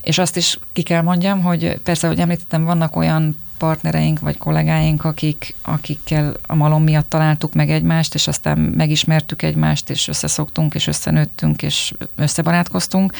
És 0.00 0.18
azt 0.18 0.36
is 0.36 0.58
ki 0.72 0.82
kell 0.82 1.02
mondjam, 1.02 1.42
hogy 1.42 1.80
persze, 1.82 2.06
hogy 2.06 2.20
említettem, 2.20 2.64
vannak 2.64 2.96
olyan 2.96 3.36
partnereink 3.58 4.20
vagy 4.20 4.38
kollégáink, 4.38 5.04
akik, 5.04 5.54
akikkel 5.62 6.36
a 6.46 6.54
malom 6.54 6.82
miatt 6.82 7.08
találtuk 7.08 7.54
meg 7.54 7.70
egymást, 7.70 8.14
és 8.14 8.28
aztán 8.28 8.58
megismertük 8.58 9.42
egymást, 9.42 9.90
és 9.90 10.08
összeszoktunk, 10.08 10.74
és 10.74 10.86
összenőttünk, 10.86 11.62
és 11.62 11.94
összebarátkoztunk. 12.16 13.12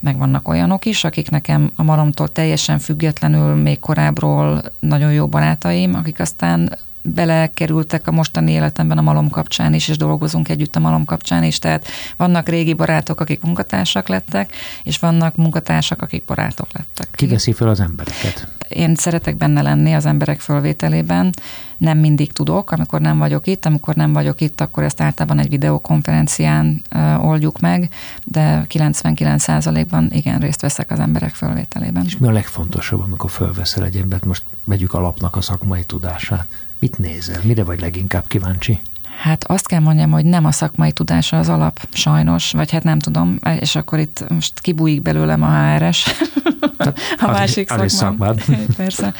Meg 0.00 0.18
vannak 0.18 0.48
olyanok 0.48 0.84
is, 0.84 1.04
akik 1.04 1.30
nekem 1.30 1.70
a 1.76 1.82
malomtól 1.82 2.28
teljesen 2.28 2.78
függetlenül, 2.78 3.54
még 3.54 3.80
korábbról 3.80 4.62
nagyon 4.80 5.12
jó 5.12 5.28
barátaim, 5.28 5.94
akik 5.94 6.20
aztán 6.20 6.78
belekerültek 7.02 8.06
a 8.06 8.12
mostani 8.12 8.52
életemben 8.52 8.98
a 8.98 9.02
malom 9.02 9.28
kapcsán 9.28 9.74
is, 9.74 9.88
és 9.88 9.96
dolgozunk 9.96 10.48
együtt 10.48 10.76
a 10.76 10.80
malom 10.80 11.04
kapcsán 11.04 11.44
is, 11.44 11.58
tehát 11.58 11.86
vannak 12.16 12.48
régi 12.48 12.72
barátok, 12.72 13.20
akik 13.20 13.40
munkatársak 13.40 14.08
lettek, 14.08 14.54
és 14.82 14.98
vannak 14.98 15.36
munkatársak, 15.36 16.02
akik 16.02 16.24
barátok 16.24 16.68
lettek. 16.72 17.08
Ki 17.10 17.52
fel 17.52 17.68
az 17.68 17.80
embereket? 17.80 18.48
Én 18.74 18.94
szeretek 18.94 19.36
benne 19.36 19.62
lenni 19.62 19.92
az 19.92 20.06
emberek 20.06 20.40
fölvételében, 20.40 21.30
nem 21.78 21.98
mindig 21.98 22.32
tudok, 22.32 22.70
amikor 22.70 23.00
nem 23.00 23.18
vagyok 23.18 23.46
itt, 23.46 23.66
amikor 23.66 23.94
nem 23.94 24.12
vagyok 24.12 24.40
itt, 24.40 24.60
akkor 24.60 24.82
ezt 24.82 25.00
általában 25.00 25.38
egy 25.38 25.48
videokonferencián 25.48 26.82
oldjuk 27.20 27.60
meg, 27.60 27.88
de 28.24 28.66
99%-ban 28.68 30.10
igen, 30.12 30.40
részt 30.40 30.60
veszek 30.60 30.90
az 30.90 30.98
emberek 30.98 31.34
fölvételében. 31.34 32.04
És 32.04 32.16
mi 32.18 32.26
a 32.26 32.32
legfontosabb, 32.32 33.00
amikor 33.00 33.30
fölveszel 33.30 33.84
egy 33.84 33.96
embert, 33.96 34.24
most 34.24 34.42
vegyük 34.64 34.94
alapnak 34.94 35.36
a 35.36 35.40
szakmai 35.40 35.84
tudását, 35.84 36.46
Mit 36.82 36.98
nézel? 36.98 37.40
Mire 37.44 37.64
vagy 37.64 37.80
leginkább 37.80 38.24
kíváncsi? 38.26 38.80
Hát 39.18 39.44
azt 39.44 39.66
kell 39.66 39.80
mondjam, 39.80 40.10
hogy 40.10 40.24
nem 40.24 40.44
a 40.44 40.52
szakmai 40.52 40.92
tudása 40.92 41.38
az 41.38 41.48
alap, 41.48 41.88
sajnos, 41.92 42.52
vagy 42.52 42.70
hát 42.70 42.82
nem 42.82 42.98
tudom, 42.98 43.38
és 43.60 43.76
akkor 43.76 43.98
itt 43.98 44.24
most 44.28 44.60
kibújik 44.60 45.02
belőlem 45.02 45.42
a 45.42 45.76
HRS, 45.76 46.06
a 46.78 46.92
az 47.16 47.36
másik 47.36 47.72
az 47.72 47.92
szakmám. 47.92 48.34
Persze. 48.76 49.14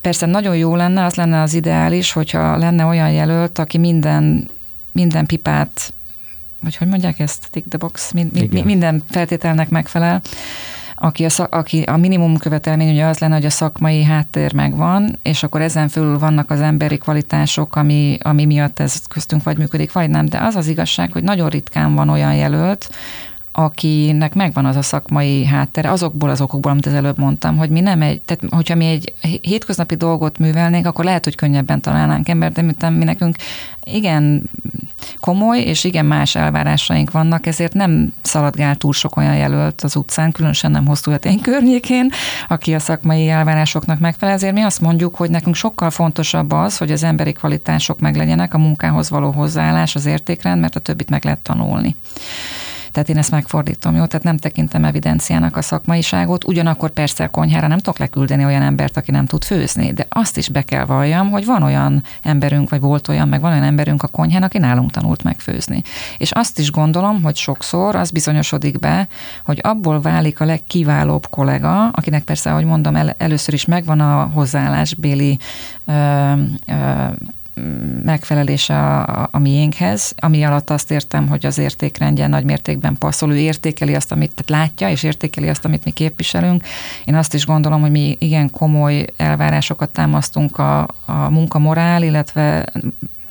Persze 0.00 0.26
nagyon 0.26 0.56
jó 0.56 0.76
lenne, 0.76 1.04
az 1.04 1.14
lenne 1.14 1.40
az 1.40 1.54
ideális, 1.54 2.12
hogyha 2.12 2.56
lenne 2.56 2.84
olyan 2.84 3.10
jelölt, 3.10 3.58
aki 3.58 3.78
minden, 3.78 4.48
minden 4.92 5.26
pipát, 5.26 5.92
vagy 6.60 6.76
hogy 6.76 6.88
mondják 6.88 7.18
ezt, 7.18 7.48
tick 7.50 7.68
the 7.68 7.78
box, 7.78 8.12
mi, 8.12 8.26
mi, 8.50 8.62
minden 8.62 9.02
feltételnek 9.10 9.68
megfelel, 9.68 10.22
aki 11.02 11.24
a, 11.24 11.46
aki 11.50 11.82
a 11.82 11.96
minimum 11.96 12.36
követelmény 12.36 12.90
ugye 12.90 13.04
az 13.04 13.18
lenne, 13.18 13.34
hogy 13.34 13.44
a 13.44 13.50
szakmai 13.50 14.02
háttér 14.02 14.52
megvan, 14.52 15.18
és 15.22 15.42
akkor 15.42 15.60
ezen 15.60 15.88
fölül 15.88 16.18
vannak 16.18 16.50
az 16.50 16.60
emberi 16.60 16.98
kvalitások, 16.98 17.76
ami, 17.76 18.18
ami 18.22 18.44
miatt 18.44 18.80
ez 18.80 19.06
köztünk 19.08 19.42
vagy 19.42 19.58
működik, 19.58 19.92
vagy 19.92 20.10
nem. 20.10 20.26
De 20.26 20.38
az 20.38 20.56
az 20.56 20.66
igazság, 20.66 21.12
hogy 21.12 21.22
nagyon 21.22 21.48
ritkán 21.48 21.94
van 21.94 22.08
olyan 22.08 22.34
jelölt, 22.34 22.90
akinek 23.64 24.34
megvan 24.34 24.64
az 24.64 24.76
a 24.76 24.82
szakmai 24.82 25.44
háttere, 25.44 25.90
azokból 25.90 26.30
az 26.30 26.40
okokból, 26.40 26.70
amit 26.70 26.86
az 26.86 26.94
előbb 26.94 27.18
mondtam, 27.18 27.56
hogy 27.56 27.70
mi 27.70 27.80
nem 27.80 28.02
egy, 28.02 28.22
tehát 28.22 28.54
hogyha 28.54 28.74
mi 28.74 28.86
egy 28.86 29.14
hétköznapi 29.42 29.94
dolgot 29.94 30.38
művelnénk, 30.38 30.86
akkor 30.86 31.04
lehet, 31.04 31.24
hogy 31.24 31.34
könnyebben 31.34 31.80
találnánk 31.80 32.28
embert, 32.28 32.52
de 32.52 32.62
miután 32.62 32.92
mi 32.92 33.04
nekünk 33.04 33.36
igen 33.84 34.50
komoly 35.20 35.58
és 35.58 35.84
igen 35.84 36.06
más 36.06 36.34
elvárásaink 36.34 37.10
vannak, 37.10 37.46
ezért 37.46 37.74
nem 37.74 38.12
szaladgál 38.22 38.76
túl 38.76 38.92
sok 38.92 39.16
olyan 39.16 39.36
jelölt 39.36 39.80
az 39.80 39.96
utcán, 39.96 40.32
különösen 40.32 40.70
nem 40.70 40.86
hosszú 40.86 41.10
hetény 41.10 41.40
környékén, 41.40 42.10
aki 42.48 42.74
a 42.74 42.78
szakmai 42.78 43.28
elvárásoknak 43.28 43.98
megfelel. 43.98 44.34
Ezért 44.34 44.54
mi 44.54 44.62
azt 44.62 44.80
mondjuk, 44.80 45.14
hogy 45.14 45.30
nekünk 45.30 45.54
sokkal 45.54 45.90
fontosabb 45.90 46.52
az, 46.52 46.78
hogy 46.78 46.90
az 46.90 47.02
emberi 47.02 47.32
kvalitások 47.32 48.00
meglegyenek, 48.00 48.54
a 48.54 48.58
munkához 48.58 49.10
való 49.10 49.30
hozzáállás, 49.30 49.94
az 49.94 50.06
értékrend, 50.06 50.60
mert 50.60 50.76
a 50.76 50.80
többit 50.80 51.10
meg 51.10 51.24
lehet 51.24 51.40
tanulni. 51.40 51.96
Tehát 52.92 53.08
én 53.08 53.16
ezt 53.16 53.30
megfordítom, 53.30 53.94
jó? 53.94 54.04
Tehát 54.04 54.24
nem 54.24 54.36
tekintem 54.36 54.84
evidenciának 54.84 55.56
a 55.56 55.62
szakmaiságot, 55.62 56.44
ugyanakkor 56.44 56.90
persze 56.90 57.24
a 57.24 57.28
konyhára 57.28 57.66
nem 57.66 57.78
tudok 57.78 57.98
leküldeni 57.98 58.44
olyan 58.44 58.62
embert, 58.62 58.96
aki 58.96 59.10
nem 59.10 59.26
tud 59.26 59.44
főzni, 59.44 59.92
de 59.92 60.06
azt 60.08 60.36
is 60.36 60.48
be 60.48 60.62
kell 60.62 60.84
valljam, 60.84 61.30
hogy 61.30 61.44
van 61.44 61.62
olyan 61.62 62.02
emberünk, 62.22 62.70
vagy 62.70 62.80
volt 62.80 63.08
olyan, 63.08 63.28
meg 63.28 63.40
van 63.40 63.50
olyan 63.50 63.62
emberünk 63.62 64.02
a 64.02 64.08
konyhán, 64.08 64.42
aki 64.42 64.58
nálunk 64.58 64.90
tanult 64.90 65.22
megfőzni. 65.22 65.82
És 66.18 66.30
azt 66.30 66.58
is 66.58 66.70
gondolom, 66.70 67.22
hogy 67.22 67.36
sokszor 67.36 67.96
az 67.96 68.10
bizonyosodik 68.10 68.78
be, 68.78 69.08
hogy 69.44 69.58
abból 69.62 70.00
válik 70.00 70.40
a 70.40 70.44
legkiválóbb 70.44 71.26
kollega, 71.30 71.88
akinek 71.88 72.22
persze, 72.22 72.50
ahogy 72.50 72.64
mondom, 72.64 72.96
el, 72.96 73.14
először 73.18 73.54
is 73.54 73.64
megvan 73.64 74.00
a 74.00 74.30
hozzáállásbéli 74.34 75.38
ö, 75.84 76.32
ö, 76.66 77.06
megfelelése 78.04 78.78
a, 78.78 79.28
a 79.32 79.38
miénkhez, 79.38 80.14
ami 80.16 80.44
alatt 80.44 80.70
azt 80.70 80.90
értem, 80.90 81.28
hogy 81.28 81.46
az 81.46 81.58
értékrendje 81.58 82.26
nagy 82.26 82.44
mértékben 82.44 82.98
passzol, 82.98 83.32
ő 83.32 83.36
értékeli 83.36 83.94
azt, 83.94 84.12
amit 84.12 84.44
látja, 84.46 84.90
és 84.90 85.02
értékeli 85.02 85.48
azt, 85.48 85.64
amit 85.64 85.84
mi 85.84 85.90
képviselünk. 85.90 86.64
Én 87.04 87.14
azt 87.14 87.34
is 87.34 87.46
gondolom, 87.46 87.80
hogy 87.80 87.90
mi 87.90 88.16
igen 88.18 88.50
komoly 88.50 89.04
elvárásokat 89.16 89.90
támasztunk 89.90 90.58
a, 90.58 90.80
a 91.04 91.30
munkamorál, 91.30 92.02
illetve 92.02 92.64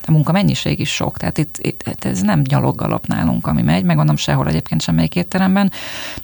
a 0.09 0.11
munkamennyiség 0.11 0.79
is 0.79 0.93
sok, 0.93 1.17
tehát 1.17 1.37
itt, 1.37 1.57
itt 1.61 2.05
ez 2.05 2.21
nem 2.21 2.43
gyaloggalap 2.43 3.05
nálunk, 3.05 3.47
ami 3.47 3.61
megy, 3.61 3.83
megmondom 3.83 4.15
sehol 4.15 4.47
egyébként 4.47 4.81
semmelyik 4.81 5.15
étteremben, 5.15 5.71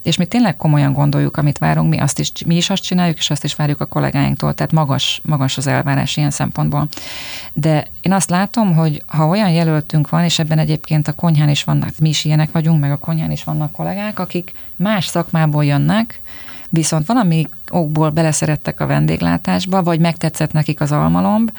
és 0.04 0.18
mi 0.18 0.26
tényleg 0.26 0.56
komolyan 0.56 0.94
gondoljuk, 0.94 1.38
amit 1.38 1.58
várunk, 1.58 1.90
mi, 1.90 2.00
azt 2.00 2.20
is, 2.20 2.32
mi 2.46 2.56
is 2.56 2.70
azt 2.70 2.84
csináljuk, 2.84 3.18
és 3.18 3.30
azt 3.30 3.44
is 3.44 3.56
várjuk 3.56 3.82
a 3.82 3.86
kollégáinktól, 3.86 4.54
tehát 4.54 4.72
magas, 4.72 5.22
magas 5.24 5.58
az 5.58 5.68
elvárás 5.68 6.18
ilyen 6.18 6.32
szempontból. 6.32 6.88
De 7.54 7.88
én 8.02 8.14
azt 8.14 8.30
látom, 8.30 8.76
hogy 8.76 9.04
ha 9.06 9.28
olyan 9.28 9.50
jelöltünk 9.50 10.10
van, 10.10 10.24
és 10.24 10.40
ebben 10.40 10.60
egyébként 10.60 11.08
a 11.08 11.14
konyhán 11.14 11.50
is 11.50 11.64
vannak, 11.64 11.90
mi 12.00 12.10
is 12.10 12.26
ilyenek 12.26 12.52
vagyunk, 12.52 12.80
meg 12.80 12.92
a 12.92 12.98
konyhán 12.98 13.32
is 13.32 13.44
vannak 13.44 13.72
kollégák, 13.72 14.20
akik 14.20 14.54
más 14.76 15.06
szakmából 15.06 15.66
jönnek, 15.66 16.22
viszont 16.70 17.06
valami 17.08 17.48
okból 17.70 18.10
beleszerettek 18.10 18.80
a 18.80 18.86
vendéglátásba, 18.86 19.84
vagy 19.84 20.00
megtetszett 20.00 20.52
nekik 20.52 20.82
az 20.82 20.92
almalomb, 20.92 21.52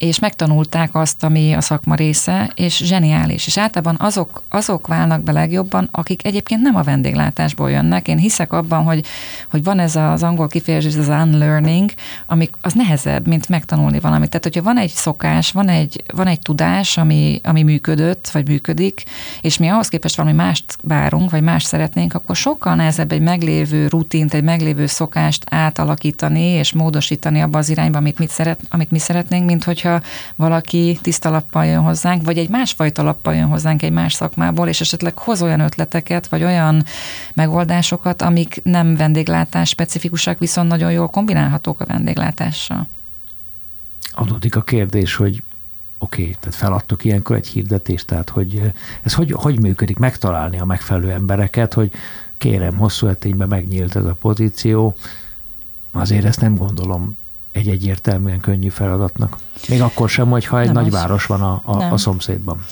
és 0.00 0.18
megtanulták 0.18 0.94
azt, 0.94 1.24
ami 1.24 1.52
a 1.52 1.60
szakma 1.60 1.94
része, 1.94 2.50
és 2.54 2.76
zseniális. 2.76 3.46
És 3.46 3.58
általában 3.58 3.96
azok, 3.98 4.42
azok 4.48 4.86
válnak 4.86 5.22
be 5.22 5.32
legjobban, 5.32 5.88
akik 5.90 6.24
egyébként 6.24 6.62
nem 6.62 6.76
a 6.76 6.82
vendéglátásból 6.82 7.70
jönnek. 7.70 8.08
Én 8.08 8.18
hiszek 8.18 8.52
abban, 8.52 8.84
hogy, 8.84 9.04
hogy 9.50 9.64
van 9.64 9.78
ez 9.78 9.96
az 9.96 10.22
angol 10.22 10.48
kifejezés, 10.48 10.96
az 10.96 11.08
unlearning, 11.08 11.90
ami 12.26 12.48
az 12.60 12.72
nehezebb, 12.72 13.26
mint 13.26 13.48
megtanulni 13.48 14.00
valamit. 14.00 14.28
Tehát, 14.28 14.44
hogyha 14.44 14.62
van 14.62 14.78
egy 14.78 14.90
szokás, 14.90 15.52
van 15.52 15.68
egy, 15.68 16.04
van 16.14 16.26
egy 16.26 16.38
tudás, 16.38 16.96
ami, 16.96 17.40
ami 17.44 17.62
működött, 17.62 18.28
vagy 18.32 18.48
működik, 18.48 19.04
és 19.40 19.58
mi 19.58 19.68
ahhoz 19.68 19.88
képest 19.88 20.16
valami 20.16 20.34
mást 20.34 20.76
várunk, 20.82 21.30
vagy 21.30 21.42
más 21.42 21.62
szeretnénk, 21.62 22.14
akkor 22.14 22.36
sokkal 22.36 22.74
nehezebb 22.74 23.12
egy 23.12 23.20
meglévő 23.20 23.86
rutint, 23.86 24.34
egy 24.34 24.42
meglévő 24.42 24.86
szokást 24.86 25.44
átalakítani 25.50 26.42
és 26.42 26.72
módosítani 26.72 27.40
abba 27.40 27.58
az 27.58 27.68
irányba, 27.68 27.98
amit, 27.98 28.18
mit 28.18 28.30
szeret, 28.30 28.60
amit 28.70 28.90
mi 28.90 28.98
szeretnénk, 28.98 29.46
mint 29.46 29.64
hogyha 29.64 29.89
valaki 30.36 30.98
tiszta 31.02 31.30
lappal 31.30 31.66
jön 31.66 31.82
hozzánk, 31.82 32.24
vagy 32.24 32.38
egy 32.38 32.48
másfajta 32.48 33.02
lappal 33.02 33.34
jön 33.34 33.48
hozzánk 33.48 33.82
egy 33.82 33.92
más 33.92 34.12
szakmából, 34.12 34.68
és 34.68 34.80
esetleg 34.80 35.18
hoz 35.18 35.42
olyan 35.42 35.60
ötleteket, 35.60 36.26
vagy 36.26 36.42
olyan 36.42 36.84
megoldásokat, 37.34 38.22
amik 38.22 38.60
nem 38.62 38.96
vendéglátás 38.96 39.68
specifikusak, 39.68 40.38
viszont 40.38 40.68
nagyon 40.68 40.92
jól 40.92 41.08
kombinálhatók 41.08 41.80
a 41.80 41.86
vendéglátással. 41.86 42.88
Adódik 44.12 44.56
a 44.56 44.62
kérdés, 44.62 45.14
hogy 45.14 45.42
oké, 45.98 46.22
okay, 46.22 46.36
tehát 46.40 46.56
feladtok 46.56 47.04
ilyenkor 47.04 47.36
egy 47.36 47.46
hirdetést, 47.46 48.06
tehát 48.06 48.28
hogy 48.28 48.72
ez 49.02 49.14
hogy, 49.14 49.32
hogy 49.32 49.60
működik, 49.60 49.98
megtalálni 49.98 50.58
a 50.58 50.64
megfelelő 50.64 51.10
embereket, 51.10 51.74
hogy 51.74 51.90
kérem, 52.38 52.76
hosszú 52.76 53.06
etényben 53.06 53.48
megnyílt 53.48 53.96
ez 53.96 54.04
a 54.04 54.16
pozíció, 54.20 54.96
azért 55.92 56.24
ezt 56.24 56.40
nem 56.40 56.54
gondolom 56.54 57.16
egy 57.52 57.68
egyértelműen 57.68 58.40
könnyű 58.40 58.68
feladatnak. 58.68 59.36
Még 59.68 59.82
akkor 59.82 60.08
sem, 60.08 60.30
hogyha 60.30 60.60
egy 60.60 60.72
nem 60.72 60.82
nagyváros 60.82 61.26
van 61.26 61.40
a, 61.40 61.62
a, 61.64 61.92
a 61.92 61.96
szomszédban 61.96 62.64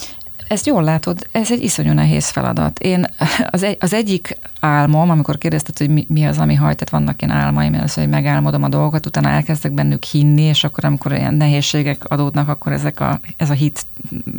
ezt 0.48 0.66
jól 0.66 0.82
látod, 0.82 1.26
ez 1.32 1.52
egy 1.52 1.62
iszonyú 1.62 1.92
nehéz 1.92 2.28
feladat. 2.28 2.78
Én 2.78 3.06
az, 3.50 3.62
egy, 3.62 3.76
az 3.80 3.92
egyik 3.92 4.38
álmom, 4.60 5.10
amikor 5.10 5.38
kérdezted, 5.38 5.78
hogy 5.78 5.88
mi, 5.88 6.06
mi 6.08 6.26
az, 6.26 6.38
ami 6.38 6.54
hajt, 6.54 6.76
tehát 6.76 6.90
vannak 6.90 7.22
ilyen 7.22 7.36
álmaim, 7.36 7.74
az, 7.74 7.94
hogy 7.94 8.08
megálmodom 8.08 8.62
a 8.62 8.68
dolgokat, 8.68 9.06
utána 9.06 9.28
elkezdek 9.28 9.72
bennük 9.72 10.04
hinni, 10.04 10.42
és 10.42 10.64
akkor, 10.64 10.84
amikor 10.84 11.12
ilyen 11.12 11.34
nehézségek 11.34 12.04
adódnak, 12.04 12.48
akkor 12.48 12.72
ezek 12.72 13.00
a, 13.00 13.20
ez 13.36 13.50
a 13.50 13.54
hit 13.54 13.86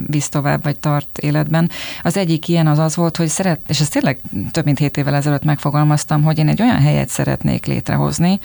visz 0.07 0.29
tovább, 0.29 0.63
vagy 0.63 0.79
tart 0.79 1.17
életben. 1.17 1.69
Az 2.03 2.17
egyik 2.17 2.47
ilyen 2.47 2.67
az 2.67 2.79
az 2.79 2.95
volt, 2.95 3.17
hogy 3.17 3.27
szeret, 3.27 3.59
és 3.67 3.79
ezt 3.79 3.91
tényleg 3.91 4.19
több 4.51 4.65
mint 4.65 4.79
hét 4.79 4.97
évvel 4.97 5.15
ezelőtt 5.15 5.43
megfogalmaztam, 5.43 6.23
hogy 6.23 6.37
én 6.37 6.47
egy 6.47 6.61
olyan 6.61 6.81
helyet 6.81 7.09
szeretnék 7.09 7.65
létrehozni, 7.65 8.39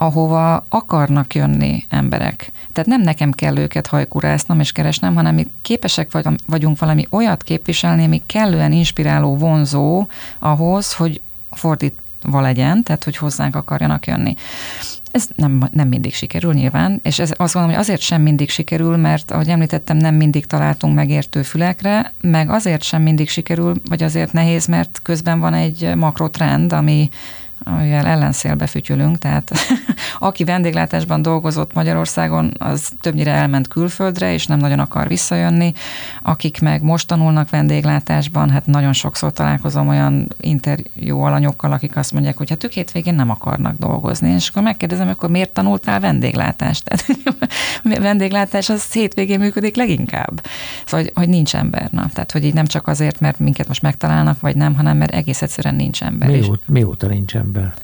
ahova 0.00 0.64
akarnak 0.68 1.34
jönni 1.34 1.86
emberek. 1.88 2.52
Tehát 2.72 2.88
nem 2.88 3.02
nekem 3.02 3.32
kell 3.32 3.56
őket 3.56 3.86
hajkurásznom 3.86 4.60
és 4.60 4.72
keresnem, 4.72 5.14
hanem 5.14 5.34
mi 5.34 5.46
képesek 5.62 6.10
vagyunk 6.46 6.78
valami 6.78 7.06
olyat 7.10 7.42
képviselni, 7.42 8.04
ami 8.04 8.22
kellően 8.26 8.72
inspiráló, 8.72 9.36
vonzó 9.36 10.06
ahhoz, 10.38 10.94
hogy 10.94 11.20
fordítva 11.50 12.40
legyen, 12.40 12.82
tehát 12.82 13.04
hogy 13.04 13.16
hozzánk 13.16 13.56
akarjanak 13.56 14.06
jönni. 14.06 14.34
Ez 15.10 15.28
nem, 15.34 15.68
nem 15.72 15.88
mindig 15.88 16.14
sikerül 16.14 16.52
nyilván, 16.52 17.00
és 17.02 17.18
ez 17.18 17.30
azt 17.36 17.52
gondolom, 17.52 17.76
hogy 17.76 17.84
azért 17.84 18.00
sem 18.00 18.22
mindig 18.22 18.50
sikerül, 18.50 18.96
mert 18.96 19.30
ahogy 19.30 19.48
említettem, 19.48 19.96
nem 19.96 20.14
mindig 20.14 20.46
találtunk 20.46 20.94
megértő 20.94 21.42
fülekre, 21.42 22.12
meg 22.20 22.50
azért 22.50 22.82
sem 22.82 23.02
mindig 23.02 23.28
sikerül, 23.28 23.80
vagy 23.88 24.02
azért 24.02 24.32
nehéz, 24.32 24.66
mert 24.66 25.00
közben 25.02 25.40
van 25.40 25.54
egy 25.54 25.94
makrotrend, 25.94 26.72
ami 26.72 27.08
amivel 27.62 28.06
ellenszélbe 28.06 28.66
fütyülünk, 28.66 29.18
tehát 29.18 29.50
aki 30.18 30.44
vendéglátásban 30.44 31.22
dolgozott 31.22 31.72
Magyarországon, 31.72 32.52
az 32.58 32.88
többnyire 33.00 33.32
elment 33.32 33.68
külföldre, 33.68 34.32
és 34.32 34.46
nem 34.46 34.58
nagyon 34.58 34.78
akar 34.78 35.08
visszajönni. 35.08 35.72
Akik 36.22 36.60
meg 36.60 36.82
most 36.82 37.06
tanulnak 37.06 37.50
vendéglátásban, 37.50 38.50
hát 38.50 38.66
nagyon 38.66 38.92
sokszor 38.92 39.32
találkozom 39.32 39.88
olyan 39.88 40.28
interjú 40.40 41.20
alanyokkal, 41.20 41.72
akik 41.72 41.96
azt 41.96 42.12
mondják, 42.12 42.36
hogy 42.36 42.50
hát 42.50 42.64
ők 42.64 42.72
hétvégén 42.72 43.14
nem 43.14 43.30
akarnak 43.30 43.76
dolgozni, 43.78 44.30
és 44.30 44.48
akkor 44.48 44.62
megkérdezem, 44.62 45.08
akkor 45.08 45.30
miért 45.30 45.52
tanultál 45.52 46.00
vendéglátást? 46.00 46.84
Tehát 46.88 47.98
vendéglátás 47.98 48.68
az 48.68 48.92
hétvégén 48.92 49.38
működik 49.38 49.76
leginkább. 49.76 50.46
Szóval, 50.86 51.00
hogy, 51.00 51.12
hogy 51.14 51.28
nincs 51.28 51.54
ember. 51.54 51.88
Na, 51.90 52.08
tehát, 52.12 52.32
hogy 52.32 52.44
így 52.44 52.54
nem 52.54 52.66
csak 52.66 52.86
azért, 52.86 53.20
mert 53.20 53.38
minket 53.38 53.68
most 53.68 53.82
megtalálnak, 53.82 54.40
vagy 54.40 54.56
nem, 54.56 54.74
hanem 54.74 54.96
mert 54.96 55.14
egész 55.14 55.42
egyszerűen 55.42 55.74
nincs 55.74 56.02
ember. 56.02 56.28
Mióta, 56.28 56.60
mióta 56.66 57.06
nincs 57.06 57.36
ember? 57.36 57.47
Ember? 57.48 57.74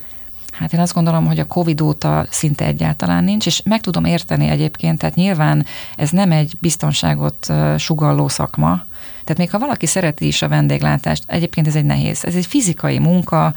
Hát 0.52 0.72
én 0.72 0.80
azt 0.80 0.94
gondolom, 0.94 1.26
hogy 1.26 1.38
a 1.38 1.46
Covid 1.46 1.80
óta 1.80 2.26
szinte 2.30 2.64
egyáltalán 2.64 3.24
nincs, 3.24 3.46
és 3.46 3.62
meg 3.64 3.80
tudom 3.80 4.04
érteni 4.04 4.48
egyébként, 4.48 4.98
tehát 4.98 5.14
nyilván 5.14 5.66
ez 5.96 6.10
nem 6.10 6.32
egy 6.32 6.54
biztonságot 6.60 7.52
sugalló 7.78 8.28
szakma, 8.28 8.86
tehát 9.24 9.38
még 9.38 9.50
ha 9.50 9.58
valaki 9.58 9.86
szereti 9.86 10.26
is 10.26 10.42
a 10.42 10.48
vendéglátást, 10.48 11.24
egyébként 11.26 11.66
ez 11.66 11.76
egy 11.76 11.84
nehéz. 11.84 12.24
Ez 12.24 12.34
egy 12.34 12.46
fizikai 12.46 12.98
munka, 12.98 13.54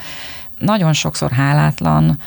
nagyon 0.59 0.93
sokszor 0.93 1.31
hálátlan, 1.31 2.19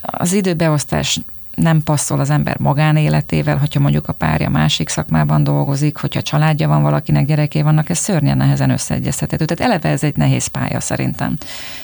az 0.00 0.32
időbeosztás 0.32 1.20
nem 1.54 1.82
passzol 1.82 2.20
az 2.20 2.30
ember 2.30 2.58
magánéletével, 2.58 3.56
hogyha 3.56 3.80
mondjuk 3.80 4.08
a 4.08 4.12
párja 4.12 4.50
másik 4.50 4.88
szakmában 4.88 5.44
dolgozik, 5.44 5.96
hogyha 5.96 6.22
családja 6.22 6.68
van 6.68 6.82
valakinek, 6.82 7.26
gyereké 7.26 7.62
vannak, 7.62 7.88
ez 7.88 7.98
szörnyen 7.98 8.36
nehezen 8.36 8.70
összeegyeztethető. 8.70 9.44
Tehát 9.44 9.72
eleve 9.72 9.88
ez 9.88 10.02
egy 10.02 10.16
nehéz 10.16 10.46
pálya 10.46 10.80
szerintem. 10.80 11.36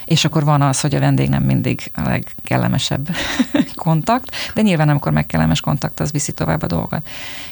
És 0.05 0.25
akkor 0.25 0.45
van 0.45 0.62
az, 0.62 0.81
hogy 0.81 0.95
a 0.95 1.01
vendég 1.01 1.29
nem 1.29 1.43
mindig 1.43 1.91
a 1.95 2.01
legkellemesebb 2.03 3.09
kontakt, 3.75 4.31
de 4.55 4.62
nyilván 4.62 4.89
amikor 4.89 5.12
megkellemes 5.12 5.61
kontakt, 5.61 6.01
az 6.01 6.12
viszi 6.12 6.33
tovább 6.33 6.62
a 6.62 6.66
dolgot. 6.66 7.09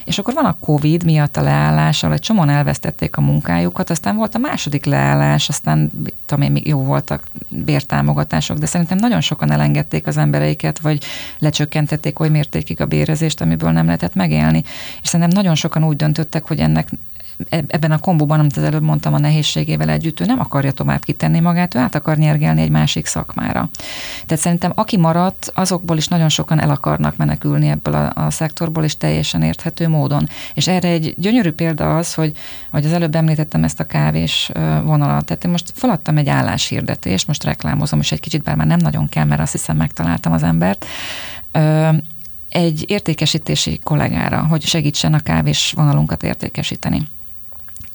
És 0.07 0.19
akkor 0.19 0.35
van 0.35 0.45
a 0.45 0.57
Covid 0.61 1.05
miatt 1.05 1.37
a 1.37 1.43
leállás, 1.43 2.03
ahol 2.03 2.15
egy 2.15 2.21
csomóan 2.21 2.49
elvesztették 2.49 3.17
a 3.17 3.21
munkájukat, 3.21 3.91
aztán 3.91 4.17
volt 4.17 4.35
a 4.35 4.39
második 4.39 4.85
leállás, 4.85 5.49
aztán 5.49 5.91
tudom 6.27 6.45
én, 6.45 6.53
még 6.53 6.67
jó 6.67 6.83
voltak 6.83 7.23
bértámogatások, 7.49 8.59
de 8.59 8.67
szerintem 8.67 8.99
nagyon 8.99 9.21
sokan 9.21 9.51
elengedték 9.51 10.07
az 10.07 10.17
embereiket, 10.17 10.79
vagy 10.79 11.05
lecsökkentették 11.39 11.75
csökkentették 11.77 12.21
oly 12.21 12.29
mértékig 12.29 12.81
a 12.81 12.87
bérezést, 12.87 13.41
amiből 13.41 13.71
nem 13.71 13.85
lehetett 13.85 14.15
megélni. 14.15 14.63
És 15.03 15.09
szerintem 15.09 15.43
nagyon 15.43 15.55
sokan 15.55 15.85
úgy 15.85 15.97
döntöttek, 15.97 16.47
hogy 16.47 16.59
ennek 16.59 16.89
ebben 17.49 17.91
a 17.91 17.99
kombóban, 17.99 18.39
amit 18.39 18.57
az 18.57 18.63
előbb 18.63 18.83
mondtam, 18.83 19.15
a 19.15 19.19
nehézségével 19.19 19.89
együtt, 19.89 20.21
ő 20.21 20.25
nem 20.25 20.41
akarja 20.41 20.73
tovább 20.73 21.05
kitenni 21.05 21.41
magát, 21.41 21.75
ő 21.75 21.79
át 21.79 21.95
akar 21.95 22.17
nyergelni 22.17 22.61
egy 22.61 22.71
másik 22.71 23.07
szakmára. 23.07 23.69
Tehát 24.27 24.43
szerintem 24.43 24.73
aki 24.75 24.97
maradt, 24.97 25.53
azokból 25.55 25.97
is 25.97 26.09
nagyon 26.09 26.29
sokan 26.29 26.61
el 26.61 26.71
akarnak 26.71 27.17
menekülni 27.17 27.69
ebből 27.69 27.95
a, 27.95 28.25
a 28.25 28.31
szektorból, 28.31 28.85
és 28.85 28.97
teljesen 28.97 29.43
érthető 29.43 29.89
módon. 29.89 30.29
És 30.55 30.69
erre 30.69 30.89
egy 30.89 31.15
gyönyörű 31.19 31.51
példa 31.51 31.97
az, 31.97 32.15
hogy, 32.15 32.33
hogy 32.71 32.85
az 32.85 32.93
előbb 32.93 33.15
említettem 33.15 33.65
ezt 33.65 33.81
a 33.81 33.85
kávés 33.85 34.51
vonalat. 34.83 35.25
Tehát 35.25 35.45
én 35.45 35.51
most 35.51 35.73
feladtam 35.75 36.17
egy 36.17 36.29
álláshirdetést, 36.29 37.27
most 37.27 37.45
reklámozom, 37.45 38.01
és 38.01 38.13
egy 38.13 38.21
kicsit, 38.21 38.43
bár 38.43 38.57
már 38.57 38.67
nem 38.67 38.79
nagyon 38.79 39.09
kell, 39.09 39.25
mert 39.25 39.41
azt 39.41 39.53
hiszem 39.53 39.77
megtaláltam 39.77 40.33
az 40.33 40.43
embert, 40.43 40.87
egy 42.49 42.85
értékesítési 42.87 43.79
kollégára, 43.83 44.47
hogy 44.47 44.63
segítsen 44.63 45.15
a 45.15 45.21
kávés 45.21 45.73
vonalunkat 45.77 46.23
értékesíteni. 46.23 47.07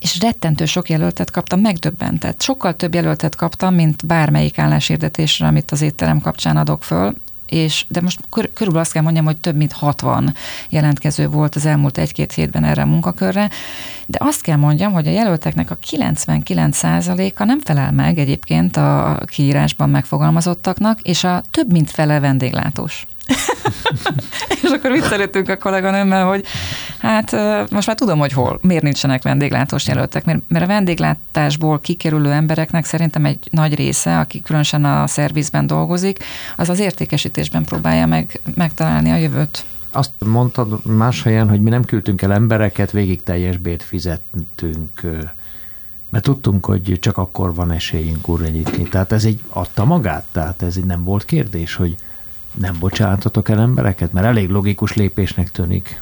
És 0.01 0.19
rettentő 0.19 0.65
sok 0.65 0.89
jelöltet 0.89 1.31
kaptam, 1.31 1.59
megdöbbentett. 1.59 2.41
Sokkal 2.41 2.75
több 2.75 2.93
jelöltet 2.93 3.35
kaptam, 3.35 3.73
mint 3.73 4.05
bármelyik 4.05 4.57
álláshirdetésre, 4.57 5.47
amit 5.47 5.71
az 5.71 5.81
étterem 5.81 6.21
kapcsán 6.21 6.57
adok 6.57 6.83
föl, 6.83 7.13
és, 7.51 7.85
de 7.87 8.01
most 8.01 8.19
kör, 8.29 8.49
körülbelül 8.53 8.81
azt 8.81 8.91
kell 8.91 9.01
mondjam, 9.01 9.25
hogy 9.25 9.37
több 9.37 9.55
mint 9.55 9.71
60 9.71 10.33
jelentkező 10.69 11.27
volt 11.27 11.55
az 11.55 11.65
elmúlt 11.65 11.97
egy-két 11.97 12.33
hétben 12.33 12.63
erre 12.63 12.81
a 12.81 12.85
munkakörre, 12.85 13.49
de 14.05 14.17
azt 14.21 14.41
kell 14.41 14.55
mondjam, 14.55 14.91
hogy 14.91 15.07
a 15.07 15.11
jelölteknek 15.11 15.71
a 15.71 15.77
99%-a 15.77 17.43
nem 17.43 17.59
felel 17.59 17.91
meg 17.91 18.17
egyébként 18.17 18.77
a 18.77 19.19
kiírásban 19.25 19.89
megfogalmazottaknak, 19.89 21.01
és 21.01 21.23
a 21.23 21.41
több 21.51 21.71
mint 21.71 21.89
fele 21.89 22.19
vendéglátós. 22.19 23.07
és 24.63 24.69
akkor 24.69 24.91
viccelődtünk 24.91 25.49
a 25.49 25.57
kolléganőmmel, 25.57 26.25
hogy 26.25 26.45
hát 26.97 27.31
most 27.71 27.87
már 27.87 27.95
tudom, 27.95 28.19
hogy 28.19 28.31
hol, 28.31 28.59
miért 28.61 28.83
nincsenek 28.83 29.23
vendéglátós 29.23 29.87
jelöltek, 29.87 30.25
mert, 30.25 30.39
mert 30.47 30.63
a 30.63 30.67
vendéglátásból 30.67 31.79
kikerülő 31.79 32.31
embereknek 32.31 32.85
szerintem 32.85 33.25
egy 33.25 33.47
nagy 33.51 33.75
része, 33.75 34.19
aki 34.19 34.41
különösen 34.41 34.85
a 34.85 35.07
szervizben 35.07 35.67
dolgozik, 35.67 36.23
az 36.57 36.69
az 36.69 36.79
értékesítésben 36.79 37.63
próbálja 37.63 38.05
meg, 38.05 38.41
megtalálni 38.55 39.11
a 39.11 39.15
jövőt. 39.15 39.65
Azt 39.91 40.11
mondtad 40.25 40.85
más 40.85 41.23
helyen, 41.23 41.49
hogy 41.49 41.61
mi 41.61 41.69
nem 41.69 41.83
küldtünk 41.83 42.21
el 42.21 42.33
embereket, 42.33 42.91
végig 42.91 43.23
teljes 43.23 43.57
bért 43.57 43.83
fizettünk 43.83 45.01
mert 46.11 46.23
tudtunk, 46.23 46.65
hogy 46.65 46.97
csak 46.99 47.17
akkor 47.17 47.55
van 47.55 47.71
esélyünk 47.71 48.27
urányítni. 48.27 48.83
Tehát 48.83 49.11
ez 49.11 49.23
így 49.23 49.39
adta 49.49 49.85
magát, 49.85 50.23
tehát 50.31 50.61
ez 50.61 50.77
így 50.77 50.85
nem 50.85 51.03
volt 51.03 51.25
kérdés, 51.25 51.75
hogy 51.75 51.95
nem 52.57 52.75
bocsátotok 52.79 53.49
el 53.49 53.59
embereket? 53.59 54.13
Mert 54.13 54.25
elég 54.25 54.49
logikus 54.49 54.93
lépésnek 54.93 55.51
tűnik. 55.51 56.01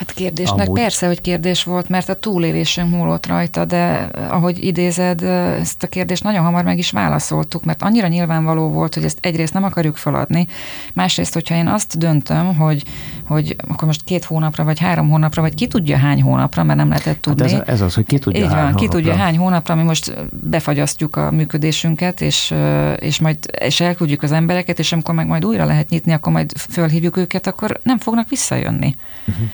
Hát 0.00 0.12
kérdésnek 0.12 0.66
Amúgy. 0.66 0.80
persze, 0.80 1.06
hogy 1.06 1.20
kérdés 1.20 1.64
volt, 1.64 1.88
mert 1.88 2.08
a 2.08 2.14
túlélésünk 2.14 2.90
múlott 2.90 3.26
rajta, 3.26 3.64
de 3.64 4.08
ahogy 4.28 4.64
idézed, 4.64 5.22
ezt 5.22 5.82
a 5.82 5.86
kérdést 5.86 6.22
nagyon 6.22 6.44
hamar 6.44 6.64
meg 6.64 6.78
is 6.78 6.90
válaszoltuk, 6.90 7.64
mert 7.64 7.82
annyira 7.82 8.06
nyilvánvaló 8.06 8.68
volt, 8.68 8.94
hogy 8.94 9.04
ezt 9.04 9.18
egyrészt 9.20 9.52
nem 9.52 9.64
akarjuk 9.64 9.96
feladni, 9.96 10.46
másrészt, 10.92 11.34
hogyha 11.34 11.54
én 11.54 11.66
azt 11.66 11.98
döntöm, 11.98 12.56
hogy, 12.56 12.82
hogy 13.26 13.56
akkor 13.68 13.86
most 13.86 14.04
két 14.04 14.24
hónapra, 14.24 14.64
vagy 14.64 14.78
három 14.78 15.08
hónapra, 15.08 15.42
vagy 15.42 15.54
ki 15.54 15.66
tudja 15.66 15.96
hány 15.96 16.22
hónapra, 16.22 16.62
mert 16.64 16.78
nem 16.78 16.88
lehetett 16.88 17.20
tudni. 17.20 17.52
Hát 17.52 17.60
ez, 17.60 17.68
ez 17.68 17.80
az, 17.80 17.94
hogy 17.94 18.06
ki 18.06 18.18
tudja 18.18 18.44
Így 18.44 18.52
hány 18.52 18.62
van, 18.62 18.74
ki 18.74 18.88
tudja 18.88 19.16
hány 19.16 19.36
hónapra, 19.36 19.74
mi 19.74 19.82
most 19.82 20.14
befagyasztjuk 20.30 21.16
a 21.16 21.30
működésünket, 21.30 22.20
és, 22.20 22.54
és 22.98 23.18
majd 23.18 23.38
és 23.58 23.80
elküldjük 23.80 24.22
az 24.22 24.32
embereket, 24.32 24.78
és 24.78 24.92
amikor 24.92 25.14
meg 25.14 25.26
majd 25.26 25.44
újra 25.44 25.64
lehet 25.64 25.88
nyitni, 25.88 26.12
akkor 26.12 26.32
majd 26.32 26.52
fölhívjuk 26.56 27.16
őket, 27.16 27.46
akkor 27.46 27.80
nem 27.82 27.98
fognak 27.98 28.28
visszajönni. 28.28 28.94
Uh-huh. 29.26 29.46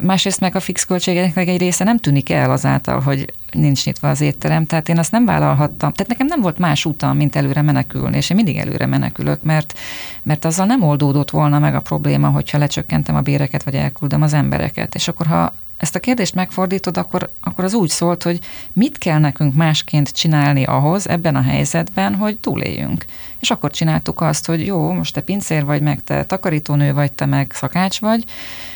Másrészt 0.00 0.40
meg 0.40 0.56
a 0.56 0.60
fix 0.60 0.84
költségeknek 0.84 1.48
egy 1.48 1.58
része 1.58 1.84
nem 1.84 1.98
tűnik 1.98 2.30
el 2.30 2.50
azáltal, 2.50 3.00
hogy 3.00 3.32
nincs 3.52 3.84
nyitva 3.84 4.08
az 4.08 4.20
étterem, 4.20 4.66
tehát 4.66 4.88
én 4.88 4.98
azt 4.98 5.10
nem 5.10 5.24
vállalhattam. 5.24 5.92
Tehát 5.92 6.08
nekem 6.08 6.26
nem 6.26 6.40
volt 6.40 6.58
más 6.58 6.84
utam, 6.84 7.16
mint 7.16 7.36
előre 7.36 7.62
menekülni, 7.62 8.16
és 8.16 8.30
én 8.30 8.36
mindig 8.36 8.56
előre 8.56 8.86
menekülök, 8.86 9.42
mert, 9.42 9.78
mert 10.22 10.44
azzal 10.44 10.66
nem 10.66 10.82
oldódott 10.82 11.30
volna 11.30 11.58
meg 11.58 11.74
a 11.74 11.80
probléma, 11.80 12.28
hogyha 12.28 12.58
lecsökkentem 12.58 13.16
a 13.16 13.20
béreket, 13.20 13.62
vagy 13.62 13.74
elküldöm 13.74 14.22
az 14.22 14.32
embereket. 14.32 14.94
És 14.94 15.08
akkor, 15.08 15.26
ha 15.26 15.52
ezt 15.76 15.94
a 15.94 16.00
kérdést 16.00 16.34
megfordítod, 16.34 16.96
akkor, 16.96 17.30
akkor 17.40 17.64
az 17.64 17.74
úgy 17.74 17.88
szólt, 17.88 18.22
hogy 18.22 18.38
mit 18.72 18.98
kell 18.98 19.18
nekünk 19.18 19.54
másként 19.54 20.12
csinálni 20.12 20.64
ahhoz 20.64 21.08
ebben 21.08 21.36
a 21.36 21.42
helyzetben, 21.42 22.14
hogy 22.14 22.38
túléljünk. 22.38 23.04
És 23.40 23.50
akkor 23.50 23.70
csináltuk 23.70 24.20
azt, 24.20 24.46
hogy 24.46 24.66
jó, 24.66 24.92
most 24.92 25.14
te 25.14 25.20
pincér 25.20 25.64
vagy, 25.64 25.82
meg 25.82 26.04
te 26.04 26.24
takarítónő 26.24 26.92
vagy, 26.92 27.12
te 27.12 27.26
meg 27.26 27.52
szakács 27.54 28.00
vagy, 28.00 28.24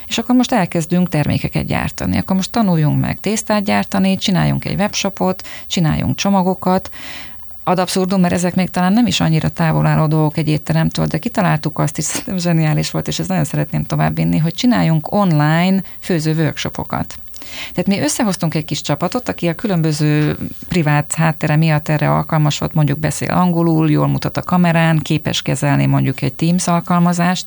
és 0.07 0.19
akkor 0.19 0.35
most 0.35 0.53
elkezdünk 0.53 1.09
termékeket 1.09 1.67
gyártani. 1.67 2.19
Akkor 2.19 2.37
most 2.37 2.51
tanuljunk 2.51 3.01
meg 3.01 3.21
tésztát 3.21 3.65
gyártani, 3.65 4.17
csináljunk 4.17 4.65
egy 4.65 4.79
webshopot, 4.79 5.49
csináljunk 5.67 6.15
csomagokat, 6.15 6.91
ad 7.65 7.79
abszurdum, 7.79 8.21
mert 8.21 8.33
ezek 8.33 8.55
még 8.55 8.71
talán 8.71 8.93
nem 8.93 9.07
is 9.07 9.21
annyira 9.21 9.49
távol 9.49 9.87
álló 9.87 10.07
dolgok 10.07 10.37
egy 10.37 10.49
étteremtől, 10.49 11.07
de 11.07 11.19
kitaláltuk 11.19 11.79
azt 11.79 11.99
is, 11.99 12.05
szerintem 12.11 12.39
zseniális 12.39 12.91
volt, 12.91 13.09
és 13.09 13.19
ezt 13.19 13.29
nagyon 13.29 13.45
szeretném 13.45 13.85
továbbvinni, 13.85 14.39
hogy 14.39 14.55
csináljunk 14.55 15.13
online 15.13 15.83
főző 16.01 16.35
workshopokat. 16.35 17.15
Tehát 17.73 17.87
mi 17.87 18.01
összehoztunk 18.01 18.55
egy 18.55 18.65
kis 18.65 18.81
csapatot, 18.81 19.29
aki 19.29 19.49
a 19.49 19.55
különböző 19.55 20.37
privát 20.69 21.15
háttere 21.15 21.57
miatt 21.57 21.89
erre 21.89 22.11
alkalmas 22.11 22.59
volt, 22.59 22.75
mondjuk 22.75 22.99
beszél 22.99 23.31
angolul, 23.31 23.91
jól 23.91 24.07
mutat 24.07 24.37
a 24.37 24.43
kamerán, 24.43 24.99
képes 24.99 25.43
kezelni 25.43 25.87
mondjuk 25.87 26.23
egy 26.23 26.33
Teams 26.33 26.67
alkalmazást, 26.67 27.47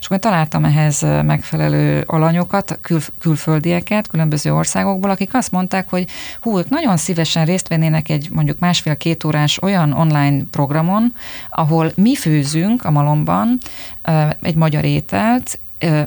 és 0.00 0.06
akkor 0.06 0.18
találtam 0.18 0.64
ehhez 0.64 1.00
megfelelő 1.02 2.04
alanyokat, 2.06 2.78
kül- 2.80 3.12
külföldieket, 3.18 4.08
különböző 4.08 4.54
országokból, 4.54 5.10
akik 5.10 5.34
azt 5.34 5.50
mondták, 5.50 5.88
hogy 5.88 6.06
hú, 6.40 6.58
ők 6.58 6.68
nagyon 6.68 6.96
szívesen 6.96 7.44
részt 7.44 7.68
vennének 7.68 8.08
egy 8.08 8.28
mondjuk 8.30 8.58
másfél-két 8.58 9.24
órás 9.24 9.62
olyan 9.62 9.92
online 9.92 10.44
programon, 10.50 11.14
ahol 11.50 11.92
mi 11.94 12.14
főzünk 12.16 12.84
a 12.84 12.90
malomban 12.90 13.58
egy 14.40 14.54
magyar 14.54 14.84
ételt, 14.84 15.58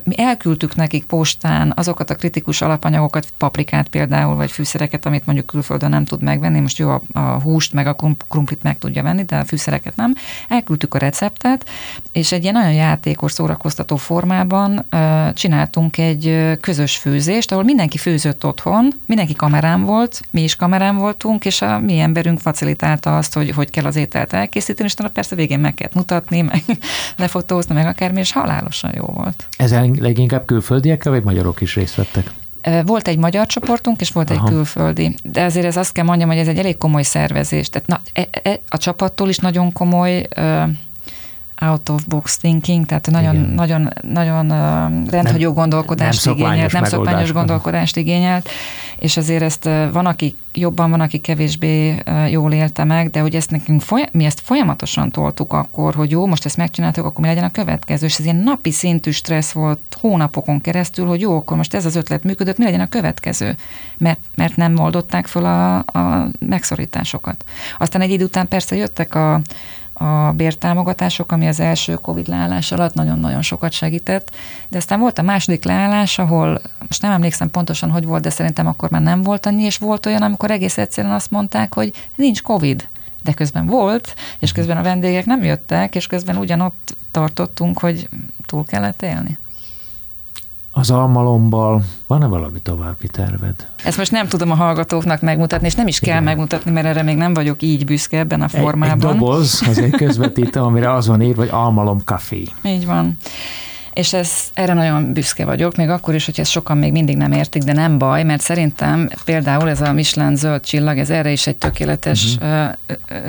mi 0.03 0.19
elküldtük 0.19 0.75
nekik 0.75 1.05
postán 1.05 1.73
azokat 1.75 2.09
a 2.09 2.15
kritikus 2.15 2.61
alapanyagokat, 2.61 3.27
paprikát 3.37 3.87
például, 3.87 4.35
vagy 4.35 4.51
fűszereket, 4.51 5.05
amit 5.05 5.25
mondjuk 5.25 5.45
külföldön 5.45 5.89
nem 5.89 6.05
tud 6.05 6.21
megvenni, 6.21 6.59
most 6.59 6.77
jó, 6.77 6.89
a, 6.89 7.01
a 7.13 7.19
húst 7.19 7.73
meg 7.73 7.87
a 7.87 7.95
krumplit 8.29 8.63
meg 8.63 8.77
tudja 8.77 9.03
venni, 9.03 9.23
de 9.23 9.35
a 9.35 9.45
fűszereket 9.45 9.95
nem. 9.95 10.15
Elküldtük 10.49 10.93
a 10.93 10.97
receptet, 10.97 11.69
és 12.11 12.31
egy 12.31 12.41
ilyen 12.41 12.53
nagyon 12.53 12.73
játékos, 12.73 13.31
szórakoztató 13.31 13.95
formában 13.95 14.85
csináltunk 15.33 15.97
egy 15.97 16.57
közös 16.61 16.97
főzést, 16.97 17.51
ahol 17.51 17.63
mindenki 17.63 17.97
főzött 17.97 18.45
otthon, 18.45 18.93
mindenki 19.05 19.33
kamerán 19.33 19.83
volt, 19.83 20.21
mi 20.31 20.43
is 20.43 20.55
kamerán 20.55 20.97
voltunk, 20.97 21.45
és 21.45 21.61
a 21.61 21.79
mi 21.79 21.99
emberünk 21.99 22.39
facilitálta 22.39 23.17
azt, 23.17 23.33
hogy 23.33 23.49
hogy 23.49 23.69
kell 23.69 23.85
az 23.85 23.95
ételt 23.95 24.33
elkészíteni, 24.33 24.89
és 24.97 25.09
persze 25.13 25.35
végén 25.35 25.59
meg 25.59 25.73
kellett 25.73 25.93
mutatni, 25.93 26.41
meg 26.41 26.63
lefotózni, 27.17 27.73
meg 27.73 27.85
akármi, 27.85 28.19
és 28.19 28.31
halálosan 28.31 28.91
jó 28.95 29.05
volt. 29.05 29.47
Ezen 29.65 29.95
leginkább 29.99 30.45
külföldiekkel, 30.45 31.11
vagy 31.11 31.23
magyarok 31.23 31.61
is 31.61 31.75
részt 31.75 31.95
vettek? 31.95 32.31
Volt 32.85 33.07
egy 33.07 33.17
magyar 33.17 33.47
csoportunk, 33.47 34.01
és 34.01 34.11
volt 34.11 34.29
Aha. 34.29 34.45
egy 34.45 34.53
külföldi. 34.53 35.15
De 35.23 35.43
azért 35.43 35.65
ez 35.65 35.77
azt 35.77 35.91
kell 35.91 36.05
mondjam, 36.05 36.29
hogy 36.29 36.37
ez 36.37 36.47
egy 36.47 36.57
elég 36.57 36.77
komoly 36.77 37.03
szervezés. 37.03 37.69
Tehát 37.69 37.87
na, 37.87 37.99
e, 38.13 38.27
e, 38.43 38.59
a 38.69 38.77
csapattól 38.77 39.29
is 39.29 39.37
nagyon 39.37 39.71
komoly 39.71 40.27
out 41.61 41.89
of 41.89 42.03
box 42.07 42.37
thinking, 42.37 42.85
tehát 42.85 43.11
nagyon, 43.11 43.35
nagyon, 43.35 43.89
nagyon 44.01 44.47
rendhagyó 45.09 45.53
gondolkodást 45.53 46.25
nem 46.25 46.33
igényelt, 46.33 46.71
nem 46.71 46.83
szokványos 46.83 47.31
gondolkodást 47.31 47.97
igényelt, 47.97 48.49
és 48.99 49.17
azért 49.17 49.41
ezt 49.41 49.63
van, 49.91 50.05
aki 50.05 50.35
jobban, 50.53 50.89
van, 50.89 51.01
aki 51.01 51.17
kevésbé 51.17 52.03
jól 52.29 52.53
élte 52.53 52.83
meg, 52.83 53.09
de 53.09 53.19
hogy 53.19 53.35
ezt 53.35 53.51
nekünk 53.51 53.81
folyam, 53.81 54.07
mi 54.11 54.25
ezt 54.25 54.39
folyamatosan 54.39 55.11
toltuk 55.11 55.53
akkor, 55.53 55.93
hogy 55.93 56.11
jó, 56.11 56.25
most 56.25 56.45
ezt 56.45 56.57
megcsináltuk, 56.57 57.05
akkor 57.05 57.21
mi 57.21 57.27
legyen 57.27 57.43
a 57.43 57.51
következő, 57.51 58.05
és 58.05 58.17
ez 58.17 58.23
ilyen 58.23 58.35
napi 58.35 58.71
szintű 58.71 59.11
stressz 59.11 59.51
volt 59.51 59.79
hónapokon 59.99 60.61
keresztül, 60.61 61.07
hogy 61.07 61.21
jó, 61.21 61.35
akkor 61.37 61.57
most 61.57 61.73
ez 61.73 61.85
az 61.85 61.95
ötlet 61.95 62.23
működött, 62.23 62.57
mi 62.57 62.63
legyen 62.63 62.79
a 62.79 62.89
következő, 62.89 63.55
mert, 63.97 64.19
mert 64.35 64.55
nem 64.55 64.79
oldották 64.79 65.27
föl 65.27 65.45
a, 65.45 65.77
a 65.77 66.27
megszorításokat. 66.39 67.43
Aztán 67.77 68.01
egy 68.01 68.11
idő 68.11 68.23
után 68.23 68.47
persze 68.47 68.75
jöttek 68.75 69.15
a 69.15 69.41
a 69.97 70.31
bértámogatások, 70.31 71.31
ami 71.31 71.47
az 71.47 71.59
első 71.59 71.93
Covid 71.93 72.27
leállás 72.27 72.71
alatt 72.71 72.93
nagyon-nagyon 72.93 73.41
sokat 73.41 73.71
segített, 73.71 74.31
de 74.69 74.77
aztán 74.77 74.99
volt 74.99 75.19
a 75.19 75.21
második 75.21 75.63
leállás, 75.63 76.19
ahol 76.19 76.61
most 76.79 77.01
nem 77.01 77.11
emlékszem 77.11 77.49
pontosan, 77.49 77.89
hogy 77.89 78.05
volt, 78.05 78.23
de 78.23 78.29
szerintem 78.29 78.67
akkor 78.67 78.89
már 78.89 79.01
nem 79.01 79.21
volt 79.21 79.45
annyi, 79.45 79.63
és 79.63 79.77
volt 79.77 80.05
olyan, 80.05 80.21
amikor 80.21 80.51
egész 80.51 80.77
egyszerűen 80.77 81.13
azt 81.13 81.31
mondták, 81.31 81.73
hogy 81.73 81.91
nincs 82.15 82.41
Covid, 82.41 82.87
de 83.23 83.33
közben 83.33 83.65
volt, 83.65 84.15
és 84.39 84.51
közben 84.51 84.77
a 84.77 84.83
vendégek 84.83 85.25
nem 85.25 85.43
jöttek, 85.43 85.95
és 85.95 86.07
közben 86.07 86.37
ugyanott 86.37 86.95
tartottunk, 87.11 87.79
hogy 87.79 88.09
túl 88.45 88.65
kellett 88.65 89.01
élni 89.01 89.37
az 90.77 90.91
almalommal 90.91 91.83
van-e 92.07 92.25
valami 92.25 92.59
további 92.59 93.07
terved? 93.07 93.67
Ezt 93.83 93.97
most 93.97 94.11
nem 94.11 94.27
tudom 94.27 94.51
a 94.51 94.55
hallgatóknak 94.55 95.21
megmutatni, 95.21 95.67
és 95.67 95.75
nem 95.75 95.87
is 95.87 95.99
kell 95.99 96.13
Igen. 96.13 96.23
megmutatni, 96.23 96.71
mert 96.71 96.85
erre 96.85 97.01
még 97.01 97.17
nem 97.17 97.33
vagyok 97.33 97.61
így 97.61 97.85
büszke 97.85 98.17
ebben 98.17 98.41
a 98.41 98.47
formában. 98.47 99.07
Egy, 99.07 99.13
egy 99.13 99.19
doboz, 99.19 99.63
az 99.67 99.77
egy 99.77 99.91
közvetítő, 99.91 100.59
amire 100.59 100.93
az 100.93 101.07
van 101.07 101.21
írva, 101.21 101.41
hogy 101.41 101.49
almalom 101.51 102.03
kafé. 102.03 102.43
Így 102.63 102.85
van 102.85 103.17
és 103.95 104.13
ez, 104.13 104.31
erre 104.53 104.73
nagyon 104.73 105.13
büszke 105.13 105.45
vagyok, 105.45 105.75
még 105.75 105.89
akkor 105.89 106.15
is, 106.15 106.25
hogy 106.25 106.39
ezt 106.39 106.51
sokan 106.51 106.77
még 106.77 106.91
mindig 106.91 107.17
nem 107.17 107.31
értik, 107.31 107.63
de 107.63 107.73
nem 107.73 107.97
baj, 107.97 108.23
mert 108.23 108.41
szerintem 108.41 109.09
például 109.25 109.69
ez 109.69 109.81
a 109.81 109.93
Michelin 109.93 110.35
zöld 110.35 110.63
csillag, 110.63 110.97
ez 110.97 111.09
erre 111.09 111.31
is 111.31 111.47
egy 111.47 111.55
tökéletes 111.55 112.35
uh-huh. 112.35 112.69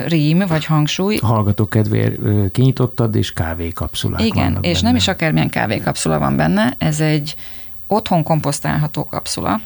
rím, 0.07 0.43
vagy 0.47 0.65
hangsúly. 0.65 1.17
A 1.21 1.25
hallgatók 1.25 1.69
kedvéért 1.69 2.15
kinyitottad, 2.51 3.15
és 3.15 3.33
kávékapszulák 3.33 4.21
Igen, 4.21 4.57
és 4.61 4.73
benne. 4.73 4.87
nem 4.87 4.95
is 4.95 5.07
akármilyen 5.07 5.49
kávékapszula 5.49 6.19
van 6.19 6.35
benne, 6.35 6.73
ez 6.77 6.99
egy 6.99 7.35
otthon 7.87 8.23
komposztálható 8.23 9.05
kapszula, 9.05 9.59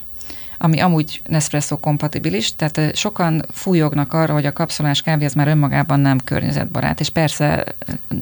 ami 0.63 0.79
amúgy 0.79 1.21
Nespresso 1.25 1.77
kompatibilis, 1.77 2.55
tehát 2.55 2.95
sokan 2.95 3.45
fújognak 3.51 4.13
arra, 4.13 4.33
hogy 4.33 4.45
a 4.45 4.53
kapszolás 4.53 5.01
kávé 5.01 5.25
az 5.25 5.33
már 5.33 5.47
önmagában 5.47 5.99
nem 5.99 6.19
környezetbarát, 6.23 6.99
és 6.99 7.09
persze 7.09 7.63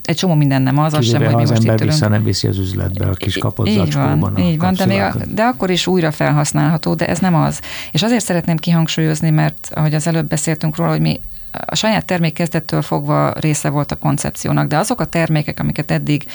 egy 0.04 0.16
csomó 0.16 0.34
minden 0.34 0.62
nem 0.62 0.78
az, 0.78 0.94
az 0.94 1.06
sem, 1.06 1.24
hogy 1.24 1.36
mi 1.36 1.42
az 1.42 1.50
most 1.50 1.68
ember 1.68 1.88
vissza 1.88 2.08
nem 2.08 2.24
viszi 2.24 2.48
az 2.48 2.58
üzletbe 2.58 3.06
a 3.06 3.14
kis 3.14 3.38
kapott 3.38 3.68
így 3.68 3.94
van, 3.94 4.38
így 4.38 4.58
van, 4.58 4.74
de, 4.74 4.86
még 4.86 5.00
a, 5.00 5.16
de 5.34 5.44
akkor 5.44 5.70
is 5.70 5.88
újra 5.88 6.12
felhasználható, 6.12 6.94
de 6.94 7.08
ez 7.08 7.20
nem 7.20 7.36
az. 7.36 7.62
És 7.92 8.04
azért 8.04 8.24
szeretném 8.24 8.58
kihangsúlyozni, 8.58 9.30
mert 9.30 9.70
ahogy 9.74 9.94
az 9.94 10.08
előbb 10.08 10.28
beszéltünk 10.28 10.76
róla, 10.76 10.90
hogy 10.90 11.02
mi 11.02 11.20
a 11.66 11.76
saját 11.76 12.06
termék 12.06 12.34
kezdettől 12.34 12.82
fogva 12.82 13.34
része 13.34 13.70
volt 13.70 13.92
a 13.92 13.96
koncepciónak, 13.96 14.68
de 14.68 14.78
azok 14.78 15.00
a 15.00 15.06
termékek, 15.06 15.60
amiket 15.60 15.92
eddig 15.92 16.26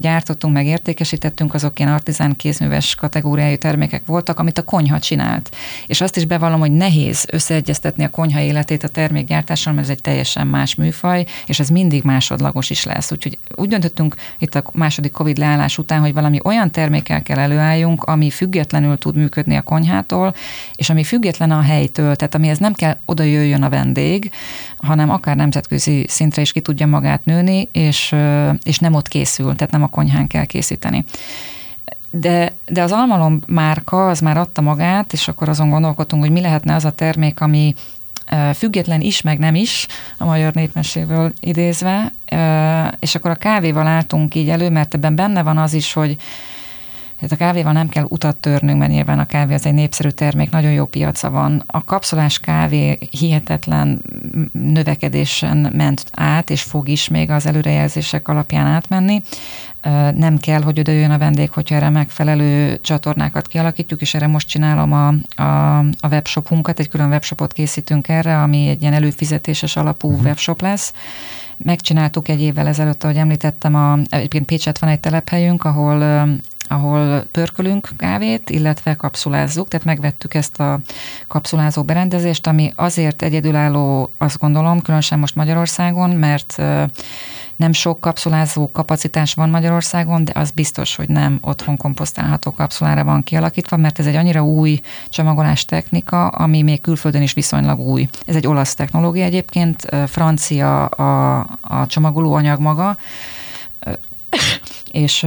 gyártottunk, 0.00 0.54
meg 0.54 0.66
értékesítettünk, 0.66 1.54
azok 1.54 1.78
ilyen 1.78 1.92
artizán 1.92 2.36
kézműves 2.36 2.94
kategóriájú 2.94 3.56
termékek 3.56 4.06
voltak, 4.06 4.38
amit 4.38 4.58
a 4.58 4.62
konyha 4.62 4.98
csinált. 4.98 5.56
És 5.86 6.00
azt 6.00 6.16
is 6.16 6.24
bevallom, 6.24 6.60
hogy 6.60 6.72
nehéz 6.72 7.26
összeegyeztetni 7.30 8.04
a 8.04 8.10
konyha 8.10 8.40
életét 8.40 8.82
a 8.82 8.88
termékgyártással, 8.88 9.72
mert 9.72 9.86
ez 9.86 9.92
egy 9.92 10.00
teljesen 10.00 10.46
más 10.46 10.74
műfaj, 10.74 11.24
és 11.46 11.60
ez 11.60 11.68
mindig 11.68 12.02
másodlagos 12.02 12.70
is 12.70 12.84
lesz. 12.84 13.12
Úgyhogy 13.12 13.38
úgy 13.56 13.68
döntöttünk 13.68 14.14
itt 14.38 14.54
a 14.54 14.62
második 14.72 15.12
Covid 15.12 15.38
leállás 15.38 15.78
után, 15.78 16.00
hogy 16.00 16.12
valami 16.12 16.40
olyan 16.44 16.70
termékkel 16.70 17.22
kell 17.22 17.38
előálljunk, 17.38 18.02
ami 18.02 18.30
függetlenül 18.30 18.98
tud 18.98 19.16
működni 19.16 19.56
a 19.56 19.62
konyhától, 19.62 20.34
és 20.74 20.90
ami 20.90 21.04
független 21.04 21.50
a 21.50 21.60
helytől, 21.60 22.16
tehát 22.16 22.34
amihez 22.34 22.58
nem 22.58 22.72
kell 22.72 22.96
oda 23.04 23.22
jöjjön 23.22 23.62
a 23.62 23.68
vendég, 23.68 24.23
hanem 24.76 25.10
akár 25.10 25.36
nemzetközi 25.36 26.04
szintre 26.08 26.42
is 26.42 26.52
ki 26.52 26.60
tudja 26.60 26.86
magát 26.86 27.24
nőni, 27.24 27.68
és, 27.72 28.14
és 28.62 28.78
nem 28.78 28.94
ott 28.94 29.08
készül, 29.08 29.54
tehát 29.54 29.72
nem 29.72 29.82
a 29.82 29.88
konyhán 29.88 30.26
kell 30.26 30.44
készíteni. 30.44 31.04
De, 32.10 32.52
de 32.66 32.82
az 32.82 32.92
almalom 32.92 33.42
márka 33.46 34.08
az 34.08 34.20
már 34.20 34.36
adta 34.36 34.60
magát, 34.60 35.12
és 35.12 35.28
akkor 35.28 35.48
azon 35.48 35.70
gondolkodtunk, 35.70 36.22
hogy 36.22 36.32
mi 36.32 36.40
lehetne 36.40 36.74
az 36.74 36.84
a 36.84 36.92
termék, 36.92 37.40
ami 37.40 37.74
független 38.54 39.00
is, 39.00 39.22
meg 39.22 39.38
nem 39.38 39.54
is, 39.54 39.86
a 40.18 40.24
magyar 40.24 40.52
népmeséből 40.52 41.32
idézve, 41.40 42.12
és 42.98 43.14
akkor 43.14 43.30
a 43.30 43.34
kávéval 43.34 43.86
álltunk 43.86 44.34
így 44.34 44.48
elő, 44.48 44.70
mert 44.70 44.94
ebben 44.94 45.14
benne 45.14 45.42
van 45.42 45.58
az 45.58 45.72
is, 45.72 45.92
hogy 45.92 46.16
Tehát 47.24 47.40
a 47.40 47.44
kávéval 47.44 47.72
nem 47.72 47.88
kell 47.88 48.06
utat 48.08 48.36
törnünk, 48.36 48.78
mert 48.78 48.90
nyilván 48.90 49.18
a 49.18 49.26
kávé 49.26 49.54
az 49.54 49.66
egy 49.66 49.74
népszerű 49.74 50.08
termék, 50.08 50.50
nagyon 50.50 50.72
jó 50.72 50.84
piaca 50.86 51.30
van. 51.30 51.62
A 51.66 51.84
kapszolás 51.84 52.38
kávé 52.38 52.98
hihetetlen 53.10 54.02
növekedésen 54.52 55.72
ment 55.76 56.04
át, 56.12 56.50
és 56.50 56.62
fog 56.62 56.88
is 56.88 57.08
még 57.08 57.30
az 57.30 57.46
előrejelzések 57.46 58.28
alapján 58.28 58.66
átmenni 58.66 59.22
nem 60.16 60.38
kell, 60.38 60.62
hogy 60.62 60.78
oda 60.78 61.12
a 61.12 61.18
vendég, 61.18 61.50
hogyha 61.50 61.74
erre 61.74 61.90
megfelelő 61.90 62.78
csatornákat 62.80 63.48
kialakítjuk, 63.48 64.00
és 64.00 64.14
erre 64.14 64.26
most 64.26 64.48
csinálom 64.48 64.92
a, 64.92 65.08
a, 65.42 65.78
a 65.78 66.08
webshopunkat, 66.10 66.78
egy 66.78 66.88
külön 66.88 67.08
webshopot 67.08 67.52
készítünk 67.52 68.08
erre, 68.08 68.42
ami 68.42 68.68
egy 68.68 68.82
ilyen 68.82 68.94
előfizetéses 68.94 69.76
alapú 69.76 70.08
uh-huh. 70.08 70.24
webshop 70.24 70.60
lesz. 70.60 70.92
Megcsináltuk 71.56 72.28
egy 72.28 72.40
évvel 72.40 72.66
ezelőtt, 72.66 73.04
ahogy 73.04 73.16
említettem, 73.16 73.74
a, 73.74 73.98
egyébként 74.08 74.46
Pécset 74.46 74.78
van 74.78 74.90
egy 74.90 75.00
telephelyünk, 75.00 75.64
ahol 75.64 76.28
ahol 76.68 77.24
pörkölünk 77.30 77.88
kávét, 77.96 78.50
illetve 78.50 78.94
kapszulázzuk, 78.94 79.68
tehát 79.68 79.86
megvettük 79.86 80.34
ezt 80.34 80.60
a 80.60 80.78
kapszulázó 81.28 81.82
berendezést, 81.82 82.46
ami 82.46 82.72
azért 82.76 83.22
egyedülálló, 83.22 84.10
azt 84.18 84.38
gondolom, 84.38 84.82
különösen 84.82 85.18
most 85.18 85.34
Magyarországon, 85.34 86.10
mert 86.10 86.62
nem 87.56 87.72
sok 87.72 88.00
kapszulázó 88.00 88.70
kapacitás 88.70 89.34
van 89.34 89.50
Magyarországon, 89.50 90.24
de 90.24 90.32
az 90.34 90.50
biztos, 90.50 90.96
hogy 90.96 91.08
nem 91.08 91.38
otthon 91.42 91.76
komposztálható 91.76 92.52
kapszulára 92.52 93.04
van 93.04 93.22
kialakítva, 93.22 93.76
mert 93.76 93.98
ez 93.98 94.06
egy 94.06 94.16
annyira 94.16 94.44
új 94.44 94.80
csomagolás 95.08 95.64
technika, 95.64 96.28
ami 96.28 96.62
még 96.62 96.80
külföldön 96.80 97.22
is 97.22 97.32
viszonylag 97.32 97.78
új. 97.78 98.08
Ez 98.26 98.36
egy 98.36 98.46
olasz 98.46 98.74
technológia 98.74 99.24
egyébként, 99.24 99.88
francia 100.06 100.86
a, 100.86 101.38
a 101.60 101.86
csomagolóanyag 101.86 102.60
maga, 102.60 102.96
és 104.92 105.26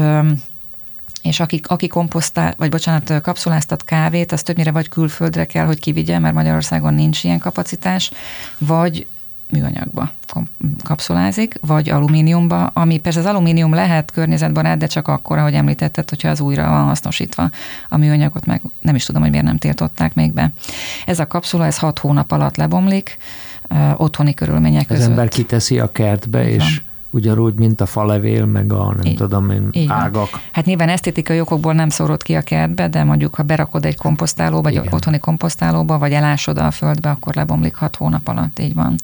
és 1.27 1.39
aki, 1.39 1.61
aki 1.63 1.87
komposztál, 1.87 2.53
vagy 2.57 2.69
bocsánat, 2.69 3.21
kapszuláztat 3.21 3.83
kávét, 3.83 4.31
az 4.31 4.41
többnyire 4.41 4.71
vagy 4.71 4.89
külföldre 4.89 5.45
kell, 5.45 5.65
hogy 5.65 5.79
kivigye, 5.79 6.19
mert 6.19 6.33
Magyarországon 6.33 6.93
nincs 6.93 7.23
ilyen 7.23 7.39
kapacitás, 7.39 8.11
vagy 8.57 9.07
műanyagba 9.49 10.11
kapszulázik, 10.83 11.55
vagy 11.61 11.89
alumíniumba, 11.89 12.65
ami 12.65 12.97
persze 12.99 13.19
az 13.19 13.25
alumínium 13.25 13.73
lehet 13.73 14.11
környezetbarát, 14.11 14.77
de 14.77 14.87
csak 14.87 15.07
akkor, 15.07 15.37
ahogy 15.37 15.53
említetted, 15.53 16.09
hogyha 16.09 16.29
az 16.29 16.39
újra 16.39 16.69
van 16.69 16.85
hasznosítva 16.85 17.49
a 17.89 17.97
műanyagot, 17.97 18.45
meg 18.45 18.61
nem 18.81 18.95
is 18.95 19.05
tudom, 19.05 19.21
hogy 19.21 19.31
miért 19.31 19.45
nem 19.45 19.57
tiltották 19.57 20.13
még 20.13 20.33
be. 20.33 20.51
Ez 21.05 21.19
a 21.19 21.27
kapszula, 21.27 21.65
ez 21.65 21.77
hat 21.77 21.99
hónap 21.99 22.31
alatt 22.31 22.55
lebomlik, 22.55 23.17
otthoni 23.95 24.33
körülmények 24.33 24.87
között. 24.87 25.03
Az 25.03 25.09
ember 25.09 25.27
kiteszi 25.27 25.79
a 25.79 25.91
kertbe, 25.91 26.49
és 26.49 26.81
ugyanúgy, 27.09 27.53
mint 27.53 27.81
a 27.81 27.85
falevél, 27.85 28.45
meg 28.45 28.73
a 28.73 28.93
nem 28.93 29.05
így, 29.05 29.15
tudom 29.15 29.49
én, 29.49 29.69
így 29.71 29.89
ágak. 29.89 30.31
Van. 30.31 30.41
Hát 30.51 30.65
nyilván 30.65 30.89
esztétikai 30.89 31.39
okokból 31.39 31.73
nem 31.73 31.89
szórod 31.89 32.23
ki 32.23 32.33
a 32.33 32.41
kertbe, 32.41 32.87
de 32.87 33.03
mondjuk 33.03 33.35
ha 33.35 33.43
berakod 33.43 33.85
egy 33.85 33.95
komposztálóba, 33.95 34.61
vagy 34.61 34.73
Igen. 34.73 34.93
otthoni 34.93 35.19
komposztálóba, 35.19 35.97
vagy 35.97 36.11
elásod 36.11 36.57
a 36.57 36.71
földbe, 36.71 37.09
akkor 37.09 37.35
lebomlik 37.35 37.75
hat 37.75 37.95
hónap 37.95 38.27
alatt, 38.27 38.59
így 38.59 38.73
van. 38.73 38.95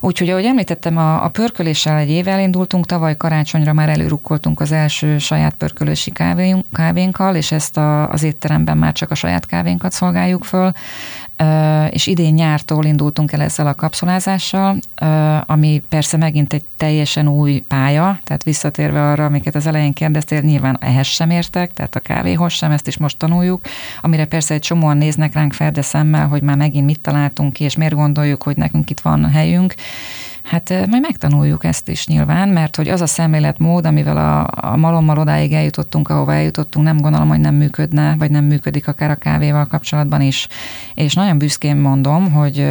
Úgyhogy, 0.00 0.30
ahogy 0.30 0.44
említettem, 0.44 0.96
a, 0.96 1.24
a 1.24 1.28
pörköléssel 1.28 1.96
egy 1.96 2.10
évvel 2.10 2.40
indultunk, 2.40 2.86
tavaly 2.86 3.16
karácsonyra 3.16 3.72
már 3.72 3.88
előrukkoltunk 3.88 4.60
az 4.60 4.72
első 4.72 5.18
saját 5.18 5.54
pörkölési 5.54 6.10
kávénk, 6.10 6.64
kávénkkal, 6.72 7.34
és 7.34 7.52
ezt 7.52 7.76
a, 7.76 8.10
az 8.10 8.22
étteremben 8.22 8.78
már 8.78 8.92
csak 8.92 9.10
a 9.10 9.14
saját 9.14 9.46
kávénkat 9.46 9.92
szolgáljuk 9.92 10.44
föl 10.44 10.72
és 11.90 12.06
idén 12.06 12.34
nyártól 12.34 12.84
indultunk 12.84 13.32
el 13.32 13.40
ezzel 13.40 13.66
a 13.66 13.74
kapszulázással, 13.74 14.78
ami 15.46 15.82
persze 15.88 16.16
megint 16.16 16.52
egy 16.52 16.64
teljesen 16.76 17.28
új 17.28 17.64
pálya, 17.68 18.18
tehát 18.24 18.42
visszatérve 18.42 19.10
arra, 19.10 19.24
amiket 19.24 19.54
az 19.54 19.66
elején 19.66 19.92
kérdeztél, 19.92 20.40
nyilván 20.40 20.76
ehhez 20.80 21.06
sem 21.06 21.30
értek, 21.30 21.72
tehát 21.72 21.96
a 21.96 22.00
kávéhoz 22.00 22.52
sem, 22.52 22.70
ezt 22.70 22.86
is 22.86 22.96
most 22.96 23.18
tanuljuk, 23.18 23.60
amire 24.00 24.24
persze 24.24 24.54
egy 24.54 24.60
csomóan 24.60 24.96
néznek 24.96 25.34
ránk 25.34 25.52
ferde 25.52 25.82
szemmel, 25.82 26.26
hogy 26.26 26.42
már 26.42 26.56
megint 26.56 26.86
mit 26.86 27.00
találtunk 27.00 27.52
ki, 27.52 27.64
és 27.64 27.76
miért 27.76 27.94
gondoljuk, 27.94 28.42
hogy 28.42 28.56
nekünk 28.56 28.90
itt 28.90 29.00
van 29.00 29.30
helyünk, 29.30 29.74
Hát 30.48 30.68
majd 30.68 31.02
megtanuljuk 31.02 31.64
ezt 31.64 31.88
is 31.88 32.06
nyilván, 32.06 32.48
mert 32.48 32.76
hogy 32.76 32.88
az 32.88 33.00
a 33.00 33.06
szemléletmód, 33.06 33.86
amivel 33.86 34.16
a, 34.16 34.48
a 34.70 34.76
malommal 34.76 35.18
odáig 35.18 35.52
eljutottunk, 35.52 36.08
ahova 36.08 36.34
eljutottunk, 36.34 36.86
nem 36.86 36.96
gondolom, 36.96 37.28
hogy 37.28 37.40
nem 37.40 37.54
működne, 37.54 38.16
vagy 38.18 38.30
nem 38.30 38.44
működik 38.44 38.88
akár 38.88 39.10
a 39.10 39.14
kávéval 39.14 39.66
kapcsolatban 39.66 40.20
is. 40.20 40.48
És 40.94 41.14
nagyon 41.14 41.38
büszkén 41.38 41.76
mondom, 41.76 42.32
hogy 42.32 42.66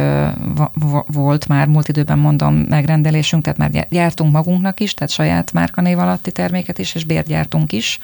volt 1.06 1.48
már 1.48 1.66
múlt 1.66 1.88
időben 1.88 2.18
mondom 2.18 2.54
megrendelésünk, 2.54 3.42
tehát 3.42 3.58
már 3.58 3.86
gyártunk 3.90 4.32
magunknak 4.32 4.80
is, 4.80 4.94
tehát 4.94 5.12
saját 5.12 5.52
márkanév 5.52 5.98
alatti 5.98 6.32
terméket 6.32 6.78
is, 6.78 6.94
és 6.94 7.04
bérgyártunk 7.04 7.72
is. 7.72 7.98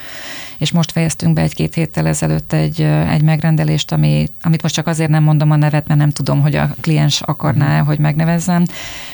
És 0.57 0.73
most 0.73 0.93
fejeztünk 0.93 1.35
be 1.35 1.43
egy-két 1.43 1.75
héttel 1.75 2.07
ezelőtt 2.07 2.53
egy, 2.53 2.81
egy 3.11 3.23
megrendelést, 3.23 3.93
ami, 3.93 4.27
amit 4.43 4.63
most 4.63 4.75
csak 4.75 4.87
azért 4.87 5.11
nem 5.11 5.23
mondom 5.23 5.51
a 5.51 5.57
nevet, 5.57 5.89
mert 5.89 6.01
nem 6.01 6.11
tudom, 6.11 6.41
hogy 6.41 6.55
a 6.55 6.75
kliens 6.81 7.21
akarná, 7.21 7.83
hogy 7.83 7.99
megnevezzem, 7.99 8.65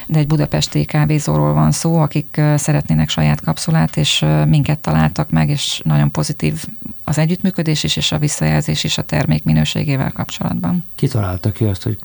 de 0.07 0.19
egy 0.19 0.27
budapesti 0.51 0.85
kávézóról 0.85 1.53
van 1.53 1.73
szó, 1.73 1.97
akik 1.97 2.41
szeretnének 2.57 3.09
saját 3.09 3.41
kapszulát, 3.41 3.97
és 3.97 4.25
minket 4.47 4.79
találtak 4.79 5.31
meg, 5.31 5.49
és 5.49 5.81
nagyon 5.85 6.11
pozitív 6.11 6.65
az 7.05 7.19
együttműködés 7.19 7.83
is, 7.83 7.97
és 7.97 8.13
a 8.13 8.19
visszajelzés 8.19 8.85
is 8.85 8.99
a 8.99 9.03
termék 9.03 9.45
minőségével 9.45 10.13
kapcsolatban. 10.13 10.85
Ki 10.95 11.09
találta 11.09 11.53
ki 11.53 11.65
azt, 11.65 11.83
hogy 11.83 11.99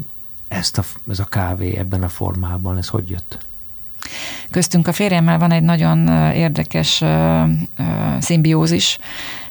ezt 0.47 0.77
a, 0.77 0.83
ez 1.09 1.19
a 1.19 1.23
kávé 1.23 1.75
ebben 1.77 2.03
a 2.03 2.09
formában, 2.09 2.77
ez 2.77 2.87
hogy 2.87 3.09
jött? 3.09 3.37
Köztünk 4.51 4.87
a 4.87 4.93
férjemmel 4.93 5.37
van 5.37 5.51
egy 5.51 5.63
nagyon 5.63 6.07
érdekes 6.33 7.03
szimbiózis 8.19 8.99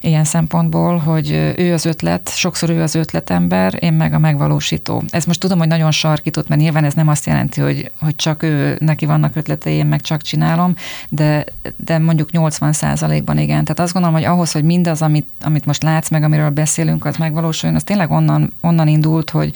ilyen 0.05 0.25
szempontból, 0.25 0.99
hogy 0.99 1.55
ő 1.57 1.73
az 1.73 1.85
ötlet, 1.85 2.31
sokszor 2.35 2.71
ő 2.71 2.83
az 2.83 2.95
ötletember, 2.95 3.77
én 3.81 3.93
meg 3.93 4.13
a 4.13 4.19
megvalósító. 4.19 5.03
Ez 5.11 5.25
most 5.25 5.41
tudom, 5.41 5.59
hogy 5.59 5.69
nagyon 5.69 5.91
sarkított, 5.91 6.49
mert 6.49 6.61
nyilván 6.61 6.85
ez 6.85 6.95
nem 6.95 7.09
azt 7.09 7.27
jelenti, 7.27 7.61
hogy, 7.61 7.91
hogy 8.01 8.17
csak 8.17 8.43
ő, 8.43 8.77
neki 8.81 9.07
vannak 9.07 9.37
ötletei, 9.37 9.75
én 9.75 9.87
meg 9.87 10.01
csak 10.01 10.23
csinálom, 10.23 10.75
de, 11.09 11.45
de 11.77 11.99
mondjuk 11.99 12.31
80 12.31 12.75
ban 13.25 13.39
igen. 13.39 13.65
Tehát 13.65 13.81
azt 13.81 13.93
gondolom, 13.93 14.17
hogy 14.17 14.27
ahhoz, 14.27 14.53
hogy 14.53 14.65
mindaz, 14.65 15.03
amit, 15.03 15.27
amit 15.41 15.67
most 15.67 15.83
látsz 15.83 16.11
meg, 16.11 16.23
amiről 16.23 16.51
beszélünk, 16.51 17.05
az 17.05 17.17
megvalósuljon, 17.17 17.79
az 17.79 17.85
tényleg 17.85 18.11
onnan, 18.11 18.53
onnan 18.61 18.89
indult, 18.89 19.31
hogy, 19.31 19.55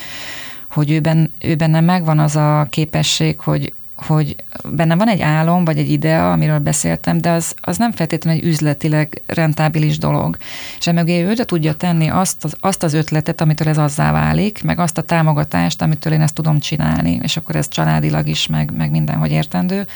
hogy 0.71 0.91
őben, 0.91 1.31
őben 1.41 1.71
nem 1.71 1.85
megvan 1.85 2.19
az 2.19 2.37
a 2.37 2.67
képesség, 2.71 3.41
hogy, 3.41 3.73
hogy 4.03 4.37
benne 4.65 4.95
van 4.95 5.09
egy 5.09 5.21
álom, 5.21 5.65
vagy 5.65 5.79
egy 5.79 5.91
idea, 5.91 6.33
amiről 6.33 6.59
beszéltem, 6.59 7.19
de 7.19 7.31
az, 7.31 7.55
az 7.61 7.77
nem 7.77 7.93
feltétlenül 7.93 8.41
egy 8.41 8.47
üzletileg 8.47 9.23
rentábilis 9.27 9.99
dolog. 9.99 10.37
És 10.79 10.87
emögé 10.87 11.23
ő 11.23 11.35
tudja 11.35 11.75
tenni 11.75 12.09
azt 12.09 12.45
az, 12.45 12.57
azt 12.61 12.83
az 12.83 12.95
ötletet, 12.95 13.41
amitől 13.41 13.69
ez 13.69 13.79
azzá 13.79 14.13
válik, 14.13 14.63
meg 14.63 14.79
azt 14.79 14.99
a 14.99 15.03
támogatást, 15.03 15.83
amitől 15.83 16.13
én 16.13 16.21
ezt 16.21 16.35
tudom 16.35 16.59
csinálni, 16.59 17.19
és 17.23 17.37
akkor 17.37 17.57
ez 17.57 17.69
családilag 17.69 18.27
is, 18.27 18.47
meg, 18.47 18.77
meg 18.77 18.91
mindenhogy 18.91 19.31
értendő. 19.31 19.87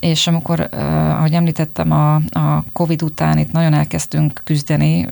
És 0.00 0.26
amikor, 0.26 0.68
ahogy 1.16 1.32
említettem, 1.32 1.90
a, 1.90 2.14
a 2.14 2.64
COVID 2.72 3.02
után 3.02 3.38
itt 3.38 3.52
nagyon 3.52 3.74
elkezdtünk 3.74 4.40
küzdeni 4.44 5.08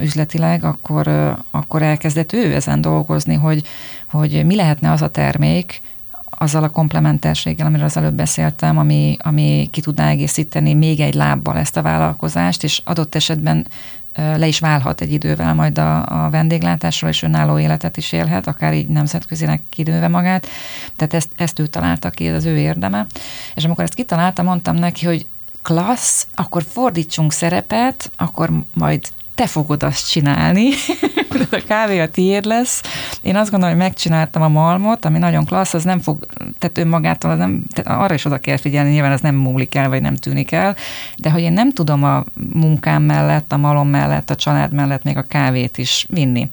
üzletileg, 0.00 0.64
akkor, 0.64 1.34
akkor 1.50 1.82
elkezdett 1.82 2.32
ő 2.32 2.54
ezen 2.54 2.80
dolgozni, 2.80 3.34
hogy, 3.34 3.66
hogy 4.10 4.44
mi 4.46 4.54
lehetne 4.54 4.90
az 4.90 5.02
a 5.02 5.10
termék, 5.10 5.80
azzal 6.38 6.62
a 6.62 6.68
komplementerséggel, 6.68 7.66
amiről 7.66 7.84
az 7.84 7.96
előbb 7.96 8.14
beszéltem, 8.14 8.78
ami, 8.78 9.16
ami 9.20 9.68
ki 9.70 9.80
tudná 9.80 10.08
egészíteni 10.08 10.74
még 10.74 11.00
egy 11.00 11.14
lábbal 11.14 11.58
ezt 11.58 11.76
a 11.76 11.82
vállalkozást, 11.82 12.62
és 12.64 12.80
adott 12.84 13.14
esetben 13.14 13.66
le 14.14 14.46
is 14.46 14.58
válhat 14.58 15.00
egy 15.00 15.12
idővel 15.12 15.54
majd 15.54 15.78
a, 15.78 16.24
a 16.24 16.30
vendéglátásról, 16.30 17.10
és 17.10 17.22
önálló 17.22 17.58
életet 17.58 17.96
is 17.96 18.12
élhet, 18.12 18.46
akár 18.46 18.74
így 18.74 18.88
nemzetközinek 18.88 19.62
kidőve 19.68 20.08
magát. 20.08 20.46
Tehát 20.96 21.14
ezt, 21.14 21.28
ezt 21.36 21.58
ő 21.58 21.66
találta 21.66 22.10
ki, 22.10 22.26
ez 22.26 22.34
az 22.34 22.44
ő 22.44 22.56
érdeme. 22.56 23.06
És 23.54 23.64
amikor 23.64 23.84
ezt 23.84 23.94
kitalálta, 23.94 24.42
mondtam 24.42 24.76
neki, 24.76 25.06
hogy 25.06 25.26
klassz, 25.62 26.26
akkor 26.34 26.62
fordítsunk 26.62 27.32
szerepet, 27.32 28.10
akkor 28.16 28.50
majd 28.74 29.08
te 29.34 29.46
fogod 29.46 29.82
azt 29.82 30.10
csinálni, 30.10 30.68
a 31.50 31.62
kávé 31.66 31.98
a 31.98 32.08
tiéd 32.08 32.44
lesz. 32.44 32.82
Én 33.22 33.36
azt 33.36 33.50
gondolom, 33.50 33.74
hogy 33.74 33.84
megcsináltam 33.84 34.42
a 34.42 34.48
malmot, 34.48 35.04
ami 35.04 35.18
nagyon 35.18 35.44
klassz, 35.44 35.74
az 35.74 35.84
nem 35.84 36.00
fog, 36.00 36.26
tehát 36.58 36.78
önmagától, 36.78 37.30
az 37.30 37.38
nem, 37.38 37.64
tehát 37.72 38.02
arra 38.02 38.14
is 38.14 38.24
oda 38.24 38.38
kell 38.38 38.56
figyelni, 38.56 38.90
nyilván 38.90 39.12
az 39.12 39.20
nem 39.20 39.34
múlik 39.34 39.74
el, 39.74 39.88
vagy 39.88 40.00
nem 40.00 40.14
tűnik 40.14 40.52
el, 40.52 40.76
de 41.18 41.30
hogy 41.30 41.42
én 41.42 41.52
nem 41.52 41.72
tudom 41.72 42.04
a 42.04 42.24
munkám 42.52 43.02
mellett, 43.02 43.52
a 43.52 43.56
malom 43.56 43.88
mellett, 43.88 44.30
a 44.30 44.34
család 44.34 44.72
mellett 44.72 45.02
még 45.02 45.16
a 45.16 45.22
kávét 45.22 45.78
is 45.78 46.06
vinni. 46.08 46.48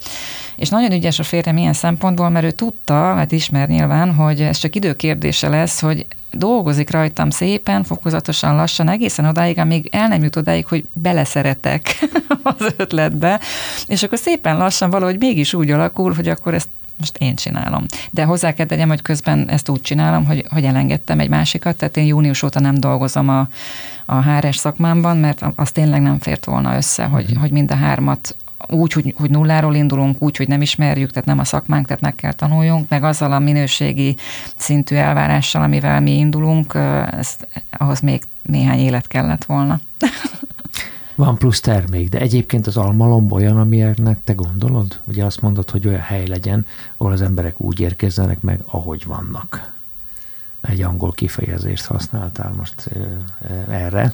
És 0.55 0.69
nagyon 0.69 0.91
ügyes 0.91 1.19
a 1.19 1.23
férjem 1.23 1.57
ilyen 1.57 1.73
szempontból, 1.73 2.29
mert 2.29 2.45
ő 2.45 2.51
tudta, 2.51 3.13
hát 3.15 3.31
ismer 3.31 3.67
nyilván, 3.67 4.13
hogy 4.13 4.41
ez 4.41 4.57
csak 4.57 4.75
időkérdése 4.75 5.49
lesz, 5.49 5.81
hogy 5.81 6.05
dolgozik 6.31 6.89
rajtam 6.89 7.29
szépen, 7.29 7.83
fokozatosan, 7.83 8.55
lassan, 8.55 8.89
egészen 8.89 9.25
odáig, 9.25 9.57
amíg 9.57 9.89
el 9.91 10.07
nem 10.07 10.23
jut 10.23 10.35
odáig, 10.35 10.65
hogy 10.65 10.85
beleszeretek 10.93 12.09
az 12.43 12.73
ötletbe, 12.77 13.39
és 13.87 14.03
akkor 14.03 14.17
szépen 14.17 14.57
lassan 14.57 14.89
valahogy 14.89 15.17
mégis 15.17 15.53
úgy 15.53 15.71
alakul, 15.71 16.13
hogy 16.13 16.27
akkor 16.27 16.53
ezt 16.53 16.69
most 16.97 17.17
én 17.17 17.35
csinálom. 17.35 17.85
De 18.11 18.23
hozzá 18.23 18.53
kell 18.53 18.65
tegyem, 18.65 18.87
hogy 18.87 19.01
közben 19.01 19.49
ezt 19.49 19.69
úgy 19.69 19.81
csinálom, 19.81 20.25
hogy, 20.25 20.45
hogy 20.49 20.63
elengedtem 20.63 21.19
egy 21.19 21.29
másikat, 21.29 21.75
tehát 21.75 21.97
én 21.97 22.05
június 22.05 22.43
óta 22.43 22.59
nem 22.59 22.79
dolgozom 22.79 23.29
a, 23.29 23.47
a 24.05 24.23
HRS 24.23 24.55
szakmámban, 24.55 25.17
mert 25.17 25.45
az 25.55 25.71
tényleg 25.71 26.01
nem 26.01 26.19
fért 26.19 26.45
volna 26.45 26.75
össze, 26.75 27.03
hogy, 27.03 27.33
mm. 27.33 27.39
hogy 27.39 27.51
mind 27.51 27.71
a 27.71 27.75
hármat 27.75 28.35
úgy, 28.69 28.91
hogy, 28.91 29.13
hogy 29.17 29.29
nulláról 29.29 29.75
indulunk, 29.75 30.21
úgy, 30.21 30.37
hogy 30.37 30.47
nem 30.47 30.61
ismerjük, 30.61 31.11
tehát 31.11 31.27
nem 31.27 31.39
a 31.39 31.43
szakmánk, 31.43 31.85
tehát 31.85 32.01
meg 32.01 32.15
kell 32.15 32.33
tanuljunk, 32.33 32.89
meg 32.89 33.03
azzal 33.03 33.31
a 33.31 33.39
minőségi 33.39 34.15
szintű 34.55 34.95
elvárással, 34.95 35.61
amivel 35.61 36.01
mi 36.01 36.17
indulunk, 36.17 36.73
ezt, 37.11 37.47
ahhoz 37.69 37.99
még 37.99 38.21
néhány 38.41 38.79
élet 38.79 39.07
kellett 39.07 39.45
volna. 39.45 39.79
Van 41.15 41.37
plusz 41.37 41.59
termék, 41.59 42.09
de 42.09 42.19
egyébként 42.19 42.67
az 42.67 42.77
almalom 42.77 43.31
olyan, 43.31 43.57
amilyennek 43.57 44.17
te 44.23 44.33
gondolod? 44.33 44.99
Ugye 45.03 45.25
azt 45.25 45.41
mondod, 45.41 45.69
hogy 45.69 45.87
olyan 45.87 45.99
hely 45.99 46.27
legyen, 46.27 46.65
ahol 46.97 47.11
az 47.11 47.21
emberek 47.21 47.61
úgy 47.61 47.79
érkezzenek 47.79 48.41
meg, 48.41 48.59
ahogy 48.65 49.05
vannak. 49.05 49.73
Egy 50.61 50.81
angol 50.81 51.11
kifejezést 51.11 51.85
használtál 51.85 52.53
most 52.57 52.89
erre. 53.69 54.13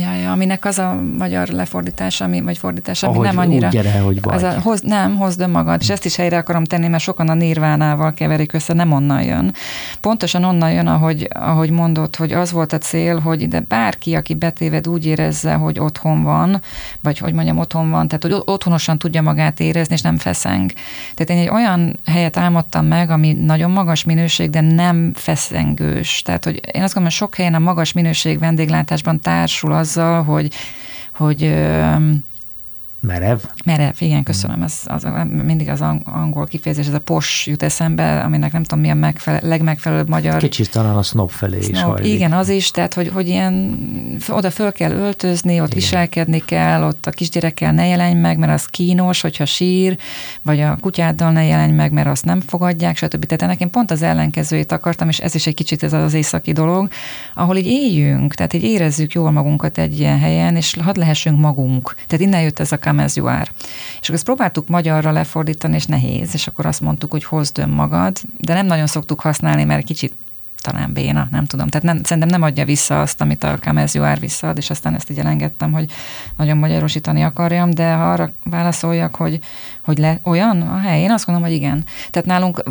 Ja, 0.00 0.14
ja, 0.14 0.32
aminek 0.32 0.64
az 0.64 0.78
a 0.78 1.00
magyar 1.18 1.48
lefordítása, 1.48 2.24
ami, 2.24 2.40
vagy 2.40 2.58
fordítás, 2.58 3.02
ami 3.02 3.14
Ahogy 3.14 3.26
nem 3.26 3.38
annyira... 3.38 3.66
Úgy 3.66 3.72
gyere, 3.72 3.98
hogy 3.98 4.20
vagy. 4.20 4.34
Az 4.34 4.42
a, 4.42 4.60
hoz, 4.60 4.80
nem, 4.80 5.16
hozd 5.16 5.40
önmagad, 5.40 5.80
és 5.80 5.88
ezt 5.88 6.04
is 6.04 6.16
helyre 6.16 6.36
akarom 6.36 6.64
tenni, 6.64 6.88
mert 6.88 7.02
sokan 7.02 7.28
a 7.28 7.34
nirvánával 7.34 8.14
keverik 8.14 8.52
össze, 8.52 8.72
nem 8.72 8.92
onnan 8.92 9.22
jön. 9.22 9.54
Pontosan 10.00 10.44
onnan 10.44 10.72
jön, 10.72 10.86
ahogy, 10.86 11.28
ahogy 11.32 11.70
mondod, 11.70 12.16
hogy 12.16 12.32
az 12.32 12.52
volt 12.52 12.72
a 12.72 12.78
cél, 12.78 13.18
hogy 13.18 13.48
de 13.48 13.60
bárki, 13.60 14.14
aki 14.14 14.34
betéved 14.34 14.88
úgy 14.88 15.06
érezze, 15.06 15.54
hogy 15.54 15.78
otthon 15.78 16.22
van, 16.22 16.60
vagy 17.00 17.18
hogy 17.18 17.32
mondjam, 17.32 17.58
otthon 17.58 17.90
van, 17.90 18.08
tehát 18.08 18.22
hogy 18.22 18.42
otthonosan 18.44 18.98
tudja 18.98 19.22
magát 19.22 19.60
érezni, 19.60 19.94
és 19.94 20.00
nem 20.00 20.16
feszeng. 20.16 20.72
Tehát 21.14 21.30
én 21.30 21.48
egy 21.48 21.54
olyan 21.54 21.96
helyet 22.06 22.36
álmodtam 22.36 22.86
meg, 22.86 23.10
ami 23.10 23.32
nagyon 23.32 23.70
magas 23.70 24.04
minőség, 24.04 24.50
de 24.50 24.60
nem 24.60 25.12
feszengős. 25.14 26.22
Tehát, 26.22 26.44
hogy 26.44 26.54
én 26.54 26.82
azt 26.82 26.94
gondolom, 26.94 27.02
hogy 27.02 27.12
sok 27.12 27.34
helyen 27.34 27.54
a 27.54 27.58
magas 27.58 27.92
minőség 27.92 28.38
vendéglátásban 28.38 29.20
társul 29.20 29.72
azzal, 29.86 30.22
hogy, 30.22 30.54
hogy 31.14 31.54
Merev? 33.06 33.38
Merev, 33.64 33.94
igen, 33.98 34.22
köszönöm. 34.22 34.62
Ez, 34.62 34.80
az, 34.84 35.06
mindig 35.44 35.68
az 35.68 35.80
angol 36.04 36.46
kifejezés, 36.46 36.86
ez 36.86 36.94
a 36.94 36.98
pos 36.98 37.46
jut 37.46 37.62
eszembe, 37.62 38.20
aminek 38.20 38.52
nem 38.52 38.62
tudom, 38.62 38.80
milyen 38.80 38.96
megfelel, 38.96 39.40
legmegfelelőbb 39.42 40.08
magyar. 40.08 40.38
Kicsit 40.38 40.70
talán 40.70 40.96
a 40.96 41.02
snob 41.02 41.30
felé 41.30 41.60
snob, 41.60 41.74
is 41.74 41.80
hajlik. 41.80 42.12
Igen, 42.12 42.32
az 42.32 42.48
is, 42.48 42.70
tehát 42.70 42.94
hogy, 42.94 43.08
hogy 43.08 43.28
ilyen, 43.28 43.78
oda 44.28 44.50
föl 44.50 44.72
kell 44.72 44.90
öltözni, 44.90 45.60
ott 45.60 45.66
igen. 45.66 45.78
viselkedni 45.78 46.44
kell, 46.44 46.82
ott 46.82 47.06
a 47.06 47.10
kisgyerekkel 47.10 47.72
ne 47.72 47.86
jelenj 47.86 48.14
meg, 48.14 48.38
mert 48.38 48.52
az 48.52 48.64
kínos, 48.66 49.20
hogyha 49.20 49.44
sír, 49.44 49.96
vagy 50.42 50.60
a 50.60 50.78
kutyáddal 50.80 51.32
ne 51.32 51.44
jelenj 51.44 51.72
meg, 51.72 51.92
mert 51.92 52.08
azt 52.08 52.24
nem 52.24 52.40
fogadják, 52.40 52.96
stb. 52.96 53.24
Tehát 53.24 53.42
ennek 53.42 53.60
én 53.60 53.70
pont 53.70 53.90
az 53.90 54.02
ellenkezőjét 54.02 54.72
akartam, 54.72 55.08
és 55.08 55.18
ez 55.18 55.34
is 55.34 55.46
egy 55.46 55.54
kicsit 55.54 55.82
ez 55.82 55.92
az 55.92 56.14
északi 56.14 56.52
dolog, 56.52 56.88
ahol 57.34 57.56
így 57.56 57.66
éljünk, 57.66 58.34
tehát 58.34 58.52
így 58.52 58.64
érezzük 58.64 59.12
jól 59.12 59.30
magunkat 59.30 59.78
egy 59.78 59.98
ilyen 60.00 60.18
helyen, 60.18 60.56
és 60.56 60.76
hadd 60.80 60.98
lehessünk 60.98 61.38
magunk. 61.40 61.94
Tehát 62.06 62.24
innen 62.24 62.42
jött 62.42 62.58
ez 62.58 62.72
a 62.72 62.78
are. 62.98 63.50
És 64.00 64.02
akkor 64.02 64.14
ezt 64.14 64.24
próbáltuk 64.24 64.68
magyarra 64.68 65.10
lefordítani, 65.10 65.74
és 65.74 65.86
nehéz, 65.86 66.30
és 66.32 66.46
akkor 66.46 66.66
azt 66.66 66.80
mondtuk, 66.80 67.10
hogy 67.10 67.24
hozd 67.24 67.58
önmagad, 67.58 68.16
de 68.38 68.54
nem 68.54 68.66
nagyon 68.66 68.86
szoktuk 68.86 69.20
használni, 69.20 69.64
mert 69.64 69.84
kicsit 69.84 70.14
talán 70.60 70.92
béna, 70.92 71.28
nem 71.30 71.44
tudom. 71.44 71.68
Tehát 71.68 71.86
nem, 71.86 72.02
szerintem 72.02 72.28
nem 72.28 72.42
adja 72.42 72.64
vissza 72.64 73.00
azt, 73.00 73.20
amit 73.20 73.44
a 73.44 73.58
are 73.62 74.16
visszaad, 74.20 74.56
és 74.56 74.70
aztán 74.70 74.94
ezt 74.94 75.10
így 75.10 75.18
elengedtem, 75.18 75.72
hogy 75.72 75.90
nagyon 76.36 76.56
magyarosítani 76.56 77.22
akarjam, 77.22 77.70
de 77.70 77.92
ha 77.92 78.12
arra 78.12 78.32
válaszoljak, 78.44 79.14
hogy, 79.14 79.38
hogy 79.82 79.98
le, 79.98 80.20
olyan 80.22 80.60
a 80.60 80.78
hely, 80.78 81.00
én 81.00 81.10
azt 81.10 81.26
gondolom, 81.26 81.50
hogy 81.50 81.58
igen. 81.58 81.84
Tehát 82.10 82.28
nálunk 82.28 82.62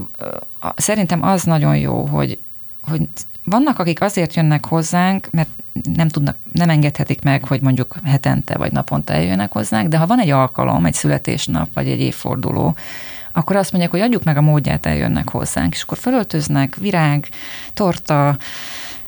szerintem 0.75 1.23
az 1.23 1.43
nagyon 1.43 1.77
jó, 1.77 2.05
hogy, 2.05 2.39
hogy 2.81 3.07
vannak, 3.45 3.79
akik 3.79 4.01
azért 4.01 4.35
jönnek 4.35 4.65
hozzánk, 4.65 5.27
mert 5.31 5.49
nem 5.95 6.07
tudnak, 6.07 6.35
nem 6.51 6.69
engedhetik 6.69 7.23
meg, 7.23 7.43
hogy 7.43 7.61
mondjuk 7.61 7.95
hetente 8.03 8.57
vagy 8.57 8.71
naponta 8.71 9.13
eljönnek 9.13 9.51
hozzánk, 9.51 9.87
de 9.87 9.97
ha 9.97 10.05
van 10.05 10.19
egy 10.19 10.29
alkalom, 10.29 10.85
egy 10.85 10.93
születésnap 10.93 11.69
vagy 11.73 11.87
egy 11.87 11.99
évforduló, 11.99 12.75
akkor 13.31 13.55
azt 13.55 13.71
mondják, 13.71 13.91
hogy 13.93 14.01
adjuk 14.01 14.23
meg 14.23 14.37
a 14.37 14.41
módját, 14.41 14.85
eljönnek 14.85 15.29
hozzánk, 15.29 15.73
és 15.73 15.81
akkor 15.81 15.97
fölöltöznek, 15.97 16.75
virág, 16.75 17.27
torta, 17.73 18.37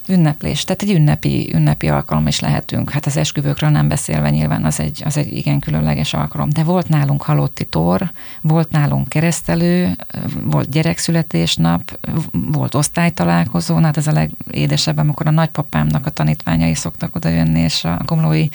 ünneplés, 0.10 0.64
tehát 0.64 0.82
egy 0.82 0.92
ünnepi, 0.92 1.54
ünnepi 1.54 1.88
alkalom 1.88 2.28
is 2.28 2.40
lehetünk. 2.40 2.90
Hát 2.90 3.06
az 3.06 3.18
esküvőkről 3.18 3.70
nem 3.70 3.88
beszélve 3.88 4.30
nyilván 4.30 4.66
az 4.66 4.80
egy, 4.80 5.02
az 5.06 5.18
egy 5.18 5.34
igen 5.34 5.60
különleges 5.60 6.14
alkalom. 6.14 6.50
De 6.50 6.64
volt 6.64 6.90
nálunk 6.90 7.22
halotti 7.22 7.66
tor, 7.66 8.12
volt 8.42 8.72
nálunk 8.72 9.10
keresztelő, 9.10 9.96
volt 10.44 10.70
gyerekszületésnap, 10.70 12.00
volt 12.32 12.76
osztálytalálkozó, 12.76 13.76
hát 13.76 13.98
ez 13.98 14.08
a 14.08 14.12
legédesebb, 14.12 14.98
amikor 14.98 15.28
a 15.28 15.32
nagypapámnak 15.32 16.06
a 16.06 16.10
tanítványai 16.10 16.76
szoktak 16.76 17.16
oda 17.16 17.30
jönni, 17.30 17.60
és 17.60 17.84
a 17.84 18.02
komlói 18.06 18.48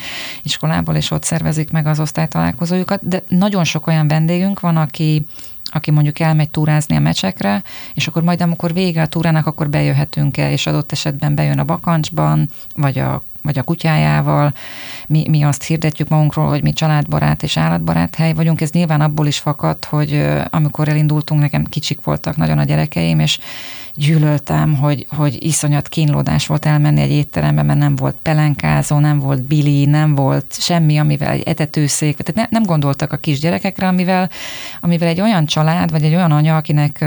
iskolából, 0.43 0.95
és 0.95 1.11
ott 1.11 1.25
szervezik 1.25 1.71
meg 1.71 1.87
az 1.87 2.01
osztálytalálkozójukat, 2.01 3.09
de 3.09 3.23
nagyon 3.29 3.65
sok 3.65 3.87
olyan 3.87 4.09
vendégünk 4.09 4.61
van, 4.61 4.77
aki 4.77 5.27
aki 5.73 5.91
mondjuk 5.91 6.19
elmegy 6.19 6.51
túrázni 6.51 6.97
a 6.97 7.01
mecsekre, 7.01 7.63
és 7.95 8.07
akkor 8.07 8.23
majd 8.23 8.43
amikor 8.43 8.73
vége 8.73 9.03
a 9.03 9.07
túrának, 9.07 9.47
akkor 9.47 9.71
bejöhetünk 9.71 10.37
el, 10.37 10.51
és 10.51 10.67
adott 10.67 10.93
esetben 10.93 11.35
bejön 11.35 11.59
a 11.59 11.65
bakancsban, 11.65 12.49
vagy 12.75 12.99
a 12.99 13.23
vagy 13.43 13.59
a 13.59 13.63
kutyájával. 13.63 14.53
Mi, 15.07 15.25
mi 15.29 15.43
azt 15.43 15.63
hirdetjük 15.63 16.09
magunkról, 16.09 16.49
hogy 16.49 16.63
mi 16.63 16.73
családbarát 16.73 17.43
és 17.43 17.57
állatbarát 17.57 18.15
hely 18.15 18.33
vagyunk. 18.33 18.61
Ez 18.61 18.71
nyilván 18.71 19.01
abból 19.01 19.27
is 19.27 19.39
fakad, 19.39 19.85
hogy 19.85 20.27
amikor 20.51 20.89
elindultunk, 20.89 21.41
nekem 21.41 21.65
kicsik 21.65 22.01
voltak 22.01 22.37
nagyon 22.37 22.59
a 22.59 22.65
gyerekeim, 22.65 23.21
és 23.21 23.39
gyűlöltem, 23.95 24.77
hogy, 24.77 25.07
hogy 25.11 25.45
iszonyat 25.45 25.89
kínlódás 25.89 26.47
volt 26.47 26.67
elmenni 26.67 27.01
egy 27.01 27.11
étterembe, 27.11 27.63
mert 27.63 27.79
nem 27.79 27.97
volt 27.97 28.17
pelenkázó, 28.23 28.99
nem 28.99 29.19
volt 29.19 29.43
bili, 29.43 29.85
nem 29.85 30.15
volt 30.15 30.57
semmi, 30.59 30.99
amivel 30.99 31.31
egy 31.31 31.43
etetőszék, 31.43 32.17
tehát 32.17 32.51
ne, 32.51 32.59
nem 32.59 32.67
gondoltak 32.67 33.13
a 33.13 33.17
kisgyerekekre, 33.17 33.87
amivel, 33.87 34.31
amivel 34.81 35.09
egy 35.09 35.21
olyan 35.21 35.47
család, 35.47 35.91
vagy 35.91 36.03
egy 36.03 36.15
olyan 36.15 36.33
anya, 36.33 36.57
akinek 36.57 37.05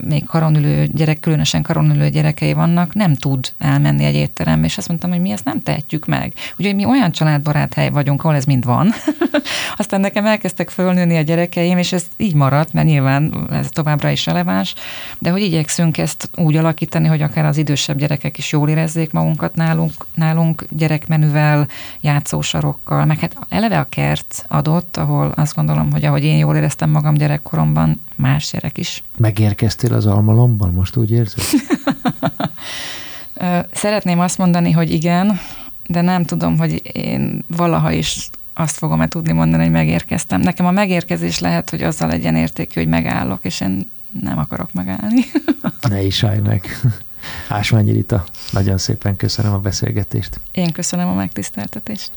még 0.00 0.24
karonülő 0.24 0.88
gyerek, 0.92 1.20
különösen 1.20 1.62
karonülő 1.62 2.08
gyerekei 2.08 2.52
vannak, 2.52 2.94
nem 2.94 3.14
tud 3.14 3.52
elmenni 3.58 4.04
egy 4.04 4.14
étterembe, 4.14 4.66
és 4.66 4.78
azt 4.78 4.88
mondtam, 4.88 5.10
hogy 5.10 5.20
mi 5.20 5.30
ezt 5.30 5.44
nem 5.44 5.62
tehetjük 5.62 6.06
meg. 6.06 6.32
Ugye 6.58 6.72
mi 6.72 6.84
olyan 6.84 7.12
családbarát 7.12 7.74
hely 7.74 7.90
vagyunk, 7.90 8.24
ahol 8.24 8.36
ez 8.36 8.44
mind 8.44 8.64
van. 8.64 8.92
Aztán 9.76 10.00
nekem 10.00 10.26
elkezdtek 10.26 10.70
fölnőni 10.70 11.16
a 11.16 11.22
gyerekeim, 11.22 11.78
és 11.78 11.92
ez 11.92 12.04
így 12.16 12.34
maradt, 12.34 12.72
mert 12.72 12.86
nyilván 12.86 13.48
ez 13.50 13.68
továbbra 13.70 14.10
is 14.10 14.26
releváns, 14.26 14.74
de 15.18 15.30
hogy 15.30 15.42
igyekszünk 15.42 15.98
ezt 15.98 16.13
ezt 16.18 16.30
úgy 16.36 16.56
alakítani, 16.56 17.08
hogy 17.08 17.22
akár 17.22 17.44
az 17.44 17.56
idősebb 17.56 17.98
gyerekek 17.98 18.38
is 18.38 18.52
jól 18.52 18.68
érezzék 18.68 19.12
magunkat 19.12 19.54
nálunk, 19.54 20.06
nálunk 20.14 20.64
gyerekmenüvel, 20.70 21.68
játszósarokkal, 22.00 23.04
meg 23.04 23.18
hát 23.18 23.36
eleve 23.48 23.78
a 23.78 23.84
kert 23.84 24.44
adott, 24.48 24.96
ahol 24.96 25.32
azt 25.36 25.54
gondolom, 25.54 25.92
hogy 25.92 26.04
ahogy 26.04 26.24
én 26.24 26.38
jól 26.38 26.56
éreztem 26.56 26.90
magam 26.90 27.14
gyerekkoromban, 27.14 28.00
más 28.14 28.50
gyerek 28.50 28.78
is. 28.78 29.02
Megérkeztél 29.16 29.94
az 29.94 30.06
almalomban, 30.06 30.72
most 30.72 30.96
úgy 30.96 31.10
érzed? 31.10 31.44
Szeretném 33.72 34.20
azt 34.20 34.38
mondani, 34.38 34.70
hogy 34.70 34.92
igen, 34.92 35.40
de 35.86 36.00
nem 36.00 36.24
tudom, 36.24 36.58
hogy 36.58 36.82
én 36.92 37.44
valaha 37.56 37.92
is 37.92 38.30
azt 38.54 38.76
fogom-e 38.76 39.08
tudni 39.08 39.32
mondani, 39.32 39.62
hogy 39.62 39.72
megérkeztem. 39.72 40.40
Nekem 40.40 40.66
a 40.66 40.70
megérkezés 40.70 41.38
lehet, 41.38 41.70
hogy 41.70 41.82
azzal 41.82 42.08
legyen 42.08 42.36
értékű, 42.36 42.80
hogy 42.80 42.88
megállok, 42.88 43.44
és 43.44 43.60
én 43.60 43.90
nem 44.20 44.38
akarok 44.38 44.72
megállni. 44.72 45.20
ne 45.88 46.02
is 46.02 46.24
állj 46.24 46.40
meg. 46.40 46.64
Ásványi 47.48 47.92
Rita, 47.92 48.24
nagyon 48.52 48.78
szépen 48.78 49.16
köszönöm 49.16 49.52
a 49.52 49.58
beszélgetést. 49.58 50.40
Én 50.52 50.72
köszönöm 50.72 51.08
a 51.08 51.14
megtiszteltetést. 51.14 52.10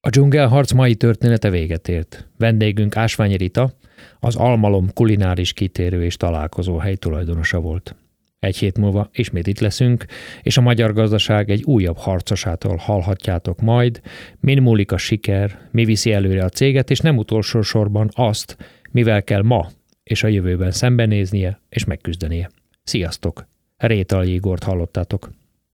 A 0.00 0.08
dzsungelharc 0.08 0.72
mai 0.72 0.94
története 0.94 1.50
véget 1.50 1.88
ért. 1.88 2.26
Vendégünk 2.38 2.96
Ásványi 2.96 3.36
Rita, 3.36 3.72
az 4.20 4.36
Almalom 4.36 4.92
kulináris 4.92 5.52
kitérő 5.52 6.04
és 6.04 6.16
találkozó 6.16 6.76
hely 6.76 6.96
tulajdonosa 6.96 7.60
volt. 7.60 7.94
Egy 8.38 8.56
hét 8.56 8.78
múlva 8.78 9.08
ismét 9.12 9.46
itt 9.46 9.60
leszünk, 9.60 10.04
és 10.42 10.56
a 10.56 10.60
magyar 10.60 10.92
gazdaság 10.92 11.50
egy 11.50 11.62
újabb 11.62 11.96
harcosától 11.96 12.76
hallhatjátok 12.76 13.60
majd, 13.60 14.00
min 14.40 14.62
múlik 14.62 14.92
a 14.92 14.96
siker, 14.96 15.58
mi 15.70 15.84
viszi 15.84 16.12
előre 16.12 16.44
a 16.44 16.48
céget, 16.48 16.90
és 16.90 16.98
nem 16.98 17.16
utolsó 17.16 17.62
sorban 17.62 18.10
azt, 18.12 18.56
mivel 18.90 19.22
kell 19.22 19.42
ma 19.42 19.68
és 20.12 20.22
a 20.22 20.28
jövőben 20.28 20.70
szembenéznie 20.70 21.60
és 21.68 21.84
megküzdenie. 21.84 22.50
Sziasztok! 22.82 23.46
Rétal 23.76 24.24
Jégort 24.24 24.62
hallottátok. 24.62 25.30